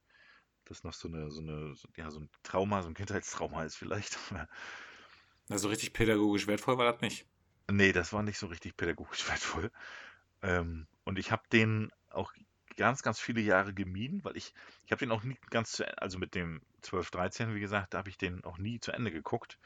dass 0.66 0.84
noch 0.84 0.94
so 0.94 1.08
eine, 1.08 1.32
so 1.32 1.42
eine, 1.42 1.76
ja, 1.96 2.10
so 2.12 2.20
ein 2.20 2.30
Trauma, 2.44 2.82
so 2.82 2.90
ein 2.90 2.96
Kindheitstrauma 2.96 3.64
ist 3.64 3.76
vielleicht. 3.76 4.18
also 5.50 5.70
richtig 5.70 5.94
pädagogisch 5.94 6.48
wertvoll 6.48 6.78
war 6.78 6.92
das 6.92 7.02
nicht. 7.02 7.26
Nee, 7.72 7.94
das 7.94 8.14
war 8.14 8.24
nicht 8.24 8.38
so 8.38 8.48
richtig 8.48 8.78
pädagogisch 8.78 9.28
wertvoll. 9.30 9.72
Ähm, 10.42 10.88
und 11.04 11.20
ich 11.20 11.32
habe 11.32 11.44
den 11.52 11.92
auch 12.10 12.34
ganz, 12.76 13.02
ganz 13.04 13.20
viele 13.20 13.42
Jahre 13.42 13.74
gemieden, 13.74 14.24
weil 14.24 14.38
ich, 14.38 14.54
ich 14.86 14.92
habe 14.92 15.00
den 15.00 15.12
auch 15.12 15.24
nie 15.24 15.38
ganz 15.50 15.72
zu 15.72 15.84
Ende, 15.84 16.02
also 16.02 16.18
mit 16.20 16.36
dem 16.36 16.62
12, 16.82 17.12
13, 17.12 17.56
wie 17.56 17.60
gesagt, 17.60 17.94
da 17.94 18.00
habe 18.00 18.10
ich 18.10 18.18
den 18.18 18.44
auch 18.44 18.58
nie 18.58 18.80
zu 18.80 18.92
Ende 18.92 19.12
geguckt. 19.12 19.58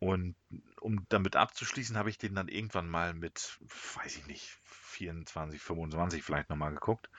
Und 0.00 0.36
um 0.80 1.04
damit 1.08 1.34
abzuschließen, 1.34 1.96
habe 1.96 2.10
ich 2.10 2.18
den 2.18 2.34
dann 2.34 2.48
irgendwann 2.48 2.88
mal 2.88 3.14
mit, 3.14 3.58
weiß 3.96 4.16
ich 4.16 4.26
nicht, 4.26 4.58
24, 4.64 5.60
25 5.60 6.22
vielleicht 6.22 6.50
nochmal 6.50 6.72
geguckt. 6.72 7.10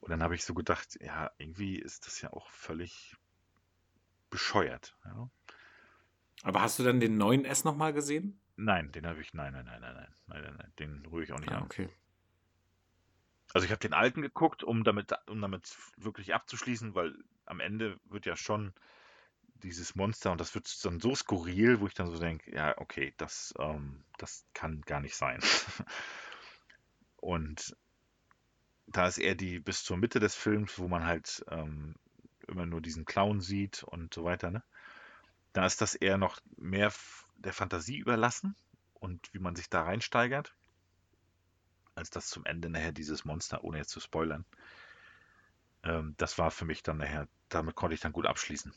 Und 0.00 0.10
dann 0.10 0.22
habe 0.22 0.34
ich 0.34 0.44
so 0.44 0.54
gedacht, 0.54 0.98
ja, 1.00 1.30
irgendwie 1.38 1.76
ist 1.76 2.06
das 2.06 2.20
ja 2.20 2.32
auch 2.32 2.50
völlig 2.50 3.16
bescheuert. 4.28 4.96
Ja. 5.04 5.30
Aber 6.42 6.62
hast 6.62 6.78
du 6.78 6.82
dann 6.82 7.00
den 7.00 7.16
neuen 7.16 7.44
S 7.44 7.64
nochmal 7.64 7.92
gesehen? 7.92 8.40
Nein, 8.56 8.92
den 8.92 9.06
habe 9.06 9.20
ich, 9.20 9.32
nein, 9.32 9.52
nein, 9.52 9.64
nein, 9.64 9.80
nein, 9.80 9.94
nein, 9.94 10.42
nein, 10.42 10.54
nein, 10.56 10.72
den 10.78 11.06
rühre 11.06 11.24
ich 11.24 11.32
auch 11.32 11.40
nicht 11.40 11.52
ah, 11.52 11.58
an. 11.58 11.64
Okay. 11.64 11.88
Also 13.52 13.64
ich 13.64 13.70
habe 13.70 13.80
den 13.80 13.94
alten 13.94 14.22
geguckt, 14.22 14.62
um 14.62 14.84
damit, 14.84 15.12
um 15.28 15.40
damit 15.40 15.76
wirklich 15.96 16.34
abzuschließen, 16.34 16.94
weil 16.94 17.14
am 17.46 17.60
Ende 17.60 17.98
wird 18.04 18.26
ja 18.26 18.36
schon 18.36 18.72
dieses 19.62 19.94
Monster 19.94 20.32
und 20.32 20.40
das 20.40 20.54
wird 20.54 20.84
dann 20.84 21.00
so 21.00 21.14
skurril, 21.14 21.80
wo 21.80 21.86
ich 21.86 21.94
dann 21.94 22.10
so 22.10 22.18
denke, 22.18 22.54
ja, 22.54 22.76
okay, 22.78 23.12
das, 23.16 23.52
ähm, 23.58 24.04
das 24.18 24.46
kann 24.54 24.80
gar 24.82 25.00
nicht 25.00 25.16
sein. 25.16 25.40
und 27.16 27.76
da 28.86 29.06
ist 29.06 29.18
eher 29.18 29.34
die 29.34 29.58
bis 29.58 29.84
zur 29.84 29.96
Mitte 29.96 30.20
des 30.20 30.34
Films, 30.34 30.78
wo 30.78 30.88
man 30.88 31.04
halt 31.04 31.44
ähm, 31.48 31.94
immer 32.46 32.66
nur 32.66 32.80
diesen 32.80 33.04
Clown 33.04 33.40
sieht 33.40 33.82
und 33.82 34.14
so 34.14 34.24
weiter, 34.24 34.50
ne? 34.50 34.62
Da 35.52 35.66
ist 35.66 35.80
das 35.80 35.96
eher 35.96 36.16
noch 36.16 36.40
mehr 36.56 36.92
der 37.36 37.52
Fantasie 37.52 37.98
überlassen 37.98 38.54
und 38.94 39.28
wie 39.32 39.40
man 39.40 39.56
sich 39.56 39.68
da 39.68 39.82
reinsteigert 39.82 40.54
als 42.00 42.10
das 42.10 42.28
zum 42.28 42.44
Ende 42.44 42.68
nachher 42.68 42.92
dieses 42.92 43.24
Monster, 43.24 43.62
ohne 43.62 43.78
jetzt 43.78 43.90
zu 43.90 44.00
spoilern. 44.00 44.44
Ähm, 45.84 46.14
das 46.16 46.38
war 46.38 46.50
für 46.50 46.64
mich 46.64 46.82
dann 46.82 46.98
nachher, 46.98 47.28
damit 47.48 47.76
konnte 47.76 47.94
ich 47.94 48.00
dann 48.00 48.12
gut 48.12 48.26
abschließen. 48.26 48.74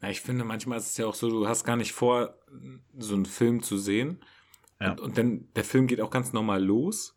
Ja, 0.00 0.08
ich 0.08 0.20
finde, 0.20 0.44
manchmal 0.44 0.78
ist 0.78 0.90
es 0.90 0.96
ja 0.96 1.06
auch 1.06 1.14
so, 1.14 1.30
du 1.30 1.46
hast 1.46 1.64
gar 1.64 1.76
nicht 1.76 1.92
vor, 1.92 2.36
so 2.98 3.14
einen 3.14 3.26
Film 3.26 3.62
zu 3.62 3.78
sehen. 3.78 4.24
Ja. 4.80 4.90
Und, 4.90 5.00
und 5.00 5.18
dann, 5.18 5.52
der 5.54 5.64
Film 5.64 5.86
geht 5.86 6.00
auch 6.00 6.10
ganz 6.10 6.32
normal 6.32 6.62
los. 6.62 7.16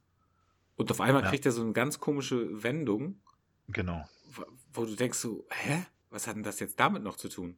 Und 0.76 0.92
auf 0.92 1.02
einmal 1.02 1.24
ja. 1.24 1.30
kriegt 1.30 1.46
er 1.46 1.52
so 1.52 1.62
eine 1.62 1.74
ganz 1.74 2.00
komische 2.00 2.62
Wendung. 2.64 3.22
Genau. 3.70 4.08
Wo, 4.28 4.44
wo 4.74 4.86
du 4.86 4.96
denkst 4.96 5.18
so, 5.18 5.48
hä? 5.50 5.86
Was 6.12 6.28
hat 6.28 6.36
denn 6.36 6.44
das 6.44 6.60
jetzt 6.60 6.80
damit 6.80 7.02
noch 7.02 7.18
zu 7.18 7.28
tun? 7.28 7.58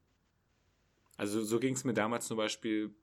Also 1.18 1.44
so 1.44 1.60
ging 1.60 1.74
es 1.74 1.84
mir 1.84 1.94
damals 1.94 2.28
zum 2.28 2.38
Beispiel 2.38 2.96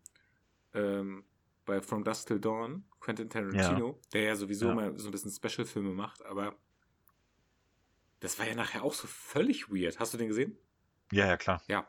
ähm, 0.72 1.24
bei 1.64 1.80
From 1.80 2.04
Dusk 2.04 2.28
Till 2.28 2.40
Dawn, 2.40 2.84
Quentin 3.00 3.28
Tarantino, 3.28 3.88
ja. 3.88 4.08
der 4.12 4.22
ja 4.22 4.36
sowieso 4.36 4.68
ja. 4.68 4.74
mal 4.74 4.98
so 4.98 5.08
ein 5.08 5.12
bisschen 5.12 5.30
Special-Filme 5.30 5.92
macht, 5.92 6.24
aber 6.24 6.56
das 8.20 8.38
war 8.38 8.46
ja 8.46 8.54
nachher 8.54 8.82
auch 8.82 8.94
so 8.94 9.06
völlig 9.06 9.70
weird. 9.70 9.98
Hast 9.98 10.14
du 10.14 10.18
den 10.18 10.28
gesehen? 10.28 10.56
Ja, 11.12 11.26
ja, 11.26 11.36
klar. 11.36 11.62
Ja. 11.68 11.86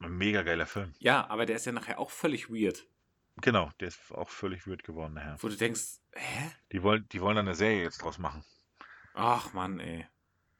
Ein 0.00 0.16
mega 0.16 0.42
geiler 0.42 0.66
Film. 0.66 0.92
Ja, 0.98 1.28
aber 1.30 1.46
der 1.46 1.56
ist 1.56 1.66
ja 1.66 1.72
nachher 1.72 1.98
auch 1.98 2.10
völlig 2.10 2.50
weird. 2.50 2.86
Genau, 3.40 3.70
der 3.78 3.88
ist 3.88 4.12
auch 4.12 4.28
völlig 4.28 4.66
weird 4.66 4.82
geworden 4.82 5.14
nachher. 5.14 5.36
Wo 5.40 5.48
du 5.48 5.56
denkst, 5.56 6.00
hä? 6.12 6.50
Die 6.72 6.82
wollen, 6.82 7.06
die 7.12 7.20
wollen 7.20 7.38
eine 7.38 7.54
Serie 7.54 7.84
jetzt 7.84 8.02
draus 8.02 8.18
machen. 8.18 8.44
Ach 9.14 9.52
Mann, 9.52 9.78
ey. 9.80 10.06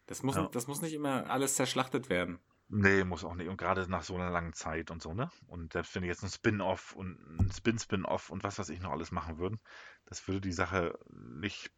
Das 0.07 0.23
muss, 0.23 0.37
ja. 0.37 0.49
das 0.53 0.67
muss 0.67 0.81
nicht 0.81 0.95
immer 0.95 1.29
alles 1.29 1.55
zerschlachtet 1.55 2.09
werden. 2.09 2.39
Nee, 2.73 3.03
muss 3.03 3.25
auch 3.25 3.35
nicht. 3.35 3.49
Und 3.49 3.57
gerade 3.57 3.91
nach 3.91 4.05
so 4.05 4.15
einer 4.15 4.31
langen 4.31 4.53
Zeit 4.53 4.93
und 4.93 5.03
so, 5.03 5.13
ne? 5.13 5.29
Und 5.49 5.73
selbst 5.73 5.93
wenn 5.95 6.03
die 6.03 6.09
jetzt 6.09 6.23
ein 6.23 6.31
Spin-off 6.31 6.95
und 6.95 7.19
ein 7.41 7.51
Spin-Spin-off 7.51 8.31
und 8.31 8.45
was 8.45 8.61
weiß 8.61 8.69
ich 8.69 8.81
noch 8.81 8.93
alles 8.93 9.11
machen 9.11 9.39
würden, 9.39 9.59
das 10.07 10.27
würde 10.29 10.41
die 10.41 10.53
Sache 10.53 10.97
nicht 11.11 11.73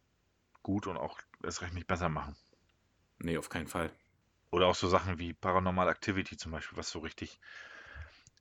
gut 0.61 0.85
und 0.85 0.97
auch 0.97 1.19
erst 1.43 1.63
recht 1.63 1.73
nicht 1.73 1.87
besser 1.87 2.09
machen. 2.09 2.35
Nee, 3.17 3.37
auf 3.37 3.49
keinen 3.49 3.67
Fall. 3.67 3.91
Oder 4.51 4.67
auch 4.67 4.75
so 4.75 4.87
Sachen 4.87 5.17
wie 5.17 5.33
Paranormal 5.33 5.89
Activity 5.89 6.37
zum 6.37 6.51
Beispiel, 6.51 6.77
was 6.77 6.91
so 6.91 6.99
richtig, 6.99 7.39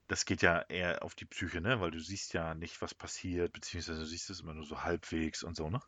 das 0.08 0.26
geht 0.26 0.42
ja 0.42 0.60
eher 0.68 1.02
auf 1.02 1.14
die 1.14 1.24
Psyche, 1.24 1.62
ne? 1.62 1.80
Weil 1.80 1.90
du 1.90 2.00
siehst 2.00 2.34
ja 2.34 2.54
nicht, 2.54 2.82
was 2.82 2.94
passiert, 2.94 3.54
beziehungsweise 3.54 4.00
du 4.00 4.06
siehst 4.06 4.28
es 4.28 4.40
immer 4.40 4.52
nur 4.52 4.66
so 4.66 4.82
halbwegs 4.82 5.42
und 5.42 5.56
so, 5.56 5.70
ne? 5.70 5.80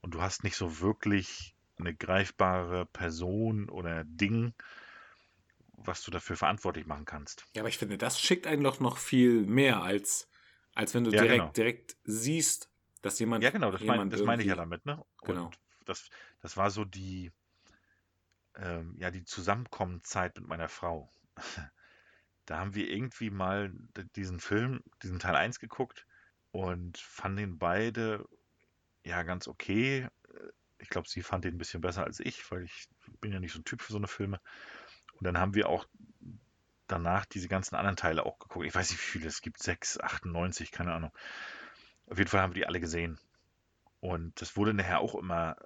Und 0.00 0.14
du 0.14 0.22
hast 0.22 0.44
nicht 0.44 0.54
so 0.56 0.78
wirklich 0.80 1.56
eine 1.76 1.92
greifbare 1.94 2.86
Person 2.86 3.68
oder 3.68 4.04
Ding, 4.04 4.54
was 5.84 6.02
du 6.02 6.10
dafür 6.10 6.36
verantwortlich 6.36 6.86
machen 6.86 7.04
kannst. 7.04 7.46
Ja, 7.54 7.62
aber 7.62 7.68
ich 7.68 7.78
finde, 7.78 7.98
das 7.98 8.20
schickt 8.20 8.46
einen 8.46 8.62
doch 8.62 8.80
noch 8.80 8.98
viel 8.98 9.46
mehr, 9.46 9.82
als, 9.82 10.28
als 10.74 10.94
wenn 10.94 11.04
du 11.04 11.10
ja, 11.10 11.22
direkt, 11.22 11.40
genau. 11.40 11.52
direkt 11.52 11.96
siehst, 12.04 12.70
dass 13.02 13.18
jemand. 13.18 13.44
Ja, 13.44 13.50
genau, 13.50 13.70
das, 13.70 13.82
mein, 13.82 14.10
das 14.10 14.22
meine 14.22 14.42
ich 14.42 14.48
ja 14.48 14.56
damit, 14.56 14.84
ne? 14.86 15.04
Genau. 15.22 15.50
das, 15.84 16.10
das 16.40 16.56
war 16.56 16.70
so 16.70 16.84
die, 16.84 17.32
ähm, 18.56 18.94
ja, 18.98 19.10
die 19.10 19.24
Zusammenkommenzeit 19.24 20.36
mit 20.36 20.46
meiner 20.46 20.68
Frau. 20.68 21.10
Da 22.44 22.56
haben 22.60 22.74
wir 22.74 22.88
irgendwie 22.88 23.28
mal 23.28 23.70
diesen 24.16 24.40
Film, 24.40 24.82
diesen 25.02 25.18
Teil 25.18 25.36
1 25.36 25.60
geguckt 25.60 26.06
und 26.50 26.96
fanden 26.96 27.36
den 27.36 27.58
beide 27.58 28.24
ja 29.04 29.22
ganz 29.22 29.48
okay. 29.48 30.08
Ich 30.78 30.88
glaube, 30.88 31.10
sie 31.10 31.22
fand 31.22 31.44
den 31.44 31.56
ein 31.56 31.58
bisschen 31.58 31.82
besser 31.82 32.04
als 32.04 32.20
ich, 32.20 32.50
weil 32.50 32.62
ich 32.62 32.88
bin 33.20 33.32
ja 33.32 33.38
nicht 33.38 33.52
so 33.52 33.58
ein 33.58 33.64
Typ 33.64 33.82
für 33.82 33.92
so 33.92 33.98
eine 33.98 34.08
Filme. 34.08 34.40
Und 35.18 35.24
dann 35.24 35.38
haben 35.38 35.54
wir 35.54 35.68
auch 35.68 35.86
danach 36.86 37.26
diese 37.26 37.48
ganzen 37.48 37.74
anderen 37.76 37.96
Teile 37.96 38.24
auch 38.24 38.38
geguckt. 38.38 38.66
Ich 38.66 38.74
weiß 38.74 38.90
nicht, 38.90 39.00
wie 39.00 39.18
viele 39.18 39.28
es 39.28 39.42
gibt. 39.42 39.62
6, 39.62 40.00
98, 40.00 40.72
keine 40.72 40.94
Ahnung. 40.94 41.12
Auf 42.06 42.18
jeden 42.18 42.30
Fall 42.30 42.40
haben 42.40 42.54
wir 42.54 42.62
die 42.62 42.66
alle 42.66 42.80
gesehen. 42.80 43.18
Und 44.00 44.40
das 44.40 44.56
wurde 44.56 44.74
nachher 44.74 45.00
auch 45.00 45.14
immer, 45.14 45.56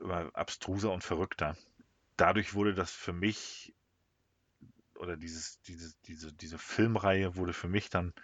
immer 0.00 0.30
abstruser 0.34 0.92
und 0.92 1.04
verrückter. 1.04 1.56
Dadurch 2.16 2.54
wurde 2.54 2.74
das 2.74 2.92
für 2.92 3.12
mich, 3.12 3.74
oder 4.94 5.16
dieses, 5.16 5.60
diese, 5.62 5.94
diese, 6.06 6.32
diese 6.32 6.58
Filmreihe 6.58 7.36
wurde 7.36 7.52
für 7.52 7.68
mich 7.68 7.90
dann 7.90 8.14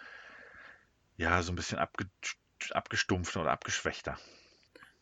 ja 1.17 1.43
so 1.43 1.53
ein 1.53 1.57
bisschen 1.57 1.79
abge, 1.79 2.09
abgestumpfter 2.71 3.43
oder 3.43 3.51
abgeschwächter. 3.51 4.19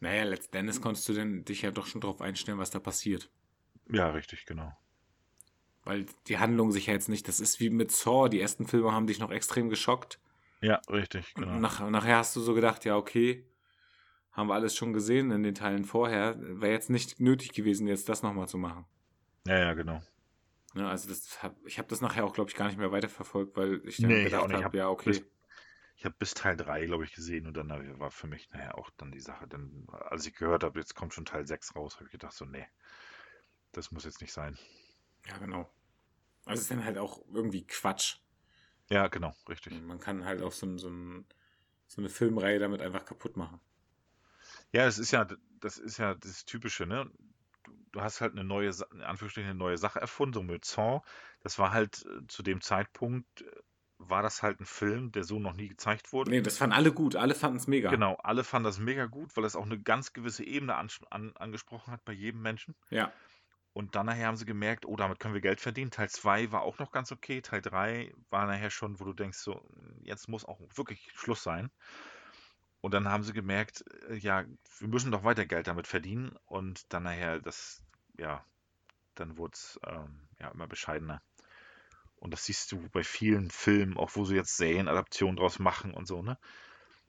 Naja, 0.00 0.24
letzten 0.24 0.56
Endes 0.56 0.80
konntest 0.80 1.08
du 1.08 1.12
denn 1.12 1.44
dich 1.44 1.62
ja 1.62 1.70
doch 1.70 1.86
schon 1.86 2.00
darauf 2.00 2.20
einstellen, 2.20 2.58
was 2.58 2.70
da 2.70 2.78
passiert. 2.78 3.30
Ja, 3.90 4.10
richtig, 4.10 4.46
genau. 4.46 4.76
Weil 5.84 6.06
die 6.28 6.38
Handlung 6.38 6.72
sich 6.72 6.86
ja 6.86 6.94
jetzt 6.94 7.08
nicht, 7.08 7.28
das 7.28 7.40
ist 7.40 7.60
wie 7.60 7.70
mit 7.70 7.92
Saw, 7.92 8.28
die 8.28 8.40
ersten 8.40 8.66
Filme 8.66 8.92
haben 8.92 9.06
dich 9.06 9.18
noch 9.18 9.30
extrem 9.30 9.68
geschockt. 9.68 10.18
Ja, 10.60 10.80
richtig, 10.88 11.34
genau. 11.34 11.58
Nach, 11.58 11.88
nachher 11.90 12.16
hast 12.16 12.34
du 12.36 12.40
so 12.40 12.54
gedacht, 12.54 12.84
ja, 12.86 12.96
okay, 12.96 13.46
haben 14.32 14.48
wir 14.48 14.54
alles 14.54 14.74
schon 14.74 14.92
gesehen 14.92 15.30
in 15.30 15.42
den 15.42 15.54
Teilen 15.54 15.84
vorher. 15.84 16.36
Wäre 16.38 16.72
jetzt 16.72 16.90
nicht 16.90 17.20
nötig 17.20 17.52
gewesen, 17.52 17.86
jetzt 17.86 18.08
das 18.08 18.22
nochmal 18.22 18.48
zu 18.48 18.58
machen. 18.58 18.86
Ja, 19.46 19.58
ja, 19.58 19.74
genau. 19.74 20.02
Ja, 20.74 20.88
also 20.88 21.08
das 21.08 21.42
hab, 21.42 21.54
ich 21.66 21.78
habe 21.78 21.88
das 21.88 22.00
nachher 22.00 22.24
auch, 22.24 22.32
glaube 22.32 22.50
ich, 22.50 22.56
gar 22.56 22.66
nicht 22.66 22.78
mehr 22.78 22.90
weiterverfolgt, 22.90 23.56
weil 23.56 23.80
ich 23.86 23.98
dann 23.98 24.10
nee, 24.10 24.24
gedacht 24.24 24.52
habe, 24.52 24.64
hab, 24.64 24.74
ja, 24.74 24.88
okay. 24.88 25.10
Bis, 25.10 25.24
ich 25.96 26.04
habe 26.04 26.16
bis 26.18 26.34
Teil 26.34 26.56
3, 26.56 26.86
glaube 26.86 27.04
ich, 27.04 27.14
gesehen 27.14 27.46
und 27.46 27.56
dann 27.56 27.68
war 28.00 28.10
für 28.10 28.26
mich 28.26 28.50
nachher 28.50 28.76
auch 28.76 28.90
dann 28.96 29.12
die 29.12 29.20
Sache. 29.20 29.46
Denn 29.46 29.86
als 29.90 30.26
ich 30.26 30.34
gehört 30.34 30.64
habe, 30.64 30.80
jetzt 30.80 30.94
kommt 30.94 31.14
schon 31.14 31.24
Teil 31.24 31.46
6 31.46 31.76
raus, 31.76 31.96
habe 31.96 32.06
ich 32.06 32.12
gedacht, 32.12 32.32
so, 32.32 32.44
nee, 32.44 32.66
das 33.70 33.92
muss 33.92 34.04
jetzt 34.04 34.20
nicht 34.20 34.32
sein. 34.32 34.58
Ja, 35.26 35.38
genau. 35.38 35.70
Also 36.44 36.58
es 36.58 36.62
ist 36.62 36.70
dann 36.70 36.84
halt 36.84 36.98
auch 36.98 37.20
irgendwie 37.32 37.66
Quatsch. 37.66 38.16
Ja, 38.90 39.08
genau, 39.08 39.34
richtig. 39.48 39.80
Man 39.82 39.98
kann 39.98 40.24
halt 40.24 40.42
auch 40.42 40.52
so, 40.52 40.76
so, 40.76 40.90
so 41.86 42.00
eine 42.00 42.10
Filmreihe 42.10 42.58
damit 42.58 42.82
einfach 42.82 43.04
kaputt 43.04 43.36
machen. 43.36 43.60
Ja, 44.72 44.84
das 44.84 44.98
ist 44.98 45.10
ja, 45.10 45.26
das 45.60 45.78
ist 45.78 45.98
ja 45.98 46.14
das 46.14 46.44
Typische, 46.44 46.86
ne? 46.86 47.10
Du, 47.92 48.00
hast 48.00 48.20
halt 48.20 48.32
eine 48.32 48.44
neue, 48.44 48.70
in 48.92 49.02
Anführungsstrichen 49.02 49.50
eine 49.50 49.58
neue 49.58 49.78
Sache 49.78 50.00
erfunden, 50.00 50.34
so 50.34 50.42
mit 50.42 50.64
Saw. 50.64 51.02
Das 51.40 51.58
war 51.58 51.72
halt 51.72 52.04
äh, 52.04 52.26
zu 52.26 52.42
dem 52.42 52.60
Zeitpunkt, 52.60 53.42
äh, 53.42 53.46
war 53.98 54.22
das 54.22 54.42
halt 54.42 54.60
ein 54.60 54.66
Film, 54.66 55.12
der 55.12 55.24
so 55.24 55.38
noch 55.38 55.54
nie 55.54 55.68
gezeigt 55.68 56.12
wurde. 56.12 56.30
Nee, 56.30 56.42
das 56.42 56.58
fanden 56.58 56.74
alle 56.74 56.92
gut, 56.92 57.16
alle 57.16 57.34
fanden 57.34 57.58
es 57.58 57.68
mega. 57.68 57.90
Genau, 57.90 58.16
alle 58.16 58.44
fanden 58.44 58.64
das 58.64 58.78
mega 58.78 59.06
gut, 59.06 59.34
weil 59.36 59.44
es 59.44 59.56
auch 59.56 59.64
eine 59.64 59.78
ganz 59.80 60.12
gewisse 60.12 60.44
Ebene 60.44 60.74
an, 60.74 60.88
an, 61.10 61.36
angesprochen 61.36 61.92
hat 61.92 62.04
bei 62.04 62.12
jedem 62.12 62.42
Menschen. 62.42 62.74
Ja. 62.90 63.12
Und 63.74 63.96
dann 63.96 64.06
nachher 64.06 64.28
haben 64.28 64.36
sie 64.36 64.44
gemerkt, 64.44 64.86
oh, 64.86 64.94
damit 64.94 65.18
können 65.18 65.34
wir 65.34 65.40
Geld 65.40 65.60
verdienen. 65.60 65.90
Teil 65.90 66.08
2 66.08 66.52
war 66.52 66.62
auch 66.62 66.78
noch 66.78 66.92
ganz 66.92 67.10
okay. 67.10 67.42
Teil 67.42 67.60
3 67.60 68.14
war 68.30 68.46
nachher 68.46 68.70
schon, 68.70 69.00
wo 69.00 69.04
du 69.04 69.12
denkst, 69.12 69.38
so, 69.38 69.60
jetzt 70.00 70.28
muss 70.28 70.44
auch 70.44 70.60
wirklich 70.76 71.10
Schluss 71.12 71.42
sein. 71.42 71.70
Und 72.80 72.94
dann 72.94 73.08
haben 73.08 73.24
sie 73.24 73.32
gemerkt, 73.32 73.84
äh, 74.08 74.14
ja, 74.14 74.44
wir 74.78 74.88
müssen 74.88 75.10
doch 75.10 75.24
weiter 75.24 75.44
Geld 75.44 75.66
damit 75.66 75.88
verdienen. 75.88 76.36
Und 76.46 76.92
dann 76.92 77.02
nachher, 77.02 77.40
das, 77.40 77.82
ja, 78.16 78.44
dann 79.16 79.38
wurde 79.38 79.54
es 79.54 79.80
ähm, 79.84 80.20
ja 80.38 80.52
immer 80.52 80.68
bescheidener. 80.68 81.20
Und 82.14 82.30
das 82.30 82.44
siehst 82.44 82.70
du 82.70 82.88
bei 82.90 83.02
vielen 83.02 83.50
Filmen, 83.50 83.96
auch 83.96 84.12
wo 84.14 84.24
sie 84.24 84.36
jetzt 84.36 84.56
Serienadaptionen 84.56 85.36
draus 85.36 85.58
machen 85.58 85.94
und 85.94 86.06
so, 86.06 86.22
ne? 86.22 86.38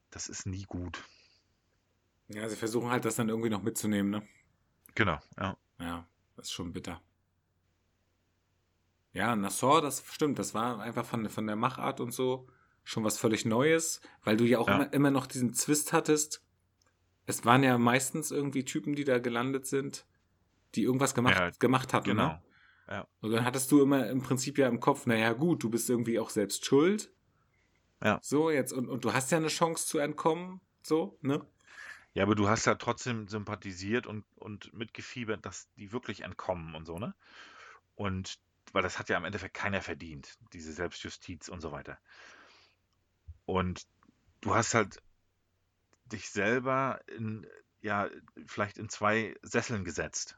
Das 0.10 0.30
ist 0.30 0.48
nie 0.48 0.64
gut. 0.64 1.04
Ja, 2.30 2.50
sie 2.50 2.56
versuchen 2.56 2.90
halt 2.90 3.06
das 3.06 3.18
dann 3.18 3.30
irgendwie 3.30 3.50
noch 3.50 3.62
mitzunehmen, 3.62 4.10
ne? 4.10 4.28
Genau, 4.96 5.20
ja. 5.38 5.58
Ja, 5.80 6.08
das 6.36 6.48
ist 6.48 6.54
schon 6.54 6.74
bitter. 6.74 7.02
Ja, 9.14 9.36
Nassau, 9.36 9.80
das 9.82 10.04
stimmt, 10.12 10.40
das 10.40 10.54
war 10.54 10.80
einfach 10.80 11.06
von, 11.06 11.30
von 11.30 11.48
der 11.48 11.56
Machart 11.56 12.02
und 12.02 12.12
so 12.12 12.48
schon 12.86 13.04
was 13.04 13.18
völlig 13.18 13.46
Neues, 13.46 14.00
weil 14.24 14.38
du 14.38 14.46
ja 14.46 14.60
auch 14.60 14.68
ja. 14.68 14.76
Immer, 14.76 14.94
immer 14.94 15.12
noch 15.12 15.28
diesen 15.28 15.54
Zwist 15.54 15.92
hattest. 15.92 16.42
Es 17.26 17.44
waren 17.44 17.64
ja 17.64 17.78
meistens 17.78 18.32
irgendwie 18.32 18.64
Typen, 18.64 18.96
die 18.96 19.04
da 19.04 19.18
gelandet 19.18 19.66
sind, 19.66 20.06
die 20.76 20.84
irgendwas 20.84 21.16
gemacht, 21.16 21.36
ja, 21.36 21.50
gemacht 21.60 21.94
hatten, 21.94 22.10
ne? 22.10 22.16
genau. 22.16 22.28
ne? 22.28 22.42
Ja. 22.88 23.08
Und 23.20 23.32
dann 23.32 23.44
hattest 23.44 23.72
du 23.72 23.82
immer 23.82 24.08
im 24.08 24.22
Prinzip 24.22 24.60
ja 24.60 24.68
im 24.68 24.80
Kopf, 24.80 25.08
naja, 25.08 25.34
gut, 25.34 25.64
du 25.64 25.72
bist 25.72 25.90
irgendwie 25.90 26.20
auch 26.20 26.30
selbst 26.30 26.64
schuld. 26.66 27.12
Ja. 28.04 28.20
So, 28.22 28.52
jetzt, 28.52 28.72
und, 28.72 28.88
und 28.88 29.04
du 29.04 29.14
hast 29.14 29.32
ja 29.32 29.40
eine 29.40 29.48
Chance 29.48 29.88
zu 29.88 29.98
entkommen, 29.98 30.62
so, 30.84 31.18
ne? 31.22 31.44
Ja, 32.16 32.24
aber 32.24 32.36
du 32.36 32.48
hast 32.48 32.66
ja 32.66 32.76
trotzdem 32.76 33.28
sympathisiert 33.28 34.08
und, 34.08 34.26
und 34.36 34.74
mitgefiebert, 34.74 35.46
dass 35.46 35.70
die 35.76 35.92
wirklich 35.92 36.22
entkommen 36.22 36.74
und 36.74 36.86
so, 36.86 36.98
ne? 36.98 37.14
Und 37.96 38.40
weil 38.72 38.84
das 38.84 38.98
hat 38.98 39.10
ja 39.10 39.18
am 39.18 39.26
Endeffekt 39.26 39.54
keiner 39.54 39.82
verdient, 39.82 40.38
diese 40.54 40.72
Selbstjustiz 40.72 41.50
und 41.50 41.60
so 41.60 41.74
weiter. 41.74 42.00
Und 43.46 43.86
du 44.40 44.56
hast 44.56 44.74
halt 44.74 45.02
dich 46.06 46.30
selber 46.30 47.02
in, 47.08 47.46
ja, 47.82 48.10
vielleicht 48.48 48.78
in 48.78 48.88
zwei 48.88 49.36
Sesseln 49.42 49.84
gesetzt. 49.84 50.38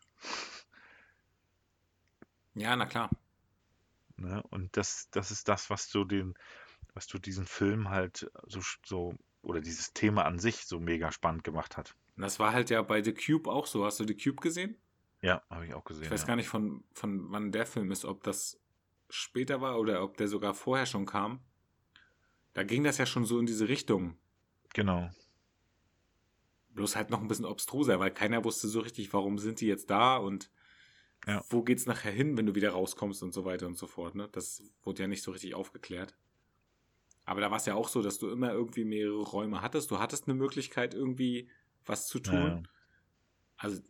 Ja, 2.56 2.76
na 2.76 2.88
klar. 2.88 3.12
Ne? 4.16 4.42
Und 4.50 4.76
das, 4.78 5.10
das 5.12 5.30
ist 5.30 5.48
das, 5.48 5.70
was 5.70 5.90
du 5.90 6.06
den, 6.06 6.34
was 6.96 7.06
du 7.06 7.20
diesen 7.20 7.46
Film 7.46 7.90
halt 7.90 8.32
so, 8.48 8.62
so, 8.84 9.14
oder 9.42 9.62
dieses 9.62 9.94
Thema 9.94 10.26
an 10.26 10.40
sich 10.40 10.66
so 10.66 10.80
mega 10.80 11.12
spannend 11.12 11.44
gemacht 11.44 11.78
hat. 11.78 11.96
Das 12.18 12.40
war 12.40 12.54
halt 12.54 12.70
ja 12.70 12.82
bei 12.82 13.04
The 13.04 13.14
Cube 13.14 13.50
auch 13.50 13.68
so. 13.68 13.86
Hast 13.86 14.00
du 14.00 14.08
The 14.08 14.16
Cube 14.16 14.42
gesehen? 14.42 14.76
Ja, 15.22 15.42
habe 15.50 15.66
ich 15.66 15.74
auch 15.74 15.84
gesehen. 15.84 16.06
Ich 16.06 16.12
weiß 16.12 16.22
ja. 16.22 16.28
gar 16.28 16.36
nicht, 16.36 16.48
von, 16.48 16.84
von 16.94 17.32
wann 17.32 17.52
der 17.52 17.66
Film 17.66 17.92
ist, 17.92 18.06
ob 18.06 18.24
das 18.24 18.60
später 19.10 19.62
war 19.62 19.80
oder 19.80 20.04
ob 20.04 20.18
der 20.18 20.28
sogar 20.28 20.54
vorher 20.54 20.86
schon 20.86 21.06
kam. 21.06 21.40
Da 22.54 22.64
ging 22.64 22.84
das 22.84 22.98
ja 22.98 23.06
schon 23.06 23.26
so 23.26 23.40
in 23.40 23.46
diese 23.46 23.68
Richtung. 23.68 24.18
Genau. 24.74 25.10
Bloß 26.70 26.96
halt 26.96 27.10
noch 27.10 27.22
ein 27.22 27.28
bisschen 27.28 27.46
obstruser, 27.46 28.00
weil 28.00 28.12
keiner 28.12 28.44
wusste 28.44 28.68
so 28.68 28.80
richtig, 28.80 29.14
warum 29.14 29.38
sind 29.38 29.62
die 29.62 29.68
jetzt 29.68 29.90
da 29.90 30.18
und 30.18 30.52
ja. 31.26 31.44
wo 31.50 31.64
geht's 31.64 31.86
nachher 31.86 32.12
hin, 32.12 32.38
wenn 32.38 32.46
du 32.46 32.56
wieder 32.56 32.72
rauskommst 32.72 33.24
und 33.24 33.34
so 33.34 33.46
weiter 33.46 33.68
und 33.68 33.78
so 33.78 33.88
fort. 33.88 34.16
Ne? 34.16 34.30
Das 34.32 34.64
wurde 34.84 35.04
ja 35.04 35.08
nicht 35.08 35.24
so 35.24 35.32
richtig 35.32 35.56
aufgeklärt. 35.56 36.16
Aber 37.28 37.42
da 37.42 37.52
war 37.52 37.58
es 37.58 37.66
ja 37.66 37.76
auch 37.76 37.90
so, 37.90 38.02
dass 38.02 38.18
du 38.18 38.32
immer 38.32 38.52
irgendwie 38.52 38.86
mehrere 38.86 39.22
Räume 39.22 39.62
hattest. 39.62 39.92
Du 39.92 40.00
hattest 40.00 40.28
eine 40.28 40.34
Möglichkeit, 40.34 40.96
irgendwie 40.96 41.50
was 41.86 42.08
zu 42.08 42.20
tun. 42.20 42.64
Ja. 42.64 42.70
Also, 43.58 43.82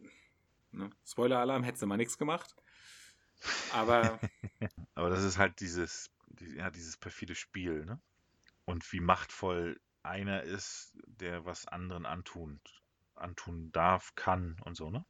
ne? 0.71 0.89
Spoiler-Alarm, 1.05 1.63
hättest 1.63 1.83
du 1.83 1.88
mal 1.88 1.97
nichts 1.97 2.17
gemacht. 2.17 2.55
Aber. 3.71 4.19
Aber 4.95 5.09
das 5.09 5.23
ist 5.23 5.38
halt 5.38 5.61
dieses, 5.61 6.11
ja, 6.55 6.69
dieses 6.69 6.97
perfide 6.97 7.35
Spiel, 7.35 7.85
ne? 7.85 8.01
und 8.67 8.91
wie 8.91 8.99
machtvoll 8.99 9.79
einer 10.03 10.43
ist, 10.43 10.97
der 11.05 11.45
was 11.45 11.65
anderen 11.67 12.05
antun, 12.05 12.59
antun 13.15 13.71
darf, 13.71 14.13
kann 14.15 14.59
und 14.65 14.75
so, 14.75 14.89
ne? 14.89 15.05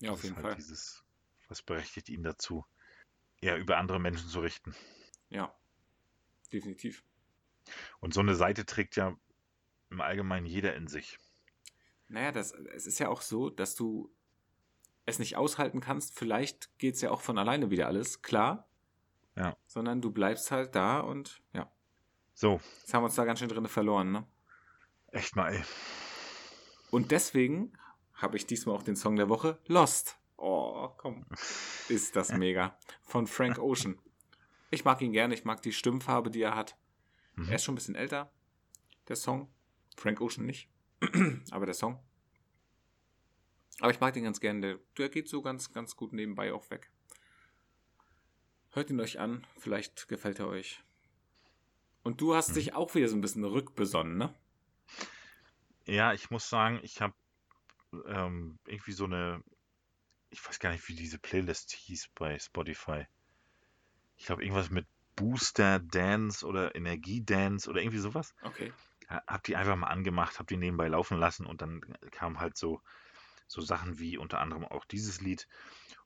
Ja, 0.00 0.12
auf 0.12 0.24
jeden 0.24 0.34
halt 0.36 0.46
Fall. 0.46 0.54
Dieses, 0.56 1.04
was 1.48 1.62
berechtigt 1.62 2.08
ihn 2.08 2.22
dazu, 2.22 2.64
ja, 3.40 3.56
über 3.56 3.76
andere 3.76 4.00
Menschen 4.00 4.28
zu 4.28 4.40
richten. 4.40 4.74
Ja, 5.28 5.54
definitiv. 6.52 7.04
Und 8.00 8.14
so 8.14 8.20
eine 8.20 8.34
Seite 8.34 8.66
trägt 8.66 8.96
ja 8.96 9.16
im 9.90 10.00
Allgemeinen 10.00 10.46
jeder 10.46 10.74
in 10.74 10.86
sich. 10.86 11.18
Naja, 12.08 12.32
das, 12.32 12.52
es 12.52 12.86
ist 12.86 12.98
ja 12.98 13.08
auch 13.08 13.22
so, 13.22 13.50
dass 13.50 13.74
du 13.74 14.12
es 15.06 15.18
nicht 15.18 15.36
aushalten 15.36 15.80
kannst. 15.80 16.18
Vielleicht 16.18 16.76
geht 16.78 16.94
es 16.94 17.00
ja 17.00 17.10
auch 17.10 17.20
von 17.20 17.38
alleine 17.38 17.70
wieder 17.70 17.86
alles, 17.86 18.22
klar. 18.22 18.68
Ja. 19.36 19.56
Sondern 19.66 20.00
du 20.00 20.10
bleibst 20.10 20.50
halt 20.50 20.74
da 20.74 21.00
und 21.00 21.42
ja. 21.52 21.70
So. 22.34 22.60
Jetzt 22.80 22.94
haben 22.94 23.02
wir 23.02 23.06
uns 23.06 23.14
da 23.14 23.24
ganz 23.24 23.38
schön 23.38 23.48
drin 23.48 23.66
verloren, 23.66 24.12
ne? 24.12 24.26
Echt 25.08 25.36
mal, 25.36 25.54
ey. 25.54 25.62
Und 26.90 27.10
deswegen 27.10 27.72
habe 28.14 28.36
ich 28.36 28.46
diesmal 28.46 28.76
auch 28.76 28.82
den 28.82 28.96
Song 28.96 29.16
der 29.16 29.28
Woche 29.28 29.58
Lost. 29.66 30.18
Oh, 30.36 30.88
komm. 30.96 31.26
Ist 31.88 32.16
das 32.16 32.32
mega. 32.36 32.78
Von 33.02 33.26
Frank 33.26 33.58
Ocean. 33.58 33.98
Ich 34.70 34.84
mag 34.84 35.00
ihn 35.02 35.12
gerne, 35.12 35.34
ich 35.34 35.44
mag 35.44 35.62
die 35.62 35.72
Stimmfarbe, 35.72 36.30
die 36.30 36.42
er 36.42 36.56
hat. 36.56 36.76
Mhm. 37.34 37.48
Er 37.48 37.56
ist 37.56 37.64
schon 37.64 37.74
ein 37.74 37.76
bisschen 37.76 37.94
älter, 37.94 38.32
der 39.08 39.16
Song. 39.16 39.48
Frank 39.96 40.20
Ocean 40.20 40.46
nicht. 40.46 40.68
Aber 41.50 41.66
der 41.66 41.74
Song. 41.74 42.02
Aber 43.80 43.90
ich 43.90 44.00
mag 44.00 44.14
den 44.14 44.24
ganz 44.24 44.40
gerne. 44.40 44.60
Der, 44.60 44.78
der 44.98 45.08
geht 45.08 45.28
so 45.28 45.42
ganz, 45.42 45.72
ganz 45.72 45.96
gut 45.96 46.12
nebenbei 46.12 46.52
auch 46.52 46.68
weg. 46.70 46.90
Hört 48.70 48.90
ihn 48.90 49.00
euch 49.00 49.20
an, 49.20 49.46
vielleicht 49.56 50.08
gefällt 50.08 50.40
er 50.40 50.48
euch. 50.48 50.82
Und 52.02 52.20
du 52.20 52.34
hast 52.34 52.48
hm. 52.48 52.54
dich 52.54 52.74
auch 52.74 52.94
wieder 52.94 53.08
so 53.08 53.16
ein 53.16 53.20
bisschen 53.20 53.44
rückbesonnen, 53.44 54.18
ne? 54.18 54.34
Ja, 55.86 56.12
ich 56.12 56.30
muss 56.30 56.48
sagen, 56.48 56.80
ich 56.82 57.00
habe 57.00 57.14
ähm, 58.06 58.58
irgendwie 58.66 58.92
so 58.92 59.04
eine 59.04 59.42
ich 60.34 60.44
weiß 60.46 60.58
gar 60.58 60.72
nicht, 60.72 60.88
wie 60.88 60.96
diese 60.96 61.20
Playlist 61.20 61.72
hieß 61.72 62.08
bei 62.16 62.38
Spotify. 62.40 63.06
Ich 64.16 64.26
glaube, 64.26 64.42
irgendwas 64.42 64.68
mit 64.68 64.86
Booster 65.16 65.78
Dance 65.78 66.46
oder 66.46 66.74
Energie 66.74 67.24
Dance 67.24 67.68
oder 67.68 67.80
irgendwie 67.80 67.98
sowas. 67.98 68.34
Okay. 68.42 68.72
Hab 69.08 69.42
die 69.44 69.56
einfach 69.56 69.76
mal 69.76 69.88
angemacht, 69.88 70.38
hab 70.38 70.46
die 70.46 70.56
nebenbei 70.56 70.88
laufen 70.88 71.18
lassen 71.18 71.46
und 71.46 71.62
dann 71.62 71.80
kamen 72.10 72.40
halt 72.40 72.56
so, 72.56 72.80
so 73.46 73.60
Sachen 73.60 73.98
wie 73.98 74.16
unter 74.16 74.40
anderem 74.40 74.64
auch 74.64 74.84
dieses 74.86 75.20
Lied. 75.20 75.46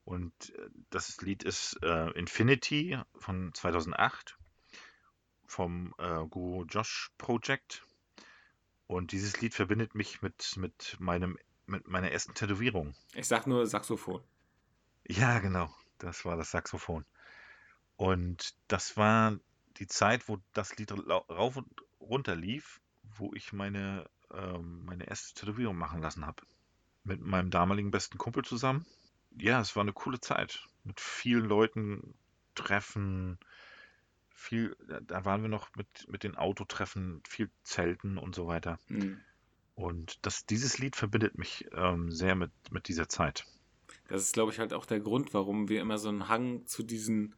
Und 0.03 0.33
äh, 0.55 0.69
das 0.89 1.21
Lied 1.21 1.43
ist 1.43 1.79
äh, 1.81 2.09
Infinity 2.11 2.99
von 3.17 3.53
2008 3.53 4.37
vom 5.45 5.93
äh, 5.97 6.25
Guru 6.27 6.65
Josh 6.65 7.11
Project. 7.17 7.83
Und 8.87 9.11
dieses 9.11 9.39
Lied 9.39 9.53
verbindet 9.53 9.93
mich 9.93 10.21
mit, 10.21 10.57
mit, 10.57 10.97
meinem, 10.99 11.37
mit 11.67 11.87
meiner 11.87 12.11
ersten 12.11 12.33
Tätowierung. 12.33 12.95
Ich 13.13 13.27
sag 13.27 13.45
nur 13.45 13.65
Saxophon. 13.67 14.23
Ja, 15.07 15.39
genau. 15.39 15.73
Das 15.99 16.25
war 16.25 16.37
das 16.37 16.51
Saxophon. 16.51 17.05
Und 17.99 18.55
das 18.69 18.95
war 18.95 19.37
die 19.75 19.87
Zeit, 19.87 20.29
wo 20.29 20.37
das 20.53 20.77
Lied 20.77 20.93
rauf 21.09 21.57
und 21.57 21.67
runter 21.99 22.33
lief, 22.33 22.79
wo 23.03 23.33
ich 23.33 23.51
meine, 23.51 24.09
ähm, 24.33 24.85
meine 24.85 25.05
erste 25.05 25.37
Tätowierung 25.37 25.75
machen 25.75 26.01
lassen 26.01 26.25
habe. 26.25 26.41
Mit 27.03 27.19
meinem 27.19 27.49
damaligen 27.49 27.91
besten 27.91 28.17
Kumpel 28.17 28.45
zusammen. 28.45 28.85
Ja, 29.37 29.59
es 29.59 29.75
war 29.75 29.81
eine 29.81 29.91
coole 29.91 30.21
Zeit. 30.21 30.65
Mit 30.85 31.01
vielen 31.01 31.43
Leuten 31.43 32.13
treffen, 32.55 33.37
viel, 34.29 34.77
da 35.01 35.25
waren 35.25 35.41
wir 35.41 35.49
noch 35.49 35.67
mit, 35.75 36.07
mit 36.07 36.23
den 36.23 36.37
Autotreffen, 36.37 37.21
viel 37.27 37.51
Zelten 37.63 38.17
und 38.17 38.33
so 38.33 38.47
weiter. 38.47 38.79
Mhm. 38.87 39.19
Und 39.75 40.25
das, 40.25 40.45
dieses 40.45 40.77
Lied 40.77 40.95
verbindet 40.95 41.37
mich 41.37 41.67
ähm, 41.73 42.13
sehr 42.13 42.35
mit, 42.35 42.51
mit 42.71 42.87
dieser 42.87 43.09
Zeit. 43.09 43.45
Das 44.07 44.21
ist, 44.21 44.35
glaube 44.35 44.53
ich, 44.53 44.59
halt 44.59 44.71
auch 44.71 44.85
der 44.85 45.01
Grund, 45.01 45.33
warum 45.33 45.67
wir 45.67 45.81
immer 45.81 45.97
so 45.97 46.07
einen 46.07 46.29
Hang 46.29 46.65
zu 46.65 46.81
diesen 46.81 47.35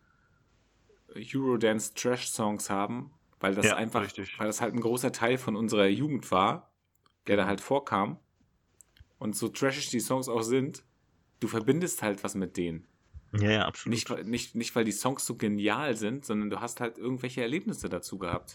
Eurodance 1.16 1.94
Trash 1.94 2.28
Songs 2.30 2.70
haben, 2.70 3.12
weil 3.40 3.56
das 3.56 3.66
Ja, 3.66 3.76
einfach, 3.76 4.04
richtig. 4.04 4.38
weil 4.40 4.48
das 4.48 4.62
halt 4.62 4.74
ein 4.74 4.82
großer 4.82 5.12
Teil 5.12 5.38
von 5.38 5.56
unserer 5.56 5.88
Jugend 5.88 6.32
war, 6.32 6.72
der 7.28 7.38
da 7.38 7.46
halt 7.46 7.62
vorkam. 7.62 8.20
Und 9.20 9.36
so 9.36 9.50
trashig 9.50 9.90
die 9.90 10.00
Songs 10.00 10.28
auch 10.28 10.42
sind, 10.42 10.84
du 11.40 11.48
verbindest 11.48 12.02
halt 12.02 12.24
was 12.24 12.34
mit 12.36 12.58
denen. 12.58 12.88
Ja, 13.34 13.52
ja, 13.52 13.66
absolut. 13.66 13.94
Nicht, 13.94 14.10
weil- 14.10 14.24
nicht, 14.26 14.56
nicht, 14.56 14.76
weil 14.76 14.84
die 14.84 14.92
Songs 14.92 15.26
so 15.26 15.36
genial 15.38 15.96
sind, 15.96 16.26
sondern 16.26 16.50
du 16.50 16.60
hast 16.60 16.82
halt 16.82 16.98
irgendwelche 16.98 17.42
Erlebnisse 17.42 17.88
dazu 17.88 18.18
gehabt. 18.18 18.54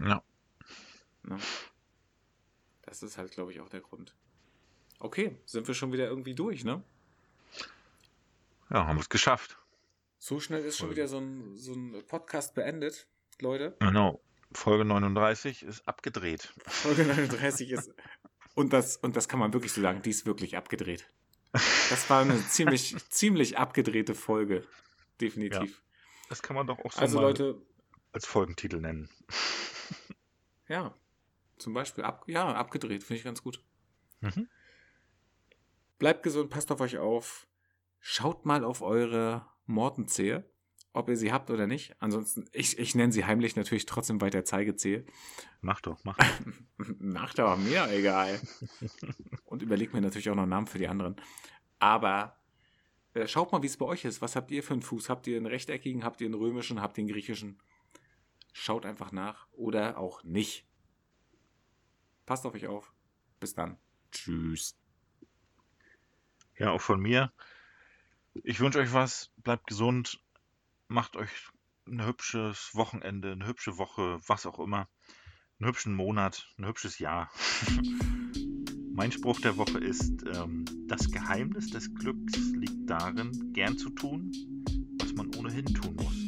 Ja. 0.00 0.22
Ne? 1.22 1.38
Das 2.82 3.02
ist 3.02 3.18
halt, 3.18 3.32
glaube 3.32 3.52
ich, 3.52 3.60
auch 3.60 3.68
der 3.68 3.80
Grund. 3.80 4.14
Okay, 4.98 5.36
sind 5.44 5.66
wir 5.68 5.74
schon 5.74 5.92
wieder 5.92 6.06
irgendwie 6.08 6.34
durch, 6.34 6.64
ne? 6.64 6.82
ja, 8.70 8.86
haben 8.86 8.96
wir 8.96 9.02
es 9.02 9.08
geschafft. 9.08 9.58
So 10.18 10.40
schnell 10.40 10.64
ist 10.64 10.76
schon 10.76 10.88
Folge. 10.88 11.02
wieder 11.02 11.08
so 11.08 11.18
ein, 11.18 11.56
so 11.56 11.72
ein 11.72 12.02
Podcast 12.06 12.54
beendet, 12.54 13.06
Leute. 13.40 13.76
Genau. 13.80 14.20
Folge 14.52 14.84
39 14.84 15.62
ist 15.62 15.86
abgedreht. 15.86 16.52
Folge 16.66 17.04
39 17.04 17.70
ist. 17.70 17.94
Und 18.54 18.72
das, 18.72 18.96
und 18.96 19.16
das 19.16 19.28
kann 19.28 19.38
man 19.38 19.52
wirklich 19.52 19.70
so 19.70 19.82
sagen, 19.82 20.00
die 20.00 20.08
ist 20.08 20.24
wirklich 20.24 20.56
abgedreht. 20.56 21.10
Das 21.90 22.08
war 22.08 22.22
eine 22.22 22.42
ziemlich, 22.48 22.96
ziemlich 23.10 23.58
abgedrehte 23.58 24.14
Folge. 24.14 24.66
Definitiv. 25.20 25.82
Das 26.30 26.42
kann 26.42 26.56
man 26.56 26.66
doch 26.66 26.78
auch 26.78 26.90
so 26.90 27.00
also, 27.00 27.18
mal 27.18 27.22
Leute, 27.24 27.62
als 28.12 28.26
Folgentitel 28.26 28.80
nennen. 28.80 29.10
ja. 30.68 30.94
Zum 31.58 31.74
Beispiel, 31.74 32.02
ab, 32.02 32.24
ja, 32.26 32.52
abgedreht, 32.54 33.04
finde 33.04 33.18
ich 33.18 33.24
ganz 33.24 33.42
gut. 33.42 33.62
Mhm. 34.20 34.48
Bleibt 35.98 36.22
gesund, 36.22 36.50
passt 36.50 36.72
auf 36.72 36.80
euch 36.80 36.96
auf. 36.96 37.46
Schaut 38.00 38.46
mal 38.46 38.64
auf 38.64 38.80
eure 38.80 39.46
Mortenzehe, 39.66 40.48
ob 40.92 41.08
ihr 41.08 41.16
sie 41.16 41.32
habt 41.32 41.50
oder 41.50 41.66
nicht. 41.66 41.94
Ansonsten, 42.00 42.46
ich, 42.52 42.78
ich 42.78 42.94
nenne 42.94 43.12
sie 43.12 43.24
heimlich 43.24 43.56
natürlich 43.56 43.86
trotzdem 43.86 44.20
weiter 44.20 44.44
Zeigezehe. 44.44 45.04
Mach 45.60 45.80
doch, 45.80 46.02
mach. 46.04 46.16
Macht 46.76 47.38
aber 47.40 47.56
mir 47.56 47.90
egal. 47.90 48.40
Und 49.44 49.62
überlegt 49.62 49.92
mir 49.92 50.00
natürlich 50.00 50.30
auch 50.30 50.34
noch 50.34 50.46
Namen 50.46 50.66
für 50.66 50.78
die 50.78 50.88
anderen. 50.88 51.16
Aber 51.78 52.38
äh, 53.14 53.26
schaut 53.26 53.52
mal, 53.52 53.62
wie 53.62 53.66
es 53.66 53.76
bei 53.76 53.86
euch 53.86 54.04
ist. 54.04 54.22
Was 54.22 54.36
habt 54.36 54.50
ihr 54.50 54.62
für 54.62 54.74
einen 54.74 54.82
Fuß? 54.82 55.08
Habt 55.08 55.26
ihr 55.26 55.36
einen 55.36 55.46
rechteckigen? 55.46 56.04
Habt 56.04 56.20
ihr 56.20 56.26
einen 56.26 56.34
römischen? 56.34 56.80
Habt 56.80 56.98
ihr 56.98 57.02
einen 57.02 57.12
griechischen? 57.12 57.60
Schaut 58.52 58.86
einfach 58.86 59.12
nach 59.12 59.48
oder 59.52 59.98
auch 59.98 60.22
nicht. 60.22 60.66
Passt 62.24 62.46
auf 62.46 62.54
euch 62.54 62.66
auf. 62.66 62.92
Bis 63.38 63.54
dann. 63.54 63.78
Tschüss. 64.10 64.78
Ja, 66.58 66.70
auch 66.70 66.80
von 66.80 67.00
mir. 67.00 67.32
Ich 68.44 68.60
wünsche 68.60 68.78
euch 68.78 68.92
was. 68.92 69.30
Bleibt 69.46 69.68
gesund. 69.68 70.18
Macht 70.88 71.14
euch 71.14 71.30
ein 71.86 72.04
hübsches 72.04 72.70
Wochenende, 72.74 73.30
eine 73.30 73.46
hübsche 73.46 73.78
Woche, 73.78 74.18
was 74.26 74.44
auch 74.44 74.58
immer. 74.58 74.88
Einen 75.60 75.68
hübschen 75.68 75.94
Monat, 75.94 76.52
ein 76.58 76.66
hübsches 76.66 76.98
Jahr. 76.98 77.30
mein 78.92 79.12
Spruch 79.12 79.40
der 79.40 79.56
Woche 79.56 79.78
ist, 79.78 80.24
ähm, 80.34 80.64
das 80.88 81.12
Geheimnis 81.12 81.70
des 81.70 81.94
Glücks 81.94 82.36
liegt 82.54 82.90
darin, 82.90 83.52
gern 83.52 83.78
zu 83.78 83.90
tun, 83.90 84.32
was 84.98 85.12
man 85.12 85.32
ohnehin 85.36 85.66
tun 85.66 85.94
muss. 85.94 86.26